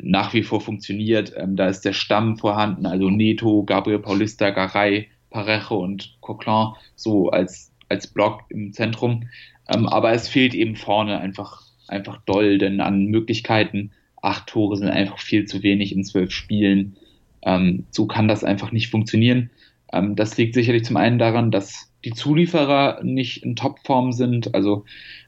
nach 0.00 0.34
wie 0.34 0.42
vor 0.42 0.60
funktioniert. 0.60 1.32
Ähm, 1.36 1.56
da 1.56 1.68
ist 1.68 1.84
der 1.84 1.92
Stamm 1.92 2.36
vorhanden, 2.36 2.86
also 2.86 3.10
Neto, 3.10 3.64
Gabriel 3.64 3.98
Paulista, 3.98 4.50
Garay, 4.50 5.08
Parejo 5.30 5.76
und 5.76 6.16
Coquelin 6.20 6.72
so 6.94 7.30
als, 7.30 7.72
als 7.88 8.06
Block 8.06 8.44
im 8.48 8.72
Zentrum. 8.72 9.28
Ähm, 9.68 9.86
aber 9.86 10.12
es 10.12 10.28
fehlt 10.28 10.54
eben 10.54 10.76
vorne 10.76 11.18
einfach, 11.18 11.62
einfach 11.88 12.18
doll, 12.26 12.58
denn 12.58 12.80
an 12.80 13.06
Möglichkeiten, 13.06 13.90
acht 14.22 14.46
Tore 14.48 14.76
sind 14.76 14.88
einfach 14.88 15.18
viel 15.18 15.44
zu 15.46 15.62
wenig 15.62 15.94
in 15.94 16.04
zwölf 16.04 16.30
Spielen. 16.30 16.96
Ähm, 17.42 17.84
so 17.90 18.06
kann 18.06 18.28
das 18.28 18.44
einfach 18.44 18.72
nicht 18.72 18.90
funktionieren. 18.90 19.50
Ähm, 19.92 20.16
das 20.16 20.36
liegt 20.36 20.54
sicherlich 20.54 20.84
zum 20.84 20.96
einen 20.96 21.18
daran, 21.18 21.50
dass 21.50 21.92
die 22.04 22.12
Zulieferer 22.12 23.02
nicht 23.02 23.42
in 23.42 23.56
Topform 23.56 24.12
sind. 24.12 24.54
Also 24.54 24.84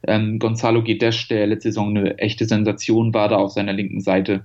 ähm, 0.07 0.39
Gonzalo 0.39 0.83
Guedes, 0.83 1.29
der 1.29 1.47
letzte 1.47 1.71
Saison 1.71 1.97
eine 1.97 2.19
echte 2.19 2.45
Sensation 2.45 3.13
war, 3.15 3.29
da 3.29 3.37
auf 3.37 3.53
seiner 3.53 3.73
linken 3.73 4.01
Seite, 4.01 4.45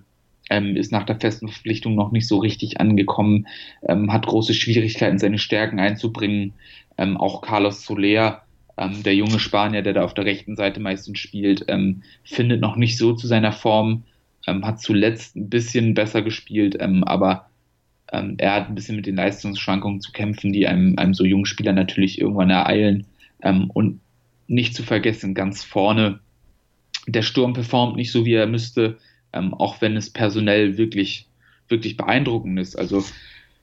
ähm, 0.53 0.75
ist 0.75 0.91
nach 0.91 1.03
der 1.03 1.19
festen 1.19 1.47
Verpflichtung 1.47 1.95
noch 1.95 2.11
nicht 2.11 2.27
so 2.27 2.37
richtig 2.37 2.79
angekommen, 2.79 3.47
ähm, 3.87 4.13
hat 4.13 4.27
große 4.27 4.53
Schwierigkeiten, 4.53 5.17
seine 5.17 5.39
Stärken 5.39 5.79
einzubringen. 5.79 6.53
Ähm, 6.97 7.17
auch 7.17 7.41
Carlos 7.41 7.83
Soler, 7.83 8.43
ähm, 8.77 9.01
der 9.01 9.15
junge 9.15 9.39
Spanier, 9.39 9.81
der 9.81 9.93
da 9.93 10.03
auf 10.03 10.13
der 10.13 10.25
rechten 10.25 10.55
Seite 10.55 10.79
meistens 10.79 11.17
spielt, 11.17 11.65
ähm, 11.69 12.03
findet 12.23 12.61
noch 12.61 12.75
nicht 12.75 12.97
so 12.99 13.13
zu 13.13 13.27
seiner 13.27 13.51
Form, 13.51 14.03
hat 14.45 14.81
zuletzt 14.81 15.37
ein 15.37 15.49
bisschen 15.49 15.93
besser 15.93 16.21
gespielt, 16.21 16.81
aber 16.81 17.45
ähm, 18.11 18.35
er 18.39 18.55
hat 18.55 18.67
ein 18.67 18.75
bisschen 18.75 18.97
mit 18.97 19.05
den 19.05 19.15
Leistungsschwankungen 19.15 20.01
zu 20.01 20.11
kämpfen, 20.11 20.51
die 20.51 20.67
einem, 20.67 20.97
einem 20.97 21.13
so 21.13 21.23
jungen 21.23 21.45
Spieler 21.45 21.71
natürlich 21.71 22.19
irgendwann 22.19 22.49
ereilen. 22.49 23.05
Ähm, 23.41 23.69
und 23.73 24.01
nicht 24.47 24.75
zu 24.75 24.83
vergessen, 24.83 25.33
ganz 25.33 25.63
vorne, 25.63 26.19
der 27.07 27.21
Sturm 27.21 27.53
performt 27.53 27.95
nicht 27.95 28.11
so, 28.11 28.25
wie 28.25 28.33
er 28.33 28.47
müsste, 28.47 28.97
ähm, 29.33 29.53
auch 29.53 29.81
wenn 29.81 29.97
es 29.97 30.09
personell 30.09 30.77
wirklich, 30.77 31.27
wirklich 31.67 31.97
beeindruckend 31.97 32.59
ist. 32.59 32.77
Also 32.77 33.03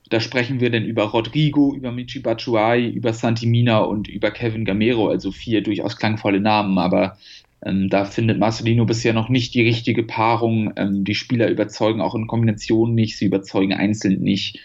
da 0.09 0.19
sprechen 0.19 0.59
wir 0.59 0.69
denn 0.69 0.85
über 0.85 1.03
Rodrigo, 1.03 1.73
über 1.73 1.91
Michi 1.91 2.19
Batshuayi, 2.19 2.89
über 2.89 3.13
Santimina 3.13 3.79
und 3.79 4.07
über 4.07 4.31
Kevin 4.31 4.65
Gamero, 4.65 5.07
also 5.07 5.31
vier 5.31 5.63
durchaus 5.63 5.95
klangvolle 5.95 6.41
Namen, 6.41 6.77
aber 6.77 7.17
ähm, 7.63 7.89
da 7.89 8.05
findet 8.05 8.39
Marcelino 8.39 8.85
bisher 8.85 9.13
noch 9.13 9.29
nicht 9.29 9.53
die 9.53 9.61
richtige 9.61 10.03
Paarung. 10.03 10.73
Ähm, 10.75 11.03
die 11.03 11.15
Spieler 11.15 11.49
überzeugen 11.49 12.01
auch 12.01 12.15
in 12.15 12.27
Kombination 12.27 12.95
nicht, 12.95 13.17
sie 13.17 13.25
überzeugen 13.25 13.73
einzeln 13.73 14.21
nicht. 14.21 14.59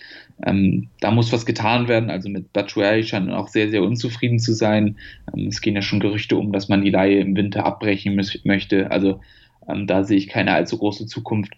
Ähm, 0.44 0.88
da 1.00 1.10
muss 1.10 1.32
was 1.32 1.46
getan 1.46 1.88
werden. 1.88 2.10
Also 2.10 2.28
mit 2.28 2.52
Batshuayi 2.52 3.04
scheint 3.04 3.30
auch 3.30 3.48
sehr, 3.48 3.70
sehr 3.70 3.82
unzufrieden 3.82 4.38
zu 4.38 4.54
sein. 4.54 4.96
Ähm, 5.34 5.48
es 5.48 5.60
gehen 5.60 5.74
ja 5.74 5.82
schon 5.82 6.00
Gerüchte 6.00 6.36
um, 6.36 6.52
dass 6.52 6.68
man 6.68 6.82
die 6.82 6.90
Laie 6.90 7.20
im 7.20 7.36
Winter 7.36 7.66
abbrechen 7.66 8.20
möchte. 8.44 8.90
Also 8.90 9.20
ähm, 9.68 9.86
da 9.86 10.04
sehe 10.04 10.18
ich 10.18 10.28
keine 10.28 10.52
allzu 10.52 10.78
große 10.78 11.06
Zukunft. 11.06 11.54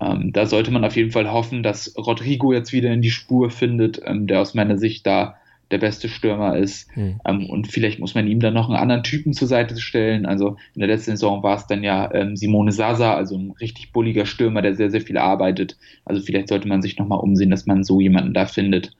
Ähm, 0.00 0.32
da 0.32 0.46
sollte 0.46 0.70
man 0.70 0.84
auf 0.84 0.96
jeden 0.96 1.12
Fall 1.12 1.30
hoffen, 1.30 1.62
dass 1.62 1.94
Rodrigo 1.96 2.52
jetzt 2.52 2.72
wieder 2.72 2.92
in 2.92 3.02
die 3.02 3.10
Spur 3.10 3.50
findet, 3.50 4.02
der 4.04 4.40
aus 4.40 4.54
meiner 4.54 4.76
Sicht 4.76 5.06
da 5.06 5.36
der 5.70 5.78
beste 5.78 6.08
Stürmer 6.08 6.56
ist. 6.56 6.94
Mhm. 6.96 7.20
Ähm, 7.26 7.50
und 7.50 7.66
vielleicht 7.68 7.98
muss 7.98 8.14
man 8.14 8.26
ihm 8.26 8.40
dann 8.40 8.54
noch 8.54 8.68
einen 8.68 8.78
anderen 8.78 9.02
Typen 9.02 9.32
zur 9.32 9.48
Seite 9.48 9.76
stellen. 9.80 10.26
Also 10.26 10.56
in 10.74 10.80
der 10.80 10.88
letzten 10.88 11.12
Saison 11.12 11.42
war 11.42 11.56
es 11.56 11.66
dann 11.66 11.82
ja 11.82 12.12
ähm, 12.14 12.36
Simone 12.36 12.72
Sasa, 12.72 13.14
also 13.14 13.36
ein 13.36 13.52
richtig 13.60 13.92
bulliger 13.92 14.26
Stürmer, 14.26 14.62
der 14.62 14.74
sehr, 14.74 14.90
sehr 14.90 15.00
viel 15.00 15.18
arbeitet. 15.18 15.76
Also 16.04 16.22
vielleicht 16.22 16.48
sollte 16.48 16.68
man 16.68 16.82
sich 16.82 16.98
nochmal 16.98 17.20
umsehen, 17.20 17.50
dass 17.50 17.66
man 17.66 17.84
so 17.84 18.00
jemanden 18.00 18.34
da 18.34 18.46
findet. 18.46 18.92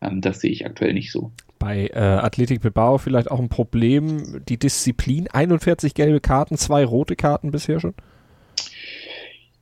Ähm, 0.00 0.20
das 0.20 0.40
sehe 0.40 0.50
ich 0.50 0.64
aktuell 0.64 0.94
nicht 0.94 1.12
so. 1.12 1.32
Bei 1.62 1.86
äh, 1.94 1.98
Athletik 1.98 2.60
Bilbao 2.60 2.98
vielleicht 2.98 3.30
auch 3.30 3.38
ein 3.38 3.48
Problem, 3.48 4.42
die 4.48 4.58
Disziplin. 4.58 5.28
41 5.28 5.94
gelbe 5.94 6.18
Karten, 6.18 6.56
zwei 6.56 6.84
rote 6.84 7.14
Karten 7.14 7.52
bisher 7.52 7.78
schon. 7.78 7.94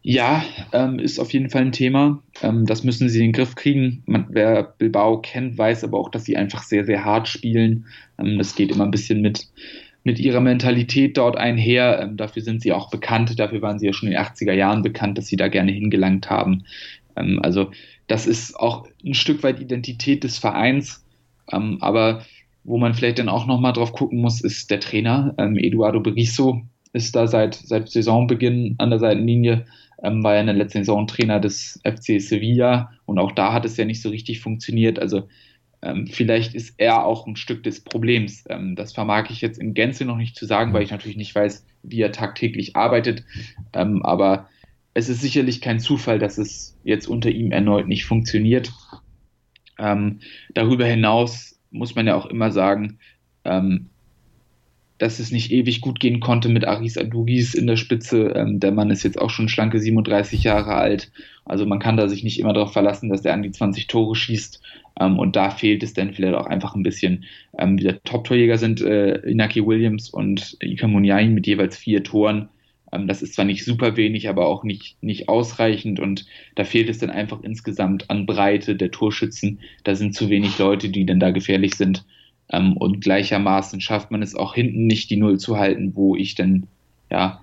Ja, 0.01 0.43
ähm, 0.73 0.99
ist 0.99 1.19
auf 1.19 1.31
jeden 1.35 1.51
Fall 1.51 1.61
ein 1.61 1.73
Thema. 1.73 2.23
Ähm, 2.43 2.65
das 2.65 2.85
müssen 2.85 3.11
sie 3.11 3.19
in 3.19 3.27
den 3.27 3.33
Griff 3.33 3.55
kriegen. 3.55 4.03
Man, 4.07 4.25
wer 4.31 4.63
Bilbao 4.63 5.21
kennt, 5.21 5.59
weiß 5.59 5.85
aber 5.85 5.99
auch, 5.99 6.11
dass 6.11 6.25
sie 6.25 6.39
einfach 6.39 6.63
sehr, 6.63 6.87
sehr 6.87 7.05
hart 7.05 7.29
spielen. 7.29 7.85
Ähm, 8.19 8.39
das 8.39 8.55
geht 8.55 8.73
immer 8.73 8.85
ein 8.85 8.91
bisschen 8.91 9.21
mit, 9.21 9.49
mit 10.03 10.19
ihrer 10.19 10.41
Mentalität 10.41 11.19
dort 11.19 11.37
einher. 11.37 12.01
Ähm, 12.01 12.17
dafür 12.17 12.41
sind 12.41 12.63
sie 12.63 12.73
auch 12.73 12.89
bekannt. 12.89 13.39
Dafür 13.39 13.61
waren 13.61 13.79
sie 13.79 13.85
ja 13.85 13.93
schon 13.93 14.09
in 14.09 14.15
den 14.15 14.25
80er 14.25 14.55
Jahren 14.55 14.81
bekannt, 14.81 15.19
dass 15.19 15.27
sie 15.27 15.37
da 15.37 15.49
gerne 15.49 15.73
hingelangt 15.73 16.31
haben. 16.31 16.65
Ähm, 17.15 17.41
also 17.43 17.71
das 18.07 18.27
ist 18.27 18.57
auch 18.59 18.89
ein 19.05 19.13
Stück 19.13 19.43
weit 19.43 19.61
Identität 19.61 20.25
des 20.25 20.39
Vereins. 20.39 21.05
Ähm, 21.53 21.79
aber 21.81 22.25
wo 22.65 22.79
man 22.79 22.95
vielleicht 22.95 23.19
dann 23.19 23.29
auch 23.29 23.47
nochmal 23.47 23.73
drauf 23.73 23.93
gucken 23.93 24.21
muss, 24.21 24.41
ist 24.41 24.71
der 24.71 24.81
Trainer. 24.81 25.35
Eduardo 25.39 26.01
Berisso 26.01 26.63
ist 26.93 27.17
da 27.17 27.27
seit, 27.27 27.55
seit 27.55 27.89
Saisonbeginn 27.89 28.75
an 28.79 28.91
der 28.91 28.99
Seitenlinie 28.99 29.65
ähm, 30.03 30.23
war 30.23 30.35
ja 30.35 30.41
in 30.41 30.47
der 30.47 30.57
letzten 30.57 30.79
Saison 30.79 31.07
Trainer 31.07 31.41
des 31.41 31.81
FC 31.85 32.21
Sevilla 32.21 32.93
und 33.07 33.19
auch 33.19 33.33
da 33.33 33.53
hat 33.53 33.65
es 33.65 33.77
ja 33.77 33.85
nicht 33.85 34.03
so 34.03 34.09
richtig 34.09 34.41
funktioniert. 34.41 34.99
Also 34.99 35.29
ähm, 35.83 36.07
vielleicht 36.07 36.55
ist 36.55 36.75
er 36.79 37.05
auch 37.05 37.27
ein 37.27 37.37
Stück 37.37 37.63
des 37.63 37.83
Problems. 37.83 38.45
Ähm, 38.49 38.77
das 38.77 38.93
vermag 38.93 39.31
ich 39.31 39.41
jetzt 39.41 39.59
in 39.59 39.75
Gänze 39.75 40.05
noch 40.05 40.17
nicht 40.17 40.37
zu 40.37 40.47
sagen, 40.47 40.73
weil 40.73 40.83
ich 40.83 40.91
natürlich 40.91 41.17
nicht 41.17 41.35
weiß, 41.35 41.65
wie 41.83 42.01
er 42.01 42.13
tagtäglich 42.13 42.77
arbeitet. 42.77 43.25
Ähm, 43.73 44.03
aber 44.03 44.49
es 44.93 45.09
ist 45.09 45.21
sicherlich 45.21 45.61
kein 45.61 45.81
Zufall, 45.81 46.19
dass 46.19 46.39
es 46.39 46.77
jetzt 46.85 47.07
unter 47.07 47.31
ihm 47.31 47.53
erneut 47.53 47.89
nicht 47.89 48.05
funktioniert. 48.05 48.73
Ähm, 49.81 50.21
darüber 50.55 50.85
hinaus 50.85 51.59
muss 51.71 51.95
man 51.95 52.07
ja 52.07 52.15
auch 52.15 52.27
immer 52.27 52.51
sagen, 52.51 52.99
ähm, 53.45 53.87
dass 54.99 55.19
es 55.19 55.33
nicht 55.33 55.51
ewig 55.51 55.81
gut 55.81 55.99
gehen 55.99 56.21
konnte 56.21 56.51
mit 56.51 56.67
Aris 56.67 56.99
Adugis 56.99 57.55
in 57.55 57.67
der 57.67 57.77
Spitze. 57.77 58.35
Ähm, 58.37 58.61
der 58.61 58.71
Mann 58.71 58.91
ist 58.91 59.03
jetzt 59.03 59.19
auch 59.19 59.31
schon 59.31 59.49
schlanke 59.49 59.81
37 59.81 60.45
Jahre 60.45 60.75
alt. 60.75 61.11
Also 61.47 61.65
man 61.65 61.79
kann 61.79 61.97
da 61.97 62.07
sich 62.07 62.23
nicht 62.23 62.39
immer 62.39 62.53
darauf 62.53 62.75
verlassen, 62.75 63.09
dass 63.09 63.25
er 63.25 63.33
an 63.33 63.43
die 63.43 63.51
20 63.51 63.87
Tore 63.87 64.15
schießt. 64.15 64.61
Ähm, 65.01 65.19
und 65.19 65.37
da 65.37 65.51
fehlt 65.51 65.83
es 65.83 65.95
dann 65.95 66.13
vielleicht 66.13 66.35
auch 66.35 66.47
einfach 66.47 66.75
ein 66.75 66.83
bisschen. 66.83 67.25
Ähm, 67.59 67.79
der 67.79 68.03
Top-Torjäger 68.03 68.59
sind 68.59 68.83
äh, 68.83 69.17
Inaki 69.21 69.67
Williams 69.67 70.11
und 70.11 70.59
Ika 70.61 70.87
Munyain 70.87 71.33
mit 71.33 71.47
jeweils 71.47 71.79
vier 71.79 72.05
Toren. 72.05 72.51
Ähm, 72.93 73.07
das 73.07 73.23
ist 73.23 73.35
zwar 73.35 73.45
nicht 73.45 73.65
super 73.65 73.97
wenig, 73.97 74.29
aber 74.29 74.47
auch 74.47 74.65
nicht, 74.65 75.03
nicht 75.03 75.29
ausreichend. 75.29 76.01
Und 76.01 76.27
da 76.55 76.65
fehlt 76.65 76.89
es 76.89 76.99
dann 76.99 77.11
einfach 77.11 77.43
insgesamt 77.43 78.11
an 78.11 78.27
Breite 78.27 78.77
der 78.77 78.91
Torschützen. 78.91 79.61
Da 79.85 79.95
sind 79.95 80.15
zu 80.15 80.29
wenig 80.31 80.59
Leute, 80.59 80.89
die 80.89 81.07
dann 81.07 81.21
da 81.21 81.31
gefährlich 81.31 81.75
sind. 81.75 82.05
Ähm, 82.51 82.77
und 82.77 83.01
gleichermaßen 83.01 83.81
schafft 83.81 84.11
man 84.11 84.23
es 84.23 84.35
auch 84.35 84.55
hinten 84.55 84.87
nicht, 84.87 85.11
die 85.11 85.17
Null 85.17 85.39
zu 85.39 85.57
halten, 85.57 85.95
wo 85.95 86.17
ich 86.17 86.35
dann, 86.35 86.67
ja, 87.11 87.41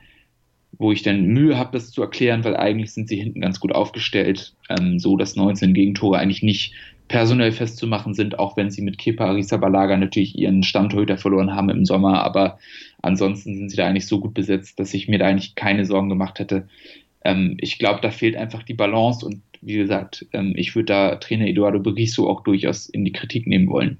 wo 0.78 0.92
ich 0.92 1.02
dann 1.02 1.26
Mühe 1.26 1.58
habe, 1.58 1.72
das 1.72 1.92
zu 1.92 2.02
erklären, 2.02 2.44
weil 2.44 2.56
eigentlich 2.56 2.92
sind 2.92 3.08
sie 3.10 3.16
hinten 3.16 3.42
ganz 3.42 3.60
gut 3.60 3.74
aufgestellt, 3.74 4.54
ähm, 4.70 5.00
so 5.00 5.18
dass 5.18 5.36
19 5.36 5.74
Gegentore 5.74 6.20
eigentlich 6.20 6.44
nicht 6.44 6.74
personell 7.08 7.52
festzumachen 7.52 8.14
sind, 8.14 8.40
auch 8.40 8.58
wenn 8.58 8.70
sie 8.70 8.82
mit 8.82 8.98
Kepa 8.98 9.26
Arrizabalaga 9.26 9.98
natürlich 9.98 10.38
ihren 10.38 10.64
Stammtorhüter 10.64 11.18
verloren 11.18 11.56
haben 11.56 11.70
im 11.70 11.86
Sommer, 11.86 12.24
aber 12.24 12.60
ansonsten 13.02 13.56
sind 13.56 13.70
sie 13.70 13.78
da 13.78 13.88
eigentlich 13.88 14.08
so 14.08 14.20
gut 14.20 14.34
besetzt, 14.34 14.80
dass 14.80 14.94
ich 14.94 15.08
mir 15.08 15.20
da 15.20 15.26
eigentlich 15.26 15.56
keine 15.56 15.86
Sorgen 15.86 16.10
gemacht 16.10 16.40
hätte. 16.40 16.68
Ähm, 17.24 17.58
ich 17.60 17.80
glaube, 17.80 18.00
da 18.02 18.12
fehlt 18.12 18.36
einfach 18.36 18.64
die 18.64 18.74
Balance 18.74 19.26
und 19.26 19.42
wie 19.62 19.78
gesagt, 19.78 20.26
ähm, 20.34 20.54
ich 20.56 20.76
würde 20.76 20.86
da 20.86 21.16
Trainer 21.16 21.48
Eduardo 21.48 21.80
Berisso 21.80 22.30
auch 22.30 22.44
durchaus 22.44 22.88
in 22.88 23.06
die 23.06 23.12
Kritik 23.12 23.48
nehmen 23.48 23.70
wollen 23.70 23.98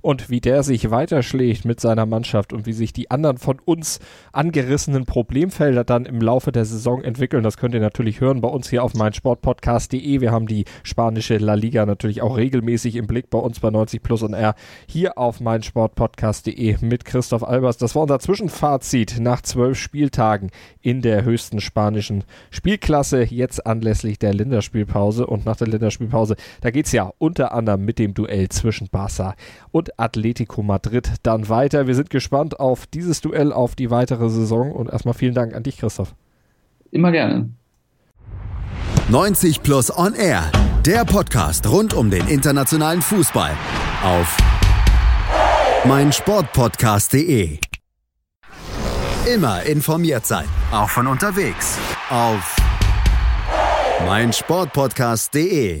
und 0.00 0.30
wie 0.30 0.40
der 0.40 0.62
sich 0.62 0.90
weiterschlägt 0.90 1.64
mit 1.64 1.80
seiner 1.80 2.06
Mannschaft 2.06 2.52
und 2.52 2.66
wie 2.66 2.72
sich 2.72 2.92
die 2.92 3.10
anderen 3.10 3.38
von 3.38 3.58
uns 3.64 3.98
angerissenen 4.32 5.04
Problemfelder 5.04 5.84
dann 5.84 6.06
im 6.06 6.20
Laufe 6.20 6.52
der 6.52 6.64
Saison 6.64 7.02
entwickeln. 7.02 7.42
Das 7.42 7.56
könnt 7.56 7.74
ihr 7.74 7.80
natürlich 7.80 8.20
hören 8.20 8.40
bei 8.40 8.48
uns 8.48 8.68
hier 8.68 8.84
auf 8.84 8.94
meinsportpodcast.de. 8.94 10.20
Wir 10.20 10.30
haben 10.30 10.46
die 10.46 10.64
spanische 10.82 11.38
La 11.38 11.54
Liga 11.54 11.86
natürlich 11.86 12.22
auch 12.22 12.36
regelmäßig 12.36 12.96
im 12.96 13.06
Blick 13.06 13.30
bei 13.30 13.38
uns 13.38 13.60
bei 13.60 13.70
90 13.70 14.02
Plus 14.02 14.22
und 14.22 14.34
R 14.34 14.54
hier 14.86 15.18
auf 15.18 15.40
meinsportpodcast.de 15.40 16.76
mit 16.80 17.04
Christoph 17.04 17.42
Albers. 17.42 17.76
Das 17.78 17.94
war 17.94 18.02
unser 18.02 18.18
Zwischenfazit 18.18 19.18
nach 19.20 19.42
zwölf 19.42 19.78
Spieltagen 19.78 20.50
in 20.80 21.02
der 21.02 21.24
höchsten 21.24 21.60
spanischen 21.60 22.24
Spielklasse. 22.50 23.24
Jetzt 23.24 23.66
anlässlich 23.66 24.18
der 24.18 24.34
Länderspielpause 24.34 25.26
und 25.26 25.44
nach 25.44 25.56
der 25.56 25.68
Länderspielpause, 25.68 26.36
da 26.60 26.70
geht 26.70 26.86
es 26.86 26.92
ja 26.92 27.12
unter 27.18 27.52
anderem 27.52 27.84
mit 27.84 27.98
dem 27.98 28.14
Duell 28.14 28.48
zwischen 28.48 28.88
Barca 28.88 29.34
und 29.70 29.87
Atletico 29.96 30.62
Madrid 30.62 31.12
dann 31.22 31.48
weiter. 31.48 31.86
Wir 31.86 31.94
sind 31.94 32.10
gespannt 32.10 32.60
auf 32.60 32.86
dieses 32.86 33.20
Duell, 33.20 33.52
auf 33.52 33.74
die 33.74 33.90
weitere 33.90 34.28
Saison 34.28 34.72
und 34.72 34.90
erstmal 34.90 35.14
vielen 35.14 35.34
Dank 35.34 35.54
an 35.54 35.62
dich, 35.62 35.78
Christoph. 35.78 36.14
Immer 36.90 37.12
gerne. 37.12 37.50
90 39.10 39.62
Plus 39.62 39.96
On 39.96 40.14
Air, 40.14 40.50
der 40.84 41.04
Podcast 41.04 41.66
rund 41.68 41.94
um 41.94 42.10
den 42.10 42.26
internationalen 42.28 43.00
Fußball 43.02 43.52
auf 44.04 44.36
meinsportpodcast.de. 45.86 47.58
Immer 49.32 49.62
informiert 49.64 50.26
sein, 50.26 50.46
auch 50.72 50.88
von 50.88 51.06
unterwegs 51.06 51.78
auf 52.10 52.56
meinsportpodcast.de. 54.06 55.80